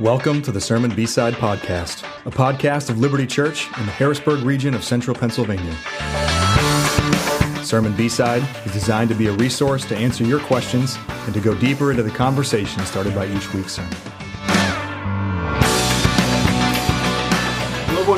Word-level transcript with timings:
Welcome 0.00 0.40
to 0.42 0.50
the 0.50 0.62
Sermon 0.62 0.94
B-Side 0.94 1.34
Podcast, 1.34 2.04
a 2.24 2.30
podcast 2.30 2.88
of 2.88 2.96
Liberti 2.96 3.28
Church 3.28 3.66
in 3.78 3.84
the 3.84 3.92
Harrisburg 3.92 4.42
region 4.42 4.72
of 4.72 4.82
central 4.82 5.14
Pennsylvania. 5.14 5.76
Sermon 7.62 7.94
B-Side 7.94 8.42
is 8.64 8.72
designed 8.72 9.10
to 9.10 9.14
be 9.14 9.26
a 9.26 9.32
resource 9.32 9.84
to 9.84 9.94
answer 9.94 10.24
your 10.24 10.40
questions 10.40 10.96
and 11.26 11.34
to 11.34 11.40
go 11.40 11.54
deeper 11.54 11.90
into 11.90 12.02
the 12.02 12.10
conversation 12.10 12.82
started 12.86 13.14
by 13.14 13.26
each 13.26 13.52
week's 13.52 13.74
sermon. 13.74 13.94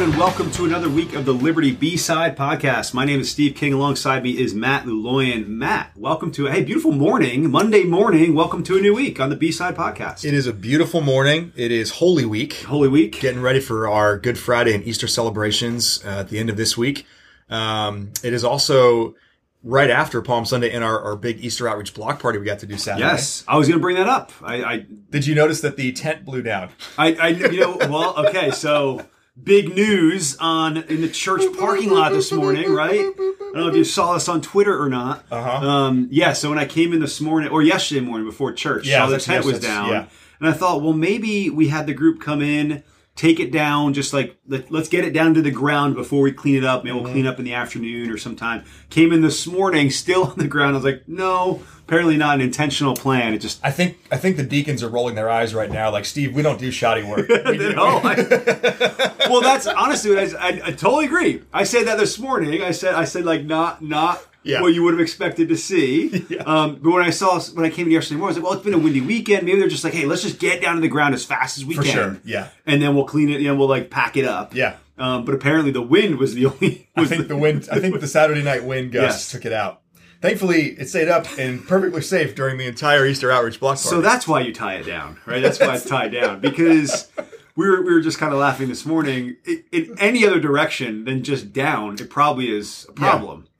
Everyone, 0.02 0.20
and 0.20 0.30
welcome 0.30 0.50
to 0.54 0.64
another 0.64 0.88
week 0.88 1.14
of 1.14 1.24
the 1.24 1.32
Liberti 1.32 1.78
B-Side 1.78 2.36
Podcast. 2.36 2.92
My 2.92 3.04
name 3.04 3.20
is 3.20 3.30
Steve 3.30 3.54
King. 3.54 3.72
Alongside 3.72 4.24
me 4.24 4.36
is 4.36 4.52
Matt 4.52 4.84
Luloyan. 4.84 5.46
Matt, 5.46 5.92
welcome 5.96 6.32
to 6.32 6.46
hey, 6.46 6.64
beautiful 6.64 6.90
morning, 6.90 7.48
Monday 7.52 7.84
morning. 7.84 8.34
Welcome 8.34 8.64
to 8.64 8.76
a 8.76 8.80
new 8.80 8.96
week 8.96 9.20
on 9.20 9.30
the 9.30 9.36
B-Side 9.36 9.76
Podcast. 9.76 10.24
It 10.24 10.34
is 10.34 10.48
a 10.48 10.52
beautiful 10.52 11.02
morning. 11.02 11.52
It 11.54 11.70
is 11.70 11.92
Holy 11.92 12.24
Week. 12.24 12.62
Holy 12.62 12.88
Week. 12.88 13.20
Getting 13.20 13.42
ready 13.42 13.60
for 13.60 13.88
our 13.88 14.18
Good 14.18 14.38
Friday 14.38 14.74
and 14.74 14.82
Easter 14.82 15.06
celebrations 15.06 16.04
uh, 16.04 16.20
at 16.20 16.30
the 16.30 16.40
end 16.40 16.50
of 16.50 16.56
this 16.56 16.76
week. 16.76 17.06
Um, 17.48 18.10
it 18.24 18.32
is 18.32 18.42
also 18.42 19.14
right 19.62 19.90
after 19.90 20.20
Palm 20.20 20.44
Sunday 20.44 20.72
and 20.72 20.82
our, 20.82 21.00
our 21.00 21.14
big 21.14 21.44
Easter 21.44 21.68
outreach 21.68 21.94
block 21.94 22.18
party 22.18 22.40
we 22.40 22.44
got 22.44 22.58
to 22.58 22.66
do 22.66 22.76
Saturday. 22.76 23.06
Yes, 23.06 23.44
I 23.46 23.56
was 23.56 23.68
going 23.68 23.78
to 23.78 23.82
bring 23.82 23.96
that 23.96 24.08
up. 24.08 24.32
I, 24.42 24.64
I, 24.64 24.86
Did 25.10 25.28
you 25.28 25.36
notice 25.36 25.60
that 25.60 25.76
the 25.76 25.92
tent 25.92 26.24
blew 26.24 26.42
down? 26.42 26.70
I, 26.98 27.14
I, 27.14 27.28
you 27.28 27.60
know, 27.60 27.76
well, 27.88 28.26
okay, 28.26 28.50
so 28.50 29.06
big 29.40 29.74
news 29.74 30.36
on 30.38 30.76
in 30.76 31.00
the 31.00 31.08
church 31.08 31.42
parking 31.58 31.90
lot 31.90 32.12
this 32.12 32.32
morning, 32.32 32.72
right? 32.72 33.00
I 33.00 33.04
don't 33.26 33.54
know 33.54 33.68
if 33.68 33.76
you 33.76 33.84
saw 33.84 34.14
this 34.14 34.28
on 34.28 34.40
Twitter 34.40 34.80
or 34.80 34.88
not. 34.88 35.24
Uh-huh. 35.30 35.66
Um, 35.68 36.08
yeah, 36.10 36.32
so 36.32 36.48
when 36.50 36.58
I 36.58 36.64
came 36.66 36.92
in 36.92 37.00
this 37.00 37.20
morning 37.20 37.50
or 37.50 37.62
yesterday 37.62 38.00
morning 38.00 38.26
before 38.26 38.52
church, 38.52 38.86
Yeah, 38.86 38.98
saw 39.00 39.06
the 39.06 39.10
that's- 39.12 39.24
tent 39.26 39.44
was 39.44 39.60
down, 39.60 39.88
yeah. 39.90 40.06
and 40.40 40.48
I 40.48 40.52
thought, 40.52 40.82
well, 40.82 40.92
maybe 40.92 41.50
we 41.50 41.68
had 41.68 41.86
the 41.86 41.94
group 41.94 42.20
come 42.20 42.42
in. 42.42 42.82
Take 43.14 43.38
it 43.40 43.52
down, 43.52 43.92
just 43.92 44.14
like 44.14 44.36
let, 44.48 44.72
us 44.72 44.88
get 44.88 45.04
it 45.04 45.12
down 45.12 45.34
to 45.34 45.42
the 45.42 45.50
ground 45.50 45.94
before 45.94 46.22
we 46.22 46.32
clean 46.32 46.56
it 46.56 46.64
up. 46.64 46.82
Maybe 46.82 46.94
we'll 46.94 47.02
Mm-hmm. 47.04 47.12
clean 47.12 47.26
up 47.26 47.38
in 47.38 47.44
the 47.44 47.52
afternoon 47.52 48.10
or 48.10 48.16
sometime. 48.16 48.64
Came 48.88 49.12
in 49.12 49.20
this 49.20 49.46
morning, 49.46 49.90
still 49.90 50.24
on 50.28 50.38
the 50.38 50.48
ground. 50.48 50.70
I 50.74 50.78
was 50.78 50.84
like, 50.84 51.06
no, 51.06 51.60
apparently 51.86 52.16
not 52.16 52.36
an 52.36 52.40
intentional 52.40 52.94
plan. 52.94 53.34
It 53.34 53.38
just 53.38 53.60
I 53.62 53.70
think 53.70 53.98
I 54.10 54.16
think 54.16 54.38
the 54.38 54.42
deacons 54.42 54.82
are 54.82 54.88
rolling 54.88 55.14
their 55.14 55.28
eyes 55.28 55.54
right 55.54 55.70
now. 55.70 55.90
Like 55.90 56.06
Steve, 56.06 56.34
we 56.34 56.40
don't 56.40 56.58
do 56.58 56.70
shoddy 56.70 57.02
work. 57.02 57.28
We 57.46 57.58
do- 57.58 57.74
no, 57.74 58.00
I, 58.02 59.12
well, 59.28 59.42
that's 59.42 59.66
honestly 59.66 60.18
I, 60.18 60.22
I, 60.40 60.48
I 60.66 60.72
totally 60.72 61.04
agree. 61.04 61.42
I 61.52 61.64
said 61.64 61.86
that 61.88 61.98
this 61.98 62.18
morning. 62.18 62.62
I 62.62 62.70
said 62.70 62.94
I 62.94 63.04
said 63.04 63.26
like 63.26 63.44
not 63.44 63.82
not 63.82 64.24
Yeah. 64.44 64.60
what 64.60 64.74
you 64.74 64.82
would 64.82 64.94
have 64.94 65.00
expected 65.00 65.48
to 65.50 65.56
see. 65.56 66.26
Um, 66.46 66.76
but 66.82 66.90
when 66.92 67.02
I 67.04 67.10
saw 67.10 67.38
when 67.40 67.64
I 67.64 67.70
came 67.70 67.86
in 67.86 67.92
yesterday 67.92 68.18
morning, 68.18 68.24
I 68.24 68.28
was 68.28 68.36
like, 68.38 68.44
well, 68.44 68.52
it's 68.54 68.64
been 68.64 68.74
a 68.74 68.78
windy 68.78 69.00
weekend. 69.00 69.44
Maybe 69.46 69.58
they're 69.60 69.68
just 69.68 69.84
like, 69.84 69.92
hey, 69.94 70.06
let's 70.06 70.22
just 70.22 70.38
get 70.40 70.60
down 70.60 70.74
to 70.74 70.80
the 70.80 70.88
ground 70.88 71.14
as 71.14 71.24
fast 71.24 71.58
as 71.58 71.64
we 71.64 71.74
For 71.74 71.82
can. 71.82 71.92
sure, 71.92 72.20
yeah. 72.24 72.48
and 72.66 72.82
then 72.82 72.94
we'll 72.96 73.04
clean 73.04 73.28
it. 73.30 73.40
You 73.40 73.48
know, 73.48 73.54
we'll 73.56 73.68
like 73.68 73.90
pack 73.90 74.16
it 74.16 74.24
up. 74.24 74.54
Yeah. 74.54 74.76
Um, 74.98 75.24
but 75.24 75.34
apparently 75.34 75.70
the 75.70 75.82
wind 75.82 76.18
was 76.18 76.34
the 76.34 76.46
only. 76.46 76.88
I 76.96 77.04
think 77.04 77.28
the 77.28 77.36
wind. 77.36 77.68
I 77.70 77.78
think 77.78 78.00
the 78.00 78.06
Saturday 78.08 78.42
night 78.42 78.64
wind 78.64 78.90
gust 78.92 79.04
Yes. 79.04 79.30
took 79.30 79.44
it 79.44 79.52
out. 79.52 79.80
Thankfully, 80.20 80.70
it 80.78 80.88
stayed 80.88 81.08
up 81.08 81.26
and 81.38 81.66
perfectly 81.66 82.00
safe 82.02 82.34
during 82.34 82.56
the 82.56 82.66
entire 82.66 83.04
Easter 83.06 83.30
outreach 83.32 83.58
block 83.60 83.76
party. 83.76 83.88
So 83.88 84.00
that's 84.00 84.28
why 84.28 84.40
you 84.40 84.52
tie 84.54 84.74
it 84.74 84.86
down, 84.86 85.18
right? 85.26 85.42
That's 85.42 85.58
why 85.60 85.74
it's 85.74 85.84
tied 85.84 86.12
down 86.12 86.40
because 86.40 87.08
we 87.56 87.68
were 87.68 87.82
we 87.82 87.92
were 87.92 88.00
just 88.00 88.18
kind 88.18 88.32
of 88.32 88.38
laughing 88.38 88.68
this 88.68 88.86
morning. 88.86 89.36
In, 89.44 89.64
in 89.72 89.94
any 89.98 90.24
other 90.26 90.38
direction 90.40 91.04
than 91.04 91.24
just 91.24 91.52
down, 91.52 91.94
it 91.94 92.08
probably 92.10 92.50
is 92.56 92.86
a 92.88 92.92
problem. 92.92 93.38
yeah, 93.42 93.51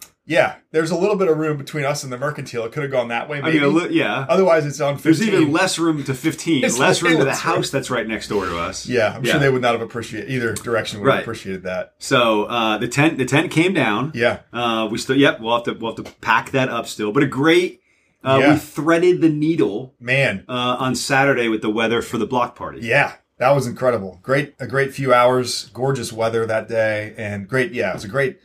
there's 0.71 0.91
a 0.91 0.97
little 0.97 1.17
bit 1.17 1.29
of 1.29 1.37
room 1.39 1.57
between 1.57 1.85
us 1.85 2.03
and 2.05 2.13
the 2.13 2.19
mercantile. 2.19 2.65
It 2.65 2.73
could 2.73 2.83
have 2.83 2.93
gone 2.93 3.09
that 3.09 3.29
way. 3.29 3.39
I 3.39 3.43
Maybe. 3.43 3.61
mean, 3.61 3.65
a 3.65 3.69
li- 3.69 3.89
yeah. 3.99 4.25
Otherwise, 4.29 4.65
it's 4.67 4.81
on. 4.81 4.97
15. 4.97 5.05
There's 5.05 5.23
even 5.43 5.53
less 5.53 5.79
room 5.79 6.03
to 6.05 6.15
15, 6.15 6.65
It's 6.65 6.79
less 6.79 7.03
room 7.03 7.19
to 7.19 7.25
the 7.25 7.35
house 7.35 7.71
that's 7.71 7.91
right 7.91 8.07
next 8.07 8.29
door 8.29 8.47
to 8.47 8.59
us. 8.59 8.87
Yeah, 8.87 9.15
I'm 9.15 9.25
sure 9.25 9.39
they 9.39 9.51
would 9.51 9.63
not 9.63 9.73
have 9.73 9.83
appreciated 9.83 10.31
either 10.31 10.55
direction. 10.55 11.01
Would 11.01 11.07
Right. 11.07 11.15
have 11.17 11.25
appreciated 11.25 11.65
that. 11.65 11.95
So 11.99 12.45
uh, 12.45 12.79
the 12.79 12.89
tent 12.89 13.19
the 13.19 13.25
tent 13.25 13.51
came 13.51 13.75
down. 13.75 14.13
Yeah. 14.15 14.41
Uh, 14.53 14.89
we 14.91 14.99
still 14.99 15.17
yep. 15.17 15.41
We'll 15.41 15.55
have 15.55 15.65
to 15.65 15.73
we'll 15.75 15.95
have 15.97 16.05
to 16.05 16.13
pack 16.21 16.51
that 16.53 16.69
up 16.69 16.87
still. 16.87 17.13
But 17.13 17.23
a 17.23 17.27
great. 17.27 17.81
Uh, 18.25 18.39
Yeah. 18.41 18.53
We 18.53 18.59
threaded 18.61 19.21
the 19.21 19.29
needle 19.29 19.95
Man, 19.99 20.45
uh, 20.49 20.53
on 20.79 20.95
Saturday 20.95 21.49
with 21.49 21.61
the 21.61 21.71
weather 21.71 22.01
for 22.03 22.19
the 22.19 22.27
block 22.27 22.55
party. 22.55 22.79
Yeah, 22.81 23.15
that 23.39 23.51
was 23.51 23.67
incredible. 23.67 24.21
Great, 24.23 24.55
a 24.61 24.67
great 24.69 24.95
few 24.95 25.13
hours, 25.13 25.69
gorgeous 25.75 26.13
weather 26.13 26.47
that 26.47 26.69
day, 26.69 27.15
and 27.19 27.49
great. 27.49 27.73
Yeah, 27.73 27.91
it 27.91 27.95
was 27.95 28.05
a 28.05 28.09
great 28.09 28.39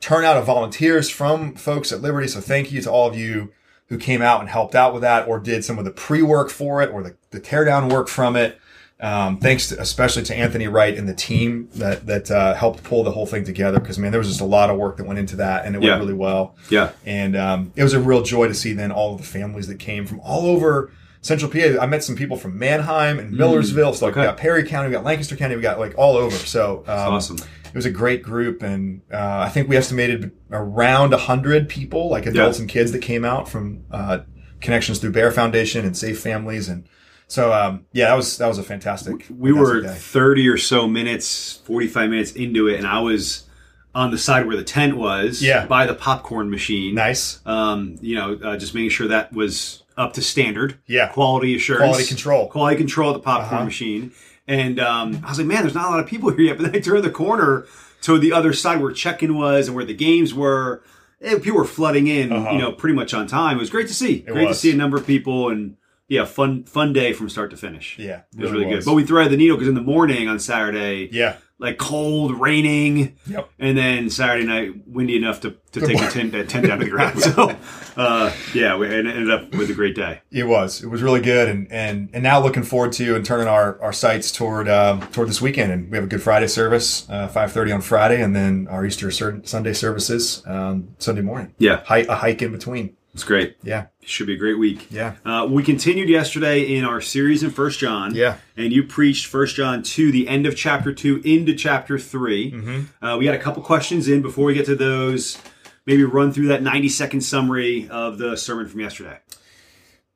turnout 0.00 0.36
of 0.36 0.46
volunteers 0.46 1.10
from 1.10 1.54
folks 1.54 1.92
at 1.92 2.00
Liberti. 2.00 2.28
So 2.28 2.40
thank 2.40 2.70
you 2.72 2.80
to 2.82 2.90
all 2.90 3.08
of 3.08 3.16
you 3.16 3.52
who 3.88 3.98
came 3.98 4.20
out 4.22 4.40
and 4.40 4.48
helped 4.48 4.74
out 4.74 4.92
with 4.92 5.02
that, 5.02 5.26
or 5.26 5.38
did 5.40 5.64
some 5.64 5.78
of 5.78 5.84
the 5.84 5.90
pre-work 5.90 6.50
for 6.50 6.82
it, 6.82 6.90
or 6.90 7.02
the, 7.02 7.16
the 7.30 7.40
teardown 7.40 7.90
work 7.90 8.06
from 8.08 8.36
it. 8.36 8.60
Um, 9.00 9.38
thanks 9.38 9.68
to, 9.68 9.80
especially 9.80 10.24
to 10.24 10.34
Anthony 10.36 10.66
Wright 10.66 10.96
and 10.96 11.08
the 11.08 11.14
team 11.14 11.68
that 11.76 12.04
that 12.06 12.30
uh, 12.32 12.54
helped 12.54 12.82
pull 12.82 13.04
the 13.04 13.12
whole 13.12 13.26
thing 13.26 13.44
together. 13.44 13.78
Because 13.78 13.96
man, 13.98 14.10
there 14.10 14.18
was 14.18 14.26
just 14.28 14.40
a 14.40 14.44
lot 14.44 14.70
of 14.70 14.76
work 14.76 14.96
that 14.96 15.04
went 15.06 15.18
into 15.20 15.36
that, 15.36 15.64
and 15.64 15.76
it 15.76 15.82
Yeah. 15.82 15.90
went 15.92 16.00
really 16.02 16.14
well. 16.14 16.56
Yeah. 16.68 16.90
And 17.06 17.36
um, 17.36 17.72
it 17.76 17.82
was 17.84 17.94
a 17.94 18.00
real 18.00 18.22
joy 18.22 18.48
to 18.48 18.54
see 18.54 18.72
then 18.72 18.90
all 18.90 19.12
of 19.14 19.20
the 19.20 19.26
families 19.26 19.68
that 19.68 19.78
came 19.78 20.04
from 20.04 20.18
all 20.20 20.46
over 20.46 20.90
Central 21.20 21.50
PA. 21.50 21.80
I 21.80 21.86
met 21.86 22.02
some 22.04 22.16
people 22.16 22.36
from 22.36 22.58
Manheim 22.58 23.18
and 23.20 23.32
Millersville. 23.32 23.94
So 23.94 24.06
like, 24.06 24.12
okay. 24.16 24.22
we 24.22 24.26
got 24.26 24.36
Perry 24.36 24.64
County, 24.64 24.88
we 24.88 24.94
got 24.94 25.04
Lancaster 25.04 25.36
County, 25.36 25.54
we 25.56 25.62
got 25.62 25.78
like 25.78 25.94
all 25.96 26.16
over. 26.16 26.36
So 26.36 26.78
um, 26.88 27.14
awesome. 27.14 27.38
It 27.68 27.74
was 27.74 27.86
a 27.86 27.90
great 27.90 28.22
group, 28.22 28.62
and 28.62 29.02
uh, 29.12 29.38
I 29.46 29.48
think 29.48 29.68
we 29.68 29.76
estimated 29.76 30.32
around 30.50 31.12
hundred 31.14 31.68
people, 31.68 32.08
like 32.10 32.26
adults 32.26 32.58
Yeah. 32.58 32.62
and 32.62 32.70
kids, 32.70 32.92
that 32.92 33.00
came 33.02 33.24
out 33.24 33.48
from 33.48 33.84
uh, 33.90 34.18
connections 34.60 34.98
through 34.98 35.12
Bair 35.12 35.30
Foundation 35.30 35.84
and 35.84 35.96
Safe 35.96 36.18
Families, 36.20 36.68
and 36.68 36.88
so 37.26 37.52
um, 37.52 37.84
yeah, 37.92 38.08
that 38.08 38.14
was 38.16 38.38
that 38.38 38.46
was 38.48 38.58
a 38.58 38.62
fantastic. 38.62 39.26
we 39.30 39.52
were 39.52 39.82
day. 39.82 39.88
30 39.94 40.48
or 40.48 40.56
so 40.56 40.88
minutes 40.88 41.60
45 41.64 42.08
minutes 42.10 42.32
into 42.32 42.68
it 42.68 42.78
and 42.78 42.86
i 42.86 43.00
was 43.00 43.44
on 43.94 44.10
the 44.10 44.16
side 44.18 44.46
where 44.46 44.56
the 44.56 44.64
tent 44.64 44.96
was 44.96 45.42
Yeah. 45.42 45.66
by 45.66 45.86
the 45.86 45.94
popcorn 45.94 46.48
machine 46.50 46.94
nice. 46.94 47.40
um, 47.44 47.96
you 48.00 48.14
know 48.16 48.38
uh, 48.42 48.56
just 48.56 48.74
making 48.74 48.90
sure 48.90 49.08
that 49.08 49.32
was 49.34 49.82
up 49.98 50.14
to 50.14 50.22
standard 50.22 50.78
Yeah. 50.86 51.08
quality 51.08 51.54
assurance 51.54 51.82
Quality 51.82 52.06
control. 52.06 52.48
quality 52.48 52.76
control 52.76 53.10
of 53.10 53.14
the 53.14 53.20
popcorn 53.22 53.54
Uh-huh. 53.56 53.64
machine 53.64 54.12
and 54.48 54.80
um, 54.80 55.20
i 55.24 55.28
was 55.28 55.38
like 55.38 55.46
man 55.46 55.62
there's 55.62 55.74
not 55.74 55.86
a 55.86 55.90
lot 55.90 56.00
of 56.00 56.06
people 56.06 56.30
here 56.36 56.40
yet 56.40 56.56
but 56.58 56.64
then 56.64 56.74
i 56.74 56.80
turned 56.80 57.04
the 57.04 57.10
corner 57.10 57.66
to 58.00 58.18
the 58.18 58.32
other 58.32 58.52
side 58.52 58.80
where 58.80 58.90
check-in 58.92 59.36
was 59.36 59.68
and 59.68 59.76
where 59.76 59.84
the 59.84 59.94
games 59.94 60.34
were 60.34 60.82
and 61.20 61.42
people 61.42 61.58
were 61.58 61.64
flooding 61.64 62.06
in 62.06 62.32
Uh-huh. 62.32 62.50
you 62.52 62.58
know 62.58 62.72
pretty 62.72 62.94
much 62.96 63.12
on 63.14 63.26
time 63.26 63.56
it 63.56 63.60
was 63.60 63.70
great 63.70 63.88
to 63.88 63.94
see 63.94 64.20
great 64.20 64.48
was. 64.48 64.56
to 64.56 64.60
see 64.60 64.72
a 64.72 64.76
number 64.76 64.96
of 64.96 65.06
people 65.06 65.48
and 65.50 65.76
yeah 66.08 66.24
fun 66.24 66.64
fun 66.64 66.92
day 66.92 67.12
from 67.12 67.28
start 67.28 67.50
to 67.50 67.56
finish 67.56 67.98
Yeah, 67.98 68.22
it 68.32 68.40
was 68.40 68.50
really 68.50 68.64
really 68.64 68.76
was. 68.76 68.84
good. 68.84 68.90
But 68.90 68.94
we 68.94 69.04
threaded 69.04 69.32
the 69.32 69.36
needle 69.36 69.56
because 69.56 69.68
in 69.68 69.74
the 69.74 69.82
morning 69.82 70.26
on 70.28 70.38
Saturday, 70.38 71.08
Yeah. 71.12 71.36
Like 71.60 71.76
cold, 71.76 72.40
raining, 72.40 73.16
Yep. 73.26 73.50
and 73.58 73.76
then 73.76 74.10
Saturday 74.10 74.46
night 74.46 74.86
windy 74.86 75.16
enough 75.16 75.40
to, 75.40 75.56
to 75.72 75.80
take 75.80 75.98
the 75.98 76.06
tent, 76.10 76.32
tent 76.48 76.66
down 76.66 76.78
to 76.78 76.84
the 76.84 76.90
ground. 76.90 77.18
So, 77.20 77.56
uh, 77.96 78.32
yeah, 78.54 78.76
we 78.76 78.86
it 78.86 79.06
ended 79.06 79.28
up 79.30 79.52
with 79.54 79.68
a 79.68 79.74
great 79.74 79.96
day. 79.96 80.20
It 80.30 80.44
was. 80.44 80.82
It 80.84 80.86
was 80.86 81.02
really 81.02 81.20
good, 81.20 81.48
and 81.48 81.70
and 81.72 82.10
and 82.12 82.22
now 82.22 82.40
looking 82.40 82.62
forward 82.62 82.92
to 82.92 83.16
and 83.16 83.24
turning 83.24 83.48
our 83.48 83.80
our 83.82 83.92
sights 83.92 84.30
toward 84.30 84.68
um, 84.68 85.00
toward 85.12 85.28
this 85.28 85.40
weekend. 85.40 85.72
And 85.72 85.90
we 85.90 85.96
have 85.96 86.04
a 86.04 86.08
Good 86.08 86.22
Friday 86.22 86.46
service, 86.46 87.08
uh, 87.10 87.26
five 87.28 87.50
thirty 87.52 87.72
on 87.72 87.80
Friday, 87.80 88.22
and 88.22 88.36
then 88.36 88.68
our 88.70 88.86
Easter 88.86 89.10
Sunday 89.10 89.72
services 89.72 90.42
um, 90.46 90.94
Sunday 90.98 91.22
morning. 91.22 91.54
Yeah, 91.58 91.82
Hike, 91.84 92.06
a 92.08 92.14
hike 92.14 92.40
in 92.42 92.52
between. 92.52 92.96
it's 93.14 93.24
great. 93.24 93.56
Yeah, 93.64 93.86
should 94.08 94.26
be 94.26 94.34
a 94.34 94.36
great 94.36 94.58
week. 94.58 94.86
yeah, 94.90 95.14
Uh, 95.24 95.46
we 95.48 95.62
continued 95.62 96.08
yesterday 96.08 96.60
in 96.76 96.84
our 96.84 97.00
series 97.00 97.42
in 97.42 97.50
First 97.50 97.78
John. 97.78 98.14
Yeah. 98.14 98.36
and 98.56 98.72
you 98.72 98.82
preached 98.82 99.26
First 99.26 99.56
John 99.56 99.82
two, 99.82 100.10
the 100.12 100.28
end 100.28 100.46
of 100.46 100.56
chapter 100.56 100.92
two 100.92 101.20
into 101.24 101.54
chapter 101.54 101.98
3 101.98 102.52
Mm-hmm. 102.52 103.04
Uh, 103.04 103.16
we 103.18 103.26
had 103.26 103.34
a 103.34 103.38
couple 103.38 103.62
questions 103.62 104.08
in 104.08 104.22
before 104.22 104.44
we 104.46 104.54
get 104.54 104.66
to 104.66 104.74
those. 104.76 105.38
Maybe 105.86 106.04
run 106.04 106.32
through 106.32 106.48
that 106.48 106.62
ninety 106.62 106.88
second 106.88 107.22
summary 107.22 107.88
of 107.90 108.18
the 108.18 108.36
sermon 108.36 108.68
from 108.68 108.80
yesterday. 108.80 109.18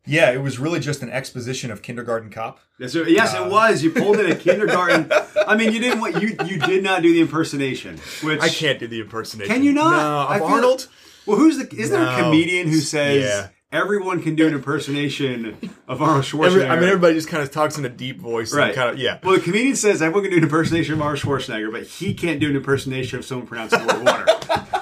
yeah. 0.07 0.31
It 0.31 0.43
was 0.43 0.59
really 0.59 0.81
just 0.81 1.03
an 1.03 1.11
exposition 1.11 1.71
of 1.71 1.81
Kindergarten 1.83 2.31
Cop. 2.31 2.59
Yes, 2.79 2.93
sir. 2.93 3.05
yes, 3.07 3.35
Uh, 3.35 3.45
it 3.45 3.51
was. 3.51 3.83
You 3.85 3.91
pulled 3.91 4.19
in 4.21 4.31
a 4.31 4.35
kindergarten. 4.47 5.11
I 5.47 5.57
mean, 5.57 5.73
you 5.73 5.79
didn't. 5.81 6.01
want 6.01 6.21
You 6.21 6.37
you 6.45 6.59
did 6.59 6.83
not 6.83 7.03
do 7.03 7.13
the 7.13 7.21
impersonation. 7.21 7.99
Which 8.23 8.41
I 8.41 8.49
can't 8.49 8.79
do 8.81 8.87
the 8.89 9.01
impersonation. 9.01 9.55
Can 9.55 9.63
you 9.65 9.73
not? 9.73 9.97
No, 9.97 10.19
I 10.29 10.37
of 10.37 10.41
feel- 10.43 10.51
Arnold. 10.51 10.89
Well, 11.25 11.37
who's 11.39 11.57
the? 11.57 11.73
Is 11.75 11.91
there 11.91 12.03
a 12.07 12.21
comedian 12.21 12.67
who 12.69 12.81
says 12.81 13.23
Yeah. 13.25 13.49
Everyone 13.73 14.23
can 14.23 14.37
do 14.37 14.47
an 14.47 14.55
impersonation 14.55 15.73
of 15.89 16.03
Arnold 16.03 16.25
Schwarzenegger? 16.25 16.47
Every, 16.47 16.67
I 16.67 16.75
mean, 16.77 16.89
everybody 16.89 17.15
just 17.15 17.29
kind 17.29 17.43
of 17.43 17.51
talks 17.51 17.79
in 17.79 17.85
a 17.85 17.89
deep 17.89 18.21
voice. 18.21 18.55
Right. 18.55 18.67
And 18.67 18.75
kind 18.75 18.91
of 18.91 18.99
yeah. 18.99 19.19
Well, 19.23 19.35
the 19.35 19.41
comedian 19.41 19.75
says 19.75 20.03
everyone 20.03 20.25
can 20.25 20.31
do 20.31 20.37
an 20.39 20.45
impersonation 20.45 20.95
of 20.95 21.03
Arnold 21.03 21.21
Schwarzenegger, 21.21 21.73
but 21.73 21.85
he 21.85 22.15
can't 22.15 22.39
do 22.39 22.51
an 22.51 22.57
impersonation 22.57 23.19
of 23.19 23.25
someone 23.25 23.47
pronouncing 23.47 23.87
the 23.87 23.95
word 23.95 24.05
water. 24.05 24.79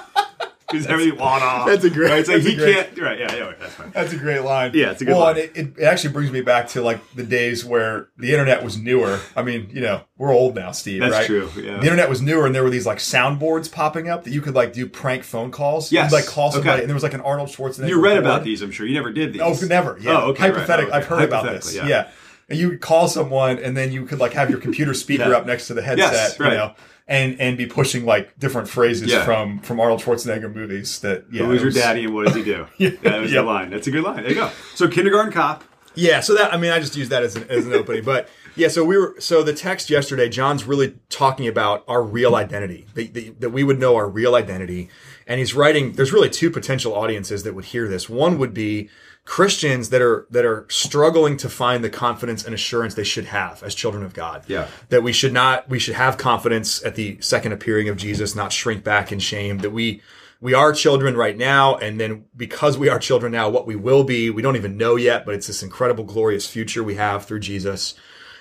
Because 0.71 0.87
Everything 0.87 1.19
off. 1.19 1.67
That's 1.67 1.83
a 1.83 1.89
great- 1.89 2.09
Right? 2.09 2.19
It's 2.19 2.29
like 2.29 2.37
that's 2.37 2.47
a 2.47 2.49
he 2.49 2.55
great- 2.55 2.75
can't. 2.75 2.99
Right? 2.99 3.19
Yeah. 3.19 3.53
That's 3.59 3.73
fine. 3.73 3.91
That's 3.91 4.13
a 4.13 4.17
great 4.17 4.41
line. 4.41 4.71
Yeah, 4.73 4.91
it's 4.91 5.01
a 5.01 5.05
good 5.05 5.11
well, 5.15 5.21
line. 5.25 5.37
and 5.37 5.57
it, 5.57 5.77
it, 5.77 5.83
actually 5.83 6.13
brings 6.13 6.31
me 6.31 6.41
back 6.41 6.67
to 6.69 6.81
like 6.81 6.99
the 7.13 7.23
days 7.23 7.63
where 7.63 8.09
the 8.17 8.31
internet 8.31 8.63
was 8.63 8.77
newer. 8.77 9.19
I 9.35 9.43
mean, 9.43 9.69
you 9.71 9.81
know, 9.81 10.01
we're 10.17 10.33
old 10.33 10.55
now, 10.55 10.71
Steve. 10.71 11.01
That's 11.01 11.13
right? 11.13 11.25
true, 11.25 11.49
yeah. 11.55 11.77
The 11.77 11.83
internet 11.83 12.09
was 12.09 12.21
newer, 12.21 12.45
and 12.45 12.53
there 12.55 12.63
were 12.63 12.69
these 12.69 12.85
like 12.85 12.99
soundboards 12.99 13.71
popping 13.71 14.09
up 14.09 14.23
that 14.23 14.31
you 14.31 14.41
could 14.41 14.55
like 14.55 14.73
do 14.73 14.87
prank 14.87 15.23
phone 15.23 15.51
calls. 15.51 15.91
Yes. 15.91 16.11
You'd, 16.11 16.17
like 16.17 16.25
call 16.25 16.51
somebody, 16.51 16.69
Okay. 16.71 16.79
and 16.81 16.89
there 16.89 16.95
was 16.95 17.03
like 17.03 17.13
an 17.13 17.21
Arnold 17.21 17.49
Schwarzenegger. 17.49 17.87
You 17.87 18.01
read 18.01 18.13
board. 18.13 18.25
about 18.25 18.43
these, 18.43 18.61
I'm 18.61 18.71
sure. 18.71 18.85
You 18.85 18.95
never 18.95 19.11
did 19.11 19.33
these. 19.33 19.41
Oh, 19.41 19.55
never. 19.67 19.97
Yeah. 19.99 20.11
Oh, 20.11 20.29
okay. 20.29 20.49
right. 20.51 20.69
Oh, 20.69 20.73
okay. 20.73 20.91
I've 20.91 21.05
heard 21.05 21.23
about 21.23 21.43
this. 21.45 21.75
Hypothetically, 21.75 21.89
Yeah. 21.89 22.09
And 22.51 22.59
you 22.59 22.69
would 22.69 22.81
call 22.81 23.07
someone, 23.07 23.57
and 23.59 23.75
then 23.75 23.91
you 23.91 24.05
could 24.05 24.19
like 24.19 24.33
have 24.33 24.49
your 24.49 24.59
computer 24.59 24.93
speaker 24.93 25.29
Yeah. 25.29 25.37
up 25.37 25.45
next 25.45 25.67
to 25.67 25.73
the 25.73 25.81
headset, 25.81 26.11
Yes, 26.13 26.39
right. 26.39 26.51
you 26.51 26.57
know, 26.57 26.73
and 27.07 27.39
and 27.41 27.57
be 27.57 27.65
pushing 27.65 28.05
like 28.05 28.37
different 28.39 28.69
phrases 28.69 29.09
Yeah. 29.11 29.25
from 29.25 29.59
from 29.59 29.79
Arnold 29.79 30.01
Schwarzenegger 30.01 30.53
movies. 30.53 30.99
That 30.99 31.25
yeah, 31.31 31.43
Who 31.45 31.51
is 31.53 31.61
it 31.61 31.63
your 31.63 31.71
daddy 31.73 32.03
and 32.05 32.13
what 32.13 32.27
does 32.27 32.35
he 32.35 32.43
do? 32.43 32.67
Yeah. 32.77 32.91
That 33.03 33.21
was 33.21 33.31
the 33.31 33.41
line. 33.41 33.69
That's 33.71 33.87
a 33.87 33.91
good 33.91 34.03
line. 34.03 34.17
There 34.23 34.29
you 34.29 34.35
go. 34.35 34.51
So 34.75 34.87
kindergarten 34.87 35.31
cop. 35.31 35.63
Yeah, 35.93 36.21
so 36.21 36.35
that 36.35 36.53
I 36.53 36.57
mean, 36.57 36.71
I 36.71 36.79
just 36.79 36.95
use 36.95 37.09
that 37.09 37.21
as 37.23 37.35
an, 37.35 37.45
as 37.49 37.65
an 37.67 37.73
opening, 37.73 38.03
but 38.05 38.29
yeah. 38.55 38.69
So 38.69 38.85
we 38.85 38.97
were 38.97 39.15
so 39.19 39.43
the 39.43 39.53
text 39.53 39.89
yesterday. 39.89 40.29
John's 40.29 40.63
really 40.63 40.95
talking 41.09 41.47
about 41.49 41.83
our 41.87 42.01
real 42.01 42.33
identity, 42.35 42.85
that, 42.93 43.13
that, 43.13 43.41
that 43.41 43.49
we 43.49 43.63
would 43.65 43.77
know 43.77 43.97
our 43.97 44.07
real 44.07 44.35
identity, 44.35 44.89
and 45.27 45.39
he's 45.39 45.53
writing. 45.53 45.91
There's 45.93 46.13
really 46.13 46.29
two 46.29 46.49
potential 46.49 46.93
audiences 46.95 47.43
that 47.43 47.55
would 47.55 47.65
hear 47.65 47.89
this. 47.89 48.07
One 48.09 48.37
would 48.37 48.53
be 48.53 48.89
Christians 49.25 49.89
that 49.89 50.01
are 50.01 50.25
that 50.31 50.45
are 50.45 50.65
struggling 50.69 51.37
to 51.37 51.49
find 51.49 51.83
the 51.83 51.89
confidence 51.89 52.43
and 52.43 52.53
assurance 52.55 52.95
they 52.95 53.03
should 53.03 53.25
have 53.25 53.61
as 53.63 53.75
children 53.75 54.03
of 54.03 54.13
God. 54.13 54.43
Yeah. 54.47 54.67
that 54.89 55.03
we 55.03 55.13
should 55.13 55.31
not 55.33 55.69
we 55.69 55.79
should 55.79 55.95
have 55.95 56.17
confidence 56.17 56.83
at 56.83 56.95
the 56.95 57.19
second 57.21 57.51
appearing 57.51 57.87
of 57.87 57.97
Jesus, 57.97 58.35
not 58.35 58.51
shrink 58.51 58.83
back 58.83 59.11
in 59.11 59.19
shame. 59.19 59.59
That 59.59 59.69
we 59.71 60.01
we 60.41 60.55
are 60.55 60.73
children 60.73 61.15
right 61.15 61.37
now, 61.37 61.75
and 61.75 61.99
then 61.99 62.25
because 62.35 62.77
we 62.77 62.89
are 62.89 62.97
children 62.97 63.31
now, 63.31 63.47
what 63.47 63.67
we 63.67 63.75
will 63.75 64.03
be, 64.03 64.31
we 64.31 64.41
don't 64.41 64.55
even 64.55 64.75
know 64.75 64.95
yet, 64.95 65.23
but 65.23 65.35
it's 65.35 65.47
this 65.47 65.61
incredible, 65.61 66.03
glorious 66.03 66.47
future 66.47 66.83
we 66.83 66.95
have 66.95 67.25
through 67.25 67.41
Jesus. 67.41 67.93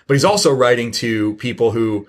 But 0.06 0.14
he's 0.14 0.24
also 0.24 0.52
writing 0.52 0.92
to 0.92 1.34
people 1.34 1.72
who 1.72 2.08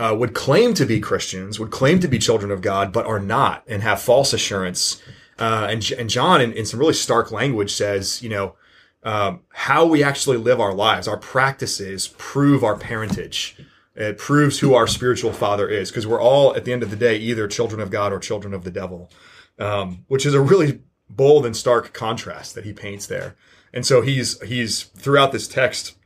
uh, 0.00 0.14
would 0.18 0.34
claim 0.34 0.74
to 0.74 0.84
be 0.84 0.98
Christians, 0.98 1.60
would 1.60 1.70
claim 1.70 2.00
to 2.00 2.08
be 2.08 2.18
children 2.18 2.50
of 2.50 2.62
God, 2.62 2.92
but 2.92 3.06
are 3.06 3.20
not, 3.20 3.62
and 3.68 3.80
have 3.82 4.02
false 4.02 4.32
assurance. 4.32 5.00
Uh, 5.38 5.68
and, 5.70 5.90
and 5.92 6.10
John, 6.10 6.40
in, 6.40 6.52
in 6.52 6.66
some 6.66 6.80
really 6.80 6.94
stark 6.94 7.30
language, 7.30 7.72
says, 7.72 8.22
you 8.22 8.28
know, 8.28 8.56
um, 9.04 9.40
how 9.50 9.86
we 9.86 10.02
actually 10.02 10.36
live 10.36 10.60
our 10.60 10.74
lives, 10.74 11.06
our 11.06 11.16
practices 11.16 12.08
prove 12.18 12.64
our 12.64 12.76
parentage. 12.76 13.56
It 13.94 14.18
proves 14.18 14.58
who 14.58 14.74
our 14.74 14.86
spiritual 14.86 15.32
father 15.32 15.68
is, 15.68 15.90
because 15.90 16.06
we're 16.06 16.20
all, 16.20 16.54
at 16.56 16.64
the 16.64 16.72
end 16.72 16.82
of 16.82 16.90
the 16.90 16.96
day, 16.96 17.16
either 17.16 17.48
children 17.48 17.80
of 17.80 17.90
God 17.90 18.12
or 18.12 18.18
children 18.18 18.54
of 18.54 18.64
the 18.64 18.70
devil, 18.70 19.10
um, 19.58 20.04
which 20.08 20.26
is 20.26 20.34
a 20.34 20.40
really 20.40 20.80
bold 21.08 21.46
and 21.46 21.56
stark 21.56 21.92
contrast 21.92 22.54
that 22.54 22.64
he 22.64 22.72
paints 22.72 23.06
there. 23.06 23.36
And 23.72 23.84
so 23.86 24.00
he's 24.02 24.40
he's 24.42 24.84
throughout 24.84 25.32
this 25.32 25.48
text 25.48 25.96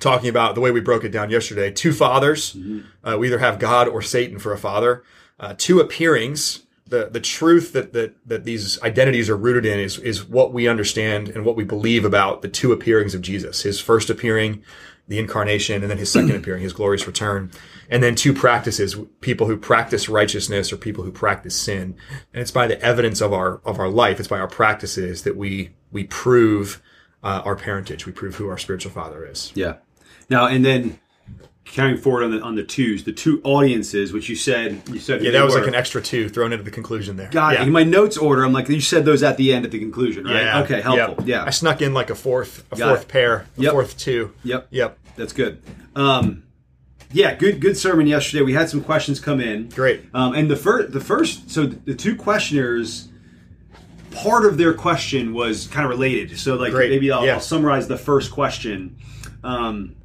talking 0.00 0.28
about 0.28 0.54
the 0.54 0.60
way 0.60 0.70
we 0.70 0.80
broke 0.80 1.04
it 1.04 1.10
down 1.10 1.30
yesterday: 1.30 1.70
two 1.70 1.92
fathers. 1.92 2.56
Uh, 3.02 3.16
we 3.18 3.28
either 3.28 3.38
have 3.38 3.58
God 3.58 3.88
or 3.88 4.02
Satan 4.02 4.38
for 4.38 4.52
a 4.52 4.58
father. 4.58 5.02
Uh, 5.40 5.54
two 5.56 5.80
appearings. 5.80 6.63
The 6.86 7.08
the 7.10 7.20
truth 7.20 7.72
that 7.72 7.92
that 7.94 8.14
that 8.26 8.44
these 8.44 8.80
identities 8.82 9.30
are 9.30 9.36
rooted 9.36 9.64
in 9.64 9.78
is 9.78 9.98
is 9.98 10.24
what 10.24 10.52
we 10.52 10.68
understand 10.68 11.28
and 11.28 11.44
what 11.44 11.56
we 11.56 11.64
believe 11.64 12.04
about 12.04 12.42
the 12.42 12.48
two 12.48 12.72
appearings 12.72 13.14
of 13.14 13.22
Jesus. 13.22 13.62
His 13.62 13.80
first 13.80 14.10
appearing, 14.10 14.62
the 15.08 15.18
incarnation, 15.18 15.82
and 15.82 15.90
then 15.90 15.98
his 15.98 16.12
second 16.12 16.34
appearing, 16.36 16.62
his 16.62 16.74
glorious 16.74 17.06
return. 17.06 17.50
And 17.88 18.02
then 18.02 18.14
two 18.14 18.34
practices: 18.34 18.96
people 19.20 19.46
who 19.46 19.56
practice 19.56 20.08
righteousness 20.08 20.72
or 20.72 20.76
people 20.76 21.04
who 21.04 21.12
practice 21.12 21.56
sin. 21.56 21.96
And 22.32 22.42
it's 22.42 22.50
by 22.50 22.66
the 22.66 22.80
evidence 22.82 23.22
of 23.22 23.32
our 23.32 23.60
of 23.64 23.78
our 23.78 23.88
life. 23.88 24.18
It's 24.18 24.28
by 24.28 24.38
our 24.38 24.48
practices 24.48 25.22
that 25.22 25.36
we 25.36 25.70
we 25.90 26.04
prove 26.04 26.82
uh, 27.22 27.40
our 27.44 27.56
parentage. 27.56 28.04
We 28.04 28.12
prove 28.12 28.34
who 28.34 28.48
our 28.48 28.58
spiritual 28.58 28.92
father 28.92 29.24
is. 29.24 29.52
Yeah. 29.54 29.76
Now 30.28 30.46
and 30.46 30.64
then 30.64 30.98
carrying 31.64 31.96
forward 31.96 32.24
on 32.24 32.30
the 32.30 32.40
on 32.40 32.54
the 32.54 32.62
twos, 32.62 33.04
the 33.04 33.12
two 33.12 33.40
audiences, 33.42 34.12
which 34.12 34.28
you 34.28 34.36
said 34.36 34.82
you 34.88 34.98
said 34.98 35.22
Yeah, 35.22 35.30
that 35.32 35.44
was 35.44 35.54
like 35.54 35.66
an 35.66 35.74
extra 35.74 36.00
two 36.02 36.28
thrown 36.28 36.52
into 36.52 36.64
the 36.64 36.70
conclusion 36.70 37.16
there. 37.16 37.30
God, 37.30 37.54
yeah. 37.54 37.62
in 37.62 37.72
my 37.72 37.82
notes 37.84 38.16
order, 38.16 38.44
I'm 38.44 38.52
like, 38.52 38.68
you 38.68 38.80
said 38.80 39.04
those 39.04 39.22
at 39.22 39.36
the 39.36 39.52
end 39.54 39.64
at 39.64 39.70
the 39.70 39.78
conclusion, 39.78 40.24
right? 40.24 40.42
Yeah. 40.42 40.60
Okay, 40.62 40.80
helpful. 40.80 41.24
Yeah. 41.26 41.44
I 41.44 41.50
snuck 41.50 41.80
in 41.82 41.94
like 41.94 42.10
a 42.10 42.14
fourth, 42.14 42.64
a 42.70 42.76
Got 42.76 42.88
fourth 42.88 43.02
it. 43.02 43.08
pair, 43.08 43.46
a 43.56 43.62
Yep. 43.62 43.72
fourth 43.72 43.98
two. 43.98 44.32
Yep. 44.44 44.68
Yep. 44.70 44.98
That's 45.16 45.32
good. 45.32 45.62
Um, 45.96 46.42
yeah, 47.12 47.34
good 47.34 47.60
good 47.60 47.76
sermon 47.76 48.06
yesterday. 48.06 48.42
We 48.42 48.52
had 48.54 48.68
some 48.68 48.82
questions 48.82 49.20
come 49.20 49.40
in. 49.40 49.68
Great. 49.70 50.02
Um, 50.12 50.34
and 50.34 50.50
the 50.50 50.56
first 50.56 50.92
the 50.92 51.00
first 51.00 51.50
so 51.50 51.66
the 51.66 51.94
two 51.94 52.16
questioners 52.16 53.08
part 54.10 54.44
of 54.44 54.58
their 54.58 54.74
question 54.74 55.32
was 55.34 55.66
kind 55.68 55.84
of 55.84 55.90
related. 55.90 56.36
So 56.38 56.56
like 56.56 56.72
Great. 56.72 56.90
maybe 56.90 57.10
I'll, 57.10 57.24
Yeah. 57.26 57.34
I'll 57.34 57.40
summarize 57.40 57.88
the 57.88 57.96
first 57.98 58.30
question. 58.30 58.96
Um, 59.42 59.96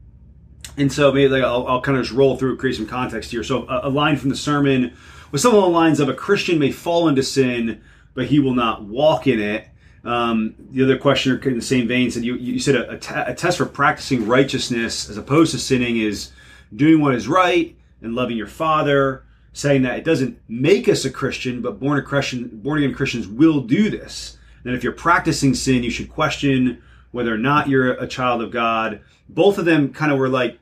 and 0.80 0.92
so 0.92 1.12
maybe 1.12 1.30
like 1.30 1.44
I'll, 1.44 1.68
I'll 1.68 1.81
kind 1.81 1.98
of 1.98 2.04
just 2.04 2.16
roll 2.16 2.38
through, 2.38 2.58
create 2.58 2.76
some 2.76 2.88
context 2.88 3.31
here. 3.31 3.44
So 3.44 3.68
a, 3.68 3.88
a 3.88 3.90
line 3.90 4.18
from 4.18 4.30
the 4.30 4.36
sermon 4.36 4.94
was 5.31 5.42
some 5.42 5.54
of 5.54 5.62
the 5.62 5.70
lines 5.70 6.00
of 6.00 6.10
a 6.10 6.14
Christian 6.14 6.58
may 6.58 6.72
fall 6.72 7.08
into 7.08 7.24
sin, 7.24 7.81
but 8.14 8.28
he 8.28 8.40
will 8.40 8.54
not 8.54 8.84
walk 8.84 9.28
in 9.28 9.40
it. 9.40 9.68
Um, 10.04 10.56
the 10.72 10.84
other 10.84 10.98
questioner 10.98 11.38
in 11.38 11.56
the 11.56 11.62
same 11.62 11.88
vein 11.88 12.10
said, 12.10 12.24
you, 12.24 12.36
you 12.36 12.60
said 12.60 12.76
a, 12.76 12.92
a, 12.92 12.98
te- 12.98 13.14
a 13.14 13.36
test 13.36 13.58
for 13.58 13.66
practicing 13.66 14.26
righteousness 14.26 15.10
as 15.10 15.18
opposed 15.18 15.52
to 15.52 15.60
sinning 15.60 15.98
is 15.98 16.31
doing 16.74 17.02
what 17.02 17.16
is 17.16 17.28
right 17.28 17.76
and 18.02 18.16
loving 18.16 18.38
your 18.38 18.48
father, 18.48 19.26
saying 19.52 19.81
that 19.81 19.98
it 19.98 20.06
doesn't 20.06 20.40
make 20.48 20.88
us 20.88 21.04
a 21.04 21.12
Christian, 21.12 21.62
but 21.62 21.80
born 21.80 22.00
a 22.00 22.02
Christian, 22.02 22.48
born 22.48 22.78
again 22.81 22.96
Christians 22.96 23.28
will 23.28 23.62
do 23.62 23.90
this. 23.90 24.38
And 24.64 24.74
if 24.74 24.84
you're 24.84 24.94
practicing 24.94 25.54
sin, 25.54 25.84
you 25.84 25.90
should 25.90 26.10
question 26.10 26.81
whether 27.12 27.34
or 27.34 27.38
not 27.38 27.68
you're 27.68 27.92
a 27.92 28.08
child 28.08 28.42
of 28.42 28.52
God. 28.52 29.02
Both 29.28 29.58
of 29.58 29.66
them 29.66 29.94
kind 29.94 30.12
of 30.12 30.18
were 30.18 30.30
like, 30.30 30.60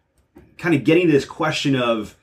kind 0.58 0.76
of 0.76 0.84
getting 0.84 1.08
to 1.08 1.12
this 1.14 1.26
question 1.26 1.76
of 1.76 2.16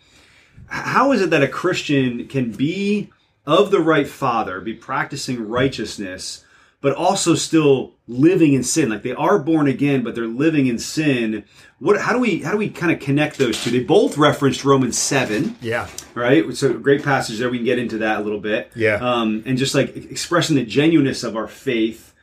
how 0.69 1.13
is 1.13 1.21
it 1.21 1.31
that 1.31 1.43
a 1.43 1.49
Christian 1.49 2.27
can 2.29 2.51
be 2.53 3.11
of 3.47 3.71
the 3.71 3.81
right 3.81 4.09
father, 4.09 4.61
be 4.61 4.73
practicing 4.75 5.47
righteousness, 5.49 6.45
but 6.81 6.95
also 6.95 7.35
still 7.35 7.93
living 8.09 8.55
in 8.55 8.63
sin? 8.65 8.89
Like 8.91 9.03
they 9.03 9.13
are 9.15 9.39
born 9.39 9.69
again, 9.69 10.03
but 10.03 10.15
they're 10.15 10.27
living 10.27 10.67
in 10.67 10.79
sin. 10.79 11.45
What? 11.79 12.01
How 12.01 12.13
do 12.13 12.19
we? 12.19 12.41
How 12.41 12.53
do 12.53 12.57
we 12.59 12.71
kind 12.71 12.93
of 12.93 13.01
connect 13.01 13.37
those 13.39 13.63
two? 13.63 13.71
They 13.71 13.81
both 13.81 14.17
referenced 14.17 14.65
Romans 14.65 14.97
seven, 14.99 15.57
Yeah. 15.61 15.89
right? 16.15 16.45
So 16.57 16.73
great 16.79 17.03
passage 17.03 17.39
there. 17.39 17.51
We 17.51 17.59
can 17.59 17.65
get 17.67 17.79
into 17.79 17.99
that 17.99 18.21
a 18.21 18.23
little 18.23 18.41
bit. 18.41 18.71
Yeah. 18.75 18.95
Um, 18.97 19.43
and 19.47 19.59
just 19.59 19.75
like 19.75 19.95
expressing 19.97 20.57
the 20.57 20.65
genuineness 20.65 21.23
of 21.25 21.37
our 21.37 21.47
faith, 21.49 22.15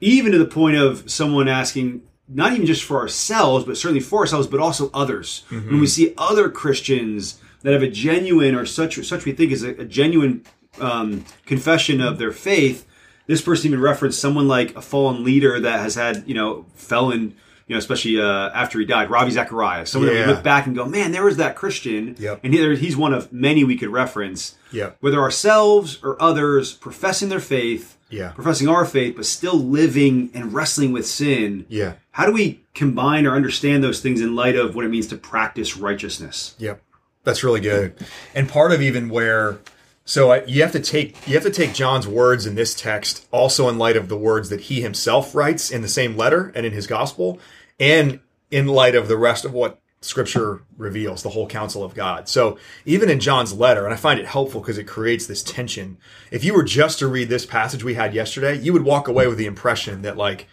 even 0.00 0.32
to 0.32 0.38
the 0.38 0.46
point 0.46 0.76
of 0.76 1.10
someone 1.10 1.48
asking, 1.48 2.02
not 2.28 2.52
even 2.52 2.66
just 2.66 2.84
for 2.84 2.98
ourselves, 2.98 3.64
but 3.64 3.76
certainly 3.76 4.00
for 4.00 4.20
ourselves, 4.20 4.46
but 4.46 4.60
also 4.60 4.90
others. 4.94 5.44
When 5.50 5.80
we 5.80 5.86
see 5.86 6.14
other 6.16 6.48
Christians 6.48 7.38
that 7.62 7.72
have 7.72 7.82
a 7.82 7.88
genuine 7.90 8.54
or 8.54 8.64
such 8.66 9.04
such 9.06 9.24
we 9.24 9.32
think 9.32 9.52
is 9.52 9.62
a, 9.62 9.70
a 9.80 9.84
genuine 9.84 10.44
um, 10.80 11.24
confession 11.46 12.00
of 12.00 12.18
their 12.18 12.32
faith, 12.32 12.86
this 13.26 13.42
person 13.42 13.68
even 13.68 13.80
referenced 13.80 14.20
someone 14.20 14.48
like 14.48 14.74
a 14.76 14.82
fallen 14.82 15.24
leader 15.24 15.60
that 15.60 15.80
has 15.80 15.94
had 15.94 16.24
you 16.26 16.34
know 16.34 16.66
felon. 16.74 17.34
You 17.68 17.76
know, 17.76 17.78
especially 17.78 18.20
uh, 18.20 18.50
after 18.50 18.80
he 18.80 18.84
died, 18.84 19.08
Ravi 19.08 19.30
Zacharias. 19.30 19.88
Someone 19.88 20.10
that 20.10 20.18
Yeah. 20.18 20.26
we 20.26 20.32
look 20.34 20.42
back 20.42 20.66
and 20.66 20.74
go, 20.74 20.84
"Man, 20.84 21.12
there 21.12 21.24
was 21.24 21.36
that 21.36 21.54
Christian." 21.54 22.16
Yep. 22.18 22.40
And 22.42 22.52
he, 22.52 22.76
he's 22.76 22.96
one 22.96 23.14
of 23.14 23.32
many 23.32 23.62
we 23.64 23.76
could 23.78 23.88
reference. 23.88 24.56
Yep. 24.72 24.96
Whether 25.00 25.20
ourselves 25.20 25.98
or 26.02 26.20
others 26.20 26.72
professing 26.72 27.28
their 27.28 27.40
faith, 27.40 27.96
Yeah. 28.12 28.32
professing 28.32 28.68
our 28.68 28.84
faith, 28.84 29.16
but 29.16 29.26
still 29.26 29.56
living 29.56 30.30
and 30.34 30.52
wrestling 30.52 30.92
with 30.92 31.06
sin. 31.06 31.66
Yeah. 31.68 31.94
How 32.12 32.26
do 32.26 32.32
we 32.32 32.60
combine 32.74 33.26
or 33.26 33.34
understand 33.34 33.82
those 33.82 34.00
things 34.00 34.20
in 34.20 34.36
light 34.36 34.54
of 34.54 34.74
what 34.74 34.84
it 34.84 34.88
means 34.88 35.06
to 35.08 35.16
practice 35.16 35.76
righteousness? 35.76 36.54
Yep. 36.58 36.82
That's 37.24 37.42
really 37.42 37.60
good. 37.60 37.94
And 38.34 38.48
part 38.48 38.72
of 38.72 38.82
even 38.82 39.08
where 39.08 39.58
so 40.04 40.32
I, 40.32 40.44
you 40.44 40.62
have 40.62 40.72
to 40.72 40.80
take 40.80 41.26
you 41.28 41.34
have 41.34 41.44
to 41.44 41.50
take 41.50 41.74
John's 41.74 42.08
words 42.08 42.46
in 42.46 42.54
this 42.54 42.74
text 42.74 43.26
also 43.30 43.68
in 43.68 43.78
light 43.78 43.96
of 43.96 44.08
the 44.08 44.16
words 44.16 44.48
that 44.48 44.62
he 44.62 44.80
himself 44.80 45.34
writes 45.34 45.70
in 45.70 45.82
the 45.82 45.88
same 45.88 46.16
letter 46.16 46.52
and 46.54 46.66
in 46.66 46.72
his 46.72 46.86
gospel 46.86 47.38
and 47.78 48.20
in 48.50 48.66
light 48.66 48.94
of 48.94 49.08
the 49.08 49.16
rest 49.16 49.44
of 49.44 49.52
what 49.52 49.80
scripture 50.04 50.62
reveals 50.76 51.22
the 51.22 51.28
whole 51.30 51.46
counsel 51.46 51.82
of 51.84 51.94
God. 51.94 52.28
So 52.28 52.58
even 52.84 53.08
in 53.08 53.20
John's 53.20 53.52
letter 53.52 53.84
and 53.84 53.94
I 53.94 53.96
find 53.96 54.18
it 54.20 54.26
helpful 54.26 54.60
because 54.60 54.76
it 54.78 54.84
creates 54.84 55.26
this 55.26 55.42
tension. 55.42 55.96
If 56.30 56.44
you 56.44 56.54
were 56.54 56.64
just 56.64 56.98
to 56.98 57.06
read 57.06 57.28
this 57.28 57.46
passage 57.46 57.84
we 57.84 57.94
had 57.94 58.12
yesterday, 58.14 58.58
you 58.58 58.72
would 58.72 58.82
walk 58.82 59.08
away 59.08 59.26
with 59.28 59.38
the 59.38 59.46
impression 59.46 60.02
that 60.02 60.16
like 60.16 60.48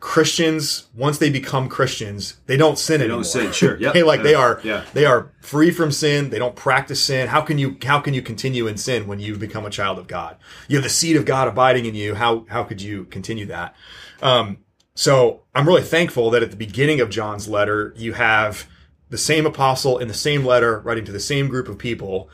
Christians, 0.00 0.86
once 0.94 1.18
they 1.18 1.28
become 1.28 1.68
Christians, 1.68 2.36
they 2.46 2.56
don't 2.56 2.78
sin 2.78 3.00
anymore. 3.00 3.18
don't 3.18 3.24
sin, 3.24 3.52
sure. 3.52 3.76
Yep. 3.80 3.90
Okay, 3.90 4.02
like 4.04 4.22
they 4.22 4.34
are, 4.34 4.60
Yeah. 4.62 4.84
they 4.94 5.04
are 5.04 5.32
free 5.40 5.72
from 5.72 5.90
sin. 5.90 6.30
They 6.30 6.38
don't 6.38 6.54
practice 6.54 7.00
sin. 7.02 7.26
How 7.28 7.40
can 7.40 7.58
you, 7.58 7.76
how 7.84 7.98
can 7.98 8.14
you 8.14 8.22
continue 8.22 8.68
in 8.68 8.76
sin 8.76 9.08
when 9.08 9.18
you've 9.18 9.40
become 9.40 9.66
a 9.66 9.70
child 9.70 9.98
of 9.98 10.06
God? 10.06 10.36
You 10.68 10.76
have 10.76 10.84
the 10.84 10.88
seed 10.90 11.16
of 11.16 11.24
God 11.24 11.48
abiding 11.48 11.84
in 11.84 11.96
you. 11.96 12.14
How, 12.14 12.46
how 12.48 12.62
could 12.62 12.80
you 12.80 13.04
continue 13.06 13.46
that? 13.46 13.74
Um, 14.22 14.58
so 14.94 15.42
I'm 15.52 15.66
really 15.66 15.82
thankful 15.82 16.30
that 16.30 16.44
at 16.44 16.50
the 16.50 16.56
beginning 16.56 17.00
of 17.00 17.10
John's 17.10 17.48
letter, 17.48 17.92
you 17.96 18.12
have 18.12 18.68
the 19.10 19.18
same 19.18 19.46
apostle 19.46 19.98
in 19.98 20.08
the 20.08 20.14
same 20.14 20.44
letter 20.44 20.80
writing 20.80 21.04
to 21.04 21.12
the 21.12 21.20
same 21.20 21.48
group 21.48 21.68
of 21.68 21.78
people. 21.78 22.28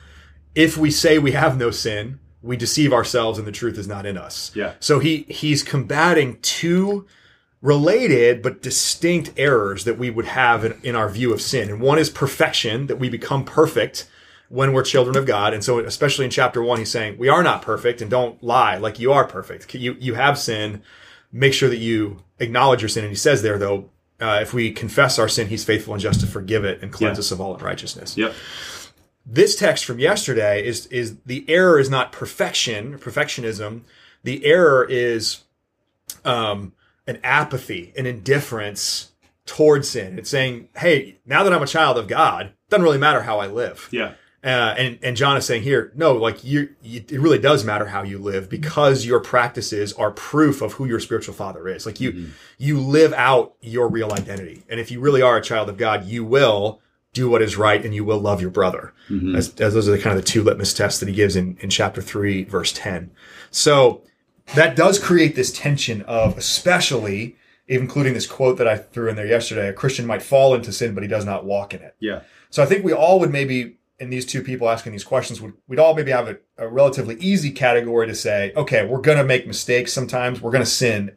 If 0.54 0.76
we 0.76 0.90
say 0.90 1.18
we 1.18 1.32
have 1.32 1.56
no 1.56 1.70
sin, 1.70 2.18
we 2.42 2.56
deceive 2.56 2.92
ourselves 2.92 3.38
and 3.38 3.46
the 3.46 3.52
truth 3.52 3.78
is 3.78 3.88
not 3.88 4.06
in 4.06 4.18
us. 4.18 4.50
Yeah. 4.54 4.74
So 4.80 4.98
he, 4.98 5.24
he's 5.28 5.62
combating 5.62 6.38
two 6.42 7.06
related 7.62 8.42
but 8.42 8.60
distinct 8.60 9.32
errors 9.38 9.84
that 9.84 9.98
we 9.98 10.10
would 10.10 10.26
have 10.26 10.64
in, 10.64 10.78
in 10.82 10.94
our 10.94 11.08
view 11.08 11.32
of 11.32 11.40
sin. 11.40 11.70
And 11.70 11.80
one 11.80 11.98
is 11.98 12.10
perfection, 12.10 12.86
that 12.88 12.98
we 13.00 13.08
become 13.08 13.44
perfect 13.44 14.06
when 14.50 14.72
we're 14.72 14.82
children 14.82 15.16
of 15.16 15.24
God. 15.24 15.54
And 15.54 15.64
so, 15.64 15.78
especially 15.78 16.26
in 16.26 16.30
chapter 16.30 16.62
one, 16.62 16.78
he's 16.78 16.90
saying, 16.90 17.16
We 17.18 17.30
are 17.30 17.42
not 17.42 17.62
perfect 17.62 18.02
and 18.02 18.10
don't 18.10 18.42
lie 18.42 18.76
like 18.76 19.00
you 19.00 19.12
are 19.12 19.26
perfect. 19.26 19.74
You, 19.74 19.96
you 19.98 20.14
have 20.14 20.38
sin. 20.38 20.82
Make 21.32 21.54
sure 21.54 21.70
that 21.70 21.78
you 21.78 22.18
acknowledge 22.38 22.82
your 22.82 22.90
sin. 22.90 23.04
And 23.04 23.10
he 23.10 23.16
says 23.16 23.42
there, 23.42 23.58
though, 23.58 23.90
uh, 24.24 24.40
if 24.40 24.54
we 24.54 24.70
confess 24.72 25.18
our 25.18 25.28
sin, 25.28 25.48
He's 25.48 25.64
faithful 25.64 25.92
and 25.94 26.02
just 26.02 26.20
to 26.20 26.26
forgive 26.26 26.64
it 26.64 26.82
and 26.82 26.90
cleanse 26.92 27.18
Yeah. 27.18 27.20
us 27.20 27.30
of 27.30 27.40
all 27.40 27.54
unrighteousness. 27.54 28.16
Yep. 28.16 28.34
This 29.26 29.56
text 29.56 29.84
from 29.84 29.98
yesterday 29.98 30.64
is 30.66 30.86
is 30.86 31.16
the 31.24 31.44
error 31.48 31.78
is 31.78 31.88
not 31.90 32.12
perfection, 32.12 32.98
perfectionism. 32.98 33.82
The 34.22 34.44
error 34.44 34.86
is 34.88 35.44
um, 36.24 36.72
an 37.06 37.18
apathy, 37.24 37.92
an 37.96 38.06
indifference 38.06 39.12
towards 39.46 39.88
sin. 39.90 40.18
It's 40.18 40.30
saying, 40.30 40.68
"Hey, 40.76 41.18
now 41.26 41.42
that 41.42 41.52
I'm 41.52 41.62
a 41.62 41.66
child 41.66 41.96
of 41.98 42.08
God, 42.08 42.46
it 42.46 42.52
doesn't 42.70 42.84
really 42.84 42.98
matter 42.98 43.22
how 43.22 43.38
I 43.38 43.46
live." 43.46 43.88
Yeah. 43.90 44.12
Uh, 44.44 44.74
and 44.76 44.98
and 45.02 45.16
John 45.16 45.38
is 45.38 45.46
saying 45.46 45.62
here, 45.62 45.90
no, 45.94 46.12
like 46.12 46.44
you, 46.44 46.68
you, 46.82 47.00
it 47.08 47.18
really 47.18 47.38
does 47.38 47.64
matter 47.64 47.86
how 47.86 48.02
you 48.02 48.18
live 48.18 48.50
because 48.50 49.06
your 49.06 49.20
practices 49.20 49.94
are 49.94 50.10
proof 50.10 50.60
of 50.60 50.74
who 50.74 50.84
your 50.84 51.00
spiritual 51.00 51.34
father 51.34 51.66
is. 51.66 51.86
Like 51.86 51.98
you, 51.98 52.10
you 52.58 52.78
live 52.78 53.14
out 53.14 53.54
your 53.62 53.88
real 53.88 54.12
identity, 54.12 54.62
and 54.68 54.78
if 54.78 54.90
you 54.90 55.00
really 55.00 55.22
are 55.22 55.38
a 55.38 55.42
child 55.42 55.70
of 55.70 55.78
God, 55.78 56.04
you 56.04 56.24
will 56.24 56.80
do 57.14 57.30
what 57.30 57.40
is 57.42 57.56
right, 57.56 57.84
and 57.84 57.94
you 57.94 58.04
will 58.04 58.18
love 58.18 58.40
your 58.42 58.50
brother. 58.50 58.92
As, 59.36 59.54
as 59.60 59.72
those 59.72 59.88
are 59.88 59.92
the 59.92 59.98
kind 59.98 60.18
of 60.18 60.22
the 60.24 60.28
two 60.28 60.42
litmus 60.42 60.74
tests 60.74 61.00
that 61.00 61.08
he 61.08 61.14
gives 61.14 61.36
in 61.36 61.56
in 61.60 61.70
chapter 61.70 62.02
three, 62.02 62.44
verse 62.44 62.72
ten. 62.72 63.12
So 63.50 64.02
that 64.54 64.76
does 64.76 64.98
create 64.98 65.36
this 65.36 65.52
tension 65.52 66.02
of, 66.02 66.36
especially, 66.36 67.36
including 67.66 68.12
this 68.12 68.26
quote 68.26 68.58
that 68.58 68.68
I 68.68 68.76
threw 68.76 69.08
in 69.08 69.16
there 69.16 69.26
yesterday: 69.26 69.68
a 69.68 69.72
Christian 69.72 70.06
might 70.06 70.22
fall 70.22 70.54
into 70.54 70.72
sin, 70.72 70.92
but 70.92 71.02
he 71.02 71.08
does 71.08 71.24
not 71.24 71.46
walk 71.46 71.72
in 71.72 71.80
it. 71.80 71.94
Yeah. 71.98 72.22
So 72.50 72.62
I 72.62 72.66
think 72.66 72.84
we 72.84 72.92
all 72.92 73.20
would 73.20 73.30
maybe, 73.30 73.78
in 74.00 74.10
these 74.10 74.26
two 74.26 74.42
people 74.42 74.68
asking 74.68 74.92
these 74.92 75.04
questions, 75.04 75.40
would 75.40 75.54
we'd 75.68 75.78
all 75.78 75.94
maybe 75.94 76.10
have 76.10 76.28
a, 76.28 76.36
a 76.58 76.68
relatively 76.68 77.16
easy 77.20 77.50
category 77.50 78.06
to 78.06 78.14
say, 78.14 78.52
okay, 78.56 78.84
we're 78.84 79.00
going 79.00 79.18
to 79.18 79.24
make 79.24 79.46
mistakes 79.46 79.92
sometimes. 79.92 80.40
We're 80.40 80.50
going 80.50 80.64
to 80.64 80.70
sin 80.70 81.12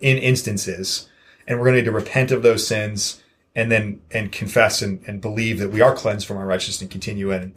in 0.00 0.16
instances, 0.18 1.08
and 1.46 1.58
we're 1.58 1.66
going 1.66 1.76
to 1.76 1.82
need 1.82 1.86
to 1.86 1.92
repent 1.92 2.30
of 2.30 2.42
those 2.42 2.66
sins 2.66 3.22
and 3.54 3.70
then 3.72 4.00
and 4.10 4.30
confess 4.32 4.80
and, 4.82 5.02
and 5.06 5.20
believe 5.20 5.58
that 5.58 5.70
we 5.70 5.80
are 5.80 5.94
cleansed 5.94 6.26
from 6.26 6.36
our 6.36 6.46
righteousness 6.46 6.80
and 6.80 6.90
continue 6.90 7.30
in. 7.32 7.54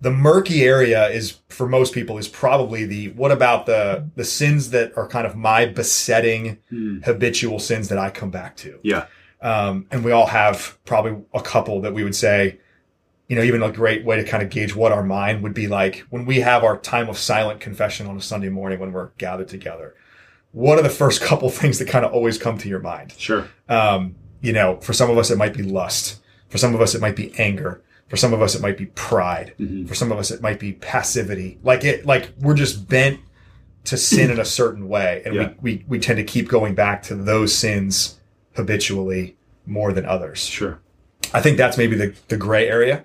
The 0.00 0.10
murky 0.10 0.62
area 0.62 1.08
is 1.08 1.38
for 1.48 1.66
most 1.66 1.94
people 1.94 2.18
is 2.18 2.28
probably 2.28 2.84
the 2.84 3.08
what 3.12 3.32
about 3.32 3.64
the 3.66 4.04
the 4.14 4.24
sins 4.24 4.70
that 4.70 4.96
are 4.96 5.08
kind 5.08 5.26
of 5.26 5.34
my 5.34 5.64
besetting 5.64 6.58
habitual 7.04 7.58
sins 7.58 7.88
that 7.88 7.98
I 7.98 8.10
come 8.10 8.30
back 8.30 8.56
to 8.58 8.78
Yeah. 8.82 9.06
um, 9.40 9.86
and 9.90 10.04
we 10.04 10.12
all 10.12 10.26
have 10.26 10.78
probably 10.84 11.16
a 11.32 11.40
couple 11.40 11.80
that 11.80 11.94
we 11.94 12.04
would 12.04 12.14
say, 12.14 12.58
you 13.28 13.36
know, 13.36 13.42
even 13.42 13.62
a 13.62 13.72
great 13.72 14.04
way 14.04 14.16
to 14.16 14.24
kind 14.24 14.42
of 14.42 14.50
gauge 14.50 14.74
what 14.76 14.92
our 14.92 15.02
mind 15.02 15.42
would 15.42 15.54
be 15.54 15.66
like 15.66 16.04
when 16.10 16.24
we 16.24 16.40
have 16.40 16.62
our 16.62 16.78
time 16.78 17.08
of 17.08 17.18
silent 17.18 17.60
confession 17.60 18.06
on 18.06 18.16
a 18.16 18.20
Sunday 18.20 18.48
morning 18.48 18.78
when 18.78 18.92
we're 18.92 19.10
gathered 19.18 19.48
together. 19.48 19.94
What 20.52 20.78
are 20.78 20.82
the 20.82 20.88
first 20.90 21.20
couple 21.28 21.50
things 21.50 21.78
that 21.78 21.88
kind 21.88 22.04
of 22.04 22.12
always 22.12 22.38
come 22.38 22.56
to 22.58 22.68
your 22.68 22.78
mind? 22.80 23.12
Sure. 23.18 23.48
Um, 23.68 24.14
you 24.40 24.52
know, 24.52 24.78
for 24.80 24.92
some 24.92 25.10
of 25.10 25.18
us, 25.18 25.30
it 25.30 25.38
might 25.38 25.54
be 25.54 25.62
lust. 25.62 26.20
For 26.48 26.58
some 26.58 26.74
of 26.74 26.80
us, 26.80 26.94
it 26.94 27.00
might 27.00 27.16
be 27.16 27.34
anger. 27.38 27.82
For 28.08 28.16
some 28.16 28.32
of 28.32 28.40
us, 28.40 28.54
it 28.54 28.62
might 28.62 28.78
be 28.78 28.86
pride. 28.86 29.54
For 29.88 29.96
some 29.96 30.12
of 30.12 30.18
us, 30.18 30.30
it 30.30 30.40
might 30.40 30.60
be 30.60 30.74
passivity. 30.74 31.58
Like 31.64 31.82
it, 31.82 32.06
like 32.06 32.30
we're 32.40 32.54
just 32.54 32.86
bent 32.88 33.18
to 33.84 33.96
sin 33.96 34.30
in 34.30 34.38
a 34.38 34.44
certain 34.44 34.88
way. 34.88 35.22
And 35.24 35.34
Yeah. 35.34 35.52
we, 35.60 35.78
we, 35.78 35.84
we 35.88 35.98
tend 35.98 36.18
to 36.18 36.24
keep 36.24 36.48
going 36.48 36.76
back 36.76 37.02
to 37.04 37.16
those 37.16 37.52
sins 37.52 38.20
habitually 38.54 39.36
more 39.66 39.92
than 39.92 40.06
others. 40.06 40.44
Sure. 40.44 40.78
I 41.34 41.40
think 41.40 41.56
that's 41.56 41.76
maybe 41.76 41.96
the, 41.96 42.14
the 42.28 42.36
gray 42.36 42.68
area. 42.68 43.04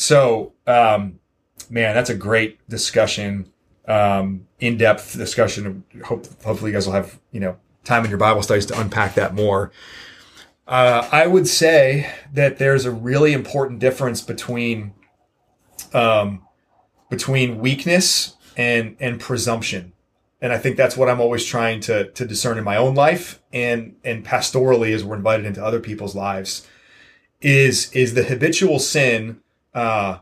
So, 0.00 0.54
um, 0.66 1.20
man, 1.68 1.94
that's 1.94 2.08
a 2.08 2.14
great 2.14 2.66
discussion, 2.70 3.52
um, 3.86 4.46
in 4.58 4.78
depth 4.78 5.12
discussion. 5.12 5.84
Hope, 6.06 6.24
hopefully, 6.42 6.70
you 6.70 6.74
guys 6.74 6.86
will 6.86 6.94
have 6.94 7.20
you 7.32 7.40
know 7.40 7.58
time 7.84 8.04
in 8.04 8.08
your 8.08 8.18
Bible 8.18 8.42
studies 8.42 8.64
to 8.66 8.80
unpack 8.80 9.14
that 9.16 9.34
more. 9.34 9.72
Uh, 10.66 11.06
I 11.12 11.26
would 11.26 11.46
say 11.46 12.10
that 12.32 12.56
there's 12.56 12.86
a 12.86 12.90
really 12.90 13.34
important 13.34 13.78
difference 13.78 14.22
between, 14.22 14.94
um, 15.92 16.46
between 17.10 17.58
weakness 17.58 18.36
and 18.56 18.96
and 19.00 19.20
presumption, 19.20 19.92
and 20.40 20.50
I 20.50 20.56
think 20.56 20.78
that's 20.78 20.96
what 20.96 21.10
I'm 21.10 21.20
always 21.20 21.44
trying 21.44 21.80
to 21.80 22.10
to 22.12 22.24
discern 22.24 22.56
in 22.56 22.64
my 22.64 22.78
own 22.78 22.94
life 22.94 23.42
and 23.52 23.96
and 24.02 24.24
pastorally 24.24 24.94
as 24.94 25.04
we're 25.04 25.16
invited 25.16 25.44
into 25.44 25.62
other 25.62 25.78
people's 25.78 26.14
lives 26.14 26.66
is 27.42 27.92
is 27.92 28.14
the 28.14 28.22
habitual 28.22 28.78
sin 28.78 29.42
uh, 29.74 30.18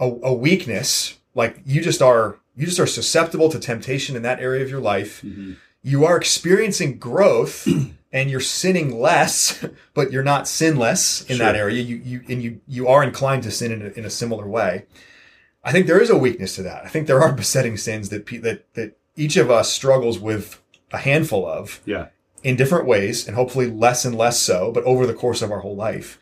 a, 0.00 0.04
a 0.22 0.32
weakness 0.32 1.18
like 1.34 1.60
you 1.64 1.80
just 1.80 2.02
are 2.02 2.38
you 2.56 2.66
just 2.66 2.80
are 2.80 2.86
susceptible 2.86 3.48
to 3.50 3.58
temptation 3.58 4.16
in 4.16 4.22
that 4.22 4.40
area 4.40 4.62
of 4.62 4.70
your 4.70 4.80
life. 4.80 5.24
You 5.82 6.04
are 6.04 6.16
experiencing 6.16 6.98
growth 6.98 7.66
and 8.12 8.30
you're 8.30 8.40
sinning 8.40 8.98
less 8.98 9.64
but 9.94 10.10
you're 10.12 10.24
not 10.24 10.48
sinless 10.48 11.22
in 11.30 11.38
that 11.38 11.54
area. 11.56 11.80
You 11.82 11.96
you 11.96 12.20
and 12.28 12.42
you 12.42 12.60
you 12.66 12.88
are 12.88 13.02
inclined 13.04 13.42
to 13.44 13.50
sin 13.50 13.72
in 13.72 13.82
a, 13.82 13.88
in 13.98 14.04
a 14.04 14.10
similar 14.10 14.46
way. 14.46 14.86
I 15.64 15.72
think 15.72 15.86
there 15.86 16.00
is 16.00 16.10
a 16.10 16.16
weakness 16.16 16.54
to 16.56 16.62
that. 16.62 16.84
I 16.84 16.88
think 16.88 17.06
there 17.06 17.22
are 17.22 17.32
besetting 17.42 17.76
sins 17.76 18.08
that 18.10 18.26
pe- 18.26 18.38
that 18.38 18.72
that 18.74 18.96
each 19.16 19.36
of 19.36 19.50
us 19.50 19.72
struggles 19.72 20.18
with 20.18 20.60
a 20.92 20.98
handful 20.98 21.46
of 21.46 21.80
Yeah. 21.84 22.06
in 22.42 22.56
different 22.56 22.86
ways 22.86 23.26
and 23.26 23.34
hopefully 23.36 23.66
less 23.66 24.04
and 24.04 24.16
less 24.16 24.38
so, 24.40 24.70
but 24.72 24.84
over 24.84 25.06
the 25.06 25.14
course 25.14 25.42
of 25.42 25.50
our 25.52 25.58
whole 25.60 25.76
life. 25.76 26.18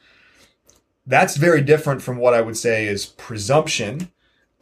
That's 1.06 1.36
very 1.36 1.62
different 1.62 2.02
from 2.02 2.18
what 2.18 2.34
I 2.34 2.40
would 2.40 2.56
say 2.56 2.86
is 2.86 3.06
presumption 3.06 4.10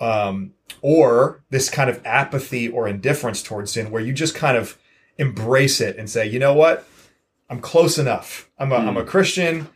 um, 0.00 0.52
or 0.82 1.44
this 1.50 1.70
kind 1.70 1.88
of 1.88 2.04
apathy 2.04 2.68
or 2.68 2.86
indifference 2.86 3.42
towards 3.42 3.72
sin 3.72 3.90
where 3.90 4.02
you 4.02 4.12
just 4.12 4.34
kind 4.34 4.56
of 4.56 4.78
embrace 5.16 5.80
it 5.80 5.96
and 5.96 6.10
say, 6.10 6.26
you 6.26 6.38
know 6.38 6.52
what? 6.52 6.86
I'm 7.48 7.60
close 7.60 7.98
enough. 7.98 8.50
I'm 8.58 8.72
a, 8.72 8.76
I'm 8.76 8.96
a 8.96 9.04
Christian. 9.04 9.68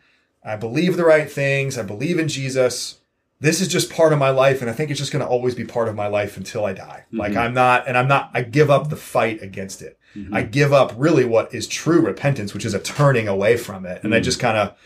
I 0.45 0.57
believe 0.57 0.97
the 0.97 1.05
right 1.05 1.31
things. 1.31 1.79
I 1.79 1.83
believe 1.83 2.19
in 2.19 2.29
Jesus. 2.29 3.01
This 3.41 3.61
is 3.61 3.69
just 3.69 3.91
part 3.91 4.13
of 4.13 4.19
my 4.19 4.31
life. 4.31 4.61
And 4.61 4.69
I 4.69 4.73
think 4.73 4.91
it's 4.91 4.99
just 4.99 5.13
going 5.13 5.25
to 5.25 5.31
always 5.31 5.55
be 5.55 5.65
part 5.65 5.89
of 5.89 5.95
my 5.95 6.09
life 6.09 6.37
until 6.37 6.65
I 6.65 6.73
die. 6.73 7.05
Like 7.13 7.37
I'm 7.37 7.55
not, 7.55 7.87
and 7.87 7.97
I'm 7.97 8.09
not, 8.09 8.31
I 8.35 8.43
give 8.43 8.71
up 8.71 8.89
the 8.89 8.97
fight 8.97 9.43
against 9.43 9.81
it. 9.81 9.99
I 10.33 10.43
give 10.43 10.73
up 10.73 10.93
really 10.97 11.25
what 11.25 11.55
is 11.55 11.69
true 11.69 12.01
repentance, 12.01 12.53
which 12.53 12.65
is 12.65 12.75
a 12.75 12.81
turning 12.81 13.29
away 13.29 13.57
from 13.57 13.87
it. 13.87 14.03
And 14.03 14.15
I 14.15 14.21
just 14.21 14.41
kind 14.41 14.57
of, 14.57 14.77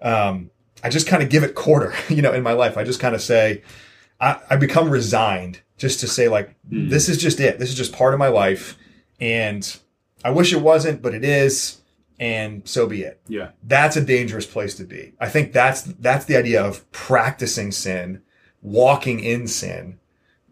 um, 0.00 0.50
I 0.84 0.90
just 0.90 1.06
kind 1.08 1.22
of 1.22 1.30
give 1.30 1.42
it 1.42 1.54
quarter, 1.54 1.94
you 2.08 2.22
know, 2.22 2.32
in 2.32 2.42
my 2.42 2.52
life. 2.52 2.76
I 2.76 2.84
just 2.84 3.00
kind 3.00 3.14
of 3.14 3.22
say, 3.22 3.62
I, 4.20 4.38
I 4.50 4.56
become 4.56 4.90
resigned 4.90 5.60
just 5.78 5.98
to 6.00 6.06
say 6.06 6.28
like, 6.28 6.54
this 6.64 7.08
is 7.08 7.18
just 7.18 7.40
it. 7.40 7.58
This 7.58 7.70
is 7.70 7.74
just 7.74 7.92
part 7.92 8.12
of 8.14 8.20
my 8.20 8.28
life. 8.28 8.78
And 9.18 9.76
I 10.24 10.30
wish 10.30 10.52
it 10.52 10.60
wasn't, 10.60 11.02
but 11.02 11.14
it 11.14 11.24
is. 11.24 11.80
And 12.20 12.66
so 12.68 12.86
be 12.86 13.02
it. 13.02 13.20
Yeah. 13.26 13.50
That's 13.64 13.96
a 13.96 14.00
dangerous 14.04 14.46
place 14.46 14.74
to 14.76 14.84
be. 14.84 15.14
I 15.18 15.28
think 15.28 15.52
that's, 15.52 15.82
that's 15.82 16.26
the 16.26 16.36
idea 16.36 16.62
of 16.62 16.88
practicing 16.92 17.72
sin, 17.72 18.22
walking 18.62 19.18
in 19.20 19.48
sin, 19.48 19.98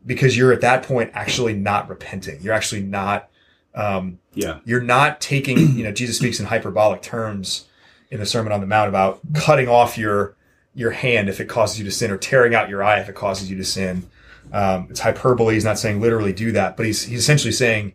because 0.05 0.37
you're 0.37 0.53
at 0.53 0.61
that 0.63 0.83
point 0.83 1.11
actually 1.15 1.55
not 1.55 1.89
repenting. 1.89 2.41
You're 2.43 2.55
actually 2.55 2.83
not, 2.83 3.31
um, 3.75 4.19
Yeah. 4.35 4.59
you're 4.65 4.81
not 4.83 5.21
taking, 5.21 5.77
you 5.77 5.85
know, 5.85 5.93
Jesus 5.93 6.17
speaks 6.17 6.41
in 6.41 6.47
hyperbolic 6.47 7.01
terms 7.03 7.67
in 8.13 8.21
the 8.21 8.27
Sermon 8.27 8.53
on 8.53 8.61
the 8.61 8.67
Mount 8.67 8.89
about 8.89 9.21
cutting 9.35 9.69
off 9.69 9.99
your 9.99 10.37
your 10.75 10.93
hand 10.93 11.29
if 11.29 11.41
it 11.41 11.49
causes 11.49 11.79
you 11.79 11.85
to 11.85 11.91
sin 11.91 12.11
or 12.11 12.17
tearing 12.17 12.55
out 12.55 12.69
your 12.69 12.83
eye 12.83 12.99
if 13.01 13.09
it 13.09 13.15
causes 13.15 13.51
you 13.51 13.57
to 13.57 13.65
sin. 13.65 14.09
Um, 14.53 14.87
it's 14.91 15.01
hyperbole. 15.01 15.55
He's 15.55 15.65
not 15.65 15.79
saying 15.79 16.01
literally 16.01 16.33
do 16.33 16.53
that, 16.53 16.77
but 16.77 16.87
he's 16.87 17.03
he's 17.05 17.21
essentially 17.21 17.53
saying 17.53 17.95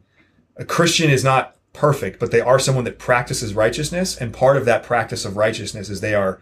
a 0.58 0.66
Christian 0.66 1.10
is 1.10 1.24
not 1.24 1.56
perfect, 1.74 2.20
but 2.20 2.32
they 2.32 2.42
are 2.42 2.58
someone 2.60 2.84
that 2.86 2.98
practices 2.98 3.54
righteousness, 3.54 4.18
and 4.18 4.34
part 4.34 4.58
of 4.58 4.66
that 4.66 4.84
practice 4.84 5.24
of 5.26 5.38
righteousness 5.38 5.90
is 5.90 6.02
they 6.02 6.16
are 6.16 6.42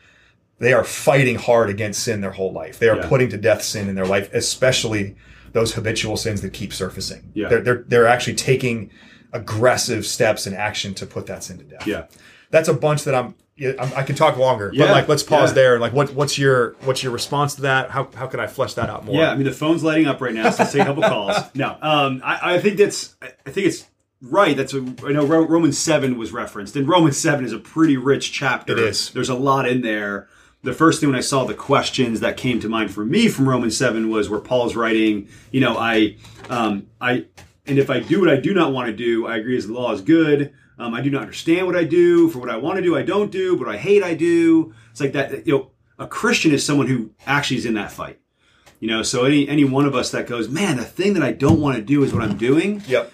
they 0.59 0.71
are 0.71 0.85
fighting 0.85 1.35
hard 1.35 1.69
against 1.69 2.01
sin 2.01 2.21
their 2.21 2.31
whole 2.31 2.53
life. 2.53 2.79
They 2.79 2.87
are 2.87 2.95
Yeah. 2.97 3.07
putting 3.09 3.29
to 3.29 3.37
death 3.37 3.61
sin 3.61 3.89
in 3.89 3.95
their 3.95 4.05
life, 4.05 4.29
especially 4.33 5.15
those 5.51 5.73
habitual 5.73 6.15
sins 6.15 6.41
that 6.41 6.53
keep 6.53 6.71
surfacing. 6.73 7.31
Yeah. 7.33 7.49
They're, 7.49 7.61
they're 7.61 7.83
they're 7.87 8.07
actually 8.07 8.35
taking 8.35 8.89
aggressive 9.33 10.05
steps 10.05 10.47
and 10.47 10.55
action 10.55 10.93
to 10.95 11.05
put 11.05 11.25
that 11.27 11.43
sin 11.43 11.57
to 11.57 11.63
death. 11.65 11.85
Yeah. 11.85 12.05
That's 12.51 12.69
a 12.69 12.73
bunch 12.73 13.03
that 13.03 13.15
I'm. 13.15 13.35
Yeah, 13.57 13.89
I 13.95 14.03
can 14.03 14.17
talk 14.17 14.35
longer, 14.35 14.73
but 14.77 14.89
like 14.89 15.07
let's 15.07 15.23
pause 15.23 15.51
yeah. 15.51 15.55
there. 15.55 15.79
Like, 15.79 15.93
what 15.93 16.13
what's 16.13 16.37
your 16.37 16.73
what's 16.83 17.01
your 17.01 17.13
response 17.13 17.55
to 17.55 17.61
that? 17.61 17.89
How 17.89 18.09
how 18.13 18.27
can 18.27 18.41
I 18.41 18.47
flesh 18.47 18.73
that 18.73 18.89
out 18.89 19.05
more? 19.05 19.15
Yeah, 19.15 19.31
I 19.31 19.35
mean 19.35 19.45
the 19.45 19.53
phone's 19.53 19.81
lighting 19.81 20.07
up 20.07 20.19
right 20.19 20.33
now, 20.33 20.49
so 20.49 20.63
let's 20.63 20.73
take 20.73 20.81
a 20.81 20.85
couple 20.85 21.03
calls. 21.03 21.37
No, 21.55 21.77
um, 21.81 22.21
I, 22.23 22.55
I 22.55 22.59
think 22.59 22.77
that's 22.77 23.15
I 23.21 23.29
think 23.49 23.67
it's 23.67 23.85
right. 24.21 24.57
That's 24.57 24.73
a, 24.73 24.79
I 25.05 25.13
know 25.13 25.25
Romans 25.25 25.77
seven 25.77 26.17
was 26.17 26.33
referenced, 26.33 26.75
and 26.75 26.85
Romans 26.85 27.17
seven 27.17 27.45
is 27.45 27.53
a 27.53 27.57
pretty 27.57 27.95
rich 27.95 28.33
chapter. 28.33 28.73
It 28.73 28.79
is. 28.79 29.11
There's 29.11 29.29
a 29.29 29.35
lot 29.35 29.69
in 29.69 29.81
there. 29.81 30.27
The 30.63 30.73
first 30.73 30.99
thing 30.99 31.07
when 31.07 31.17
I 31.17 31.21
saw 31.21 31.45
the 31.45 31.53
questions 31.53 32.19
that 32.19 32.35
came 32.35 32.59
to 32.59 32.67
mind 32.67 32.91
for 32.91 33.05
me 33.05 33.29
from 33.29 33.47
Romans 33.47 33.77
seven 33.77 34.09
was 34.09 34.29
where 34.29 34.41
Paul's 34.41 34.75
writing. 34.75 35.29
You 35.51 35.61
know, 35.61 35.77
I 35.77 36.17
um, 36.49 36.87
I 36.99 37.27
and 37.65 37.79
if 37.79 37.89
I 37.89 38.01
do 38.01 38.19
what 38.19 38.29
I 38.29 38.35
do 38.35 38.53
not 38.53 38.73
want 38.73 38.87
to 38.87 38.93
do, 38.93 39.27
I 39.27 39.37
agree 39.37 39.55
as 39.55 39.67
the 39.67 39.73
law 39.73 39.93
is 39.93 40.01
good. 40.01 40.53
Um, 40.77 40.93
I 40.93 41.01
do 41.01 41.09
not 41.09 41.21
understand 41.21 41.67
what 41.67 41.75
I 41.75 41.83
do. 41.83 42.29
For 42.29 42.39
what 42.39 42.49
I 42.49 42.57
want 42.57 42.77
to 42.77 42.81
do, 42.83 42.97
I 42.97 43.01
don't 43.03 43.31
do. 43.31 43.55
But 43.57 43.67
what 43.67 43.75
I 43.75 43.79
hate, 43.79 44.03
I 44.03 44.13
do. 44.13 44.73
It's 44.91 44.99
like 44.99 45.13
that. 45.13 45.47
You 45.47 45.53
know, 45.53 45.71
a 45.97 46.07
Christian 46.07 46.51
is 46.51 46.65
someone 46.65 46.87
who 46.87 47.11
actually 47.25 47.57
is 47.57 47.65
in 47.65 47.75
that 47.75 47.91
fight. 47.91 48.19
You 48.79 48.89
know, 48.89 49.03
so 49.03 49.23
any 49.25 49.47
any 49.47 49.63
one 49.63 49.85
of 49.85 49.95
us 49.95 50.11
that 50.11 50.27
goes, 50.27 50.49
man, 50.49 50.77
the 50.77 50.83
thing 50.83 51.13
that 51.13 51.23
I 51.23 51.31
don't 51.31 51.61
want 51.61 51.77
to 51.77 51.81
do 51.81 52.03
is 52.03 52.13
what 52.13 52.21
I'm 52.23 52.37
doing. 52.37 52.83
Yep. 52.87 53.11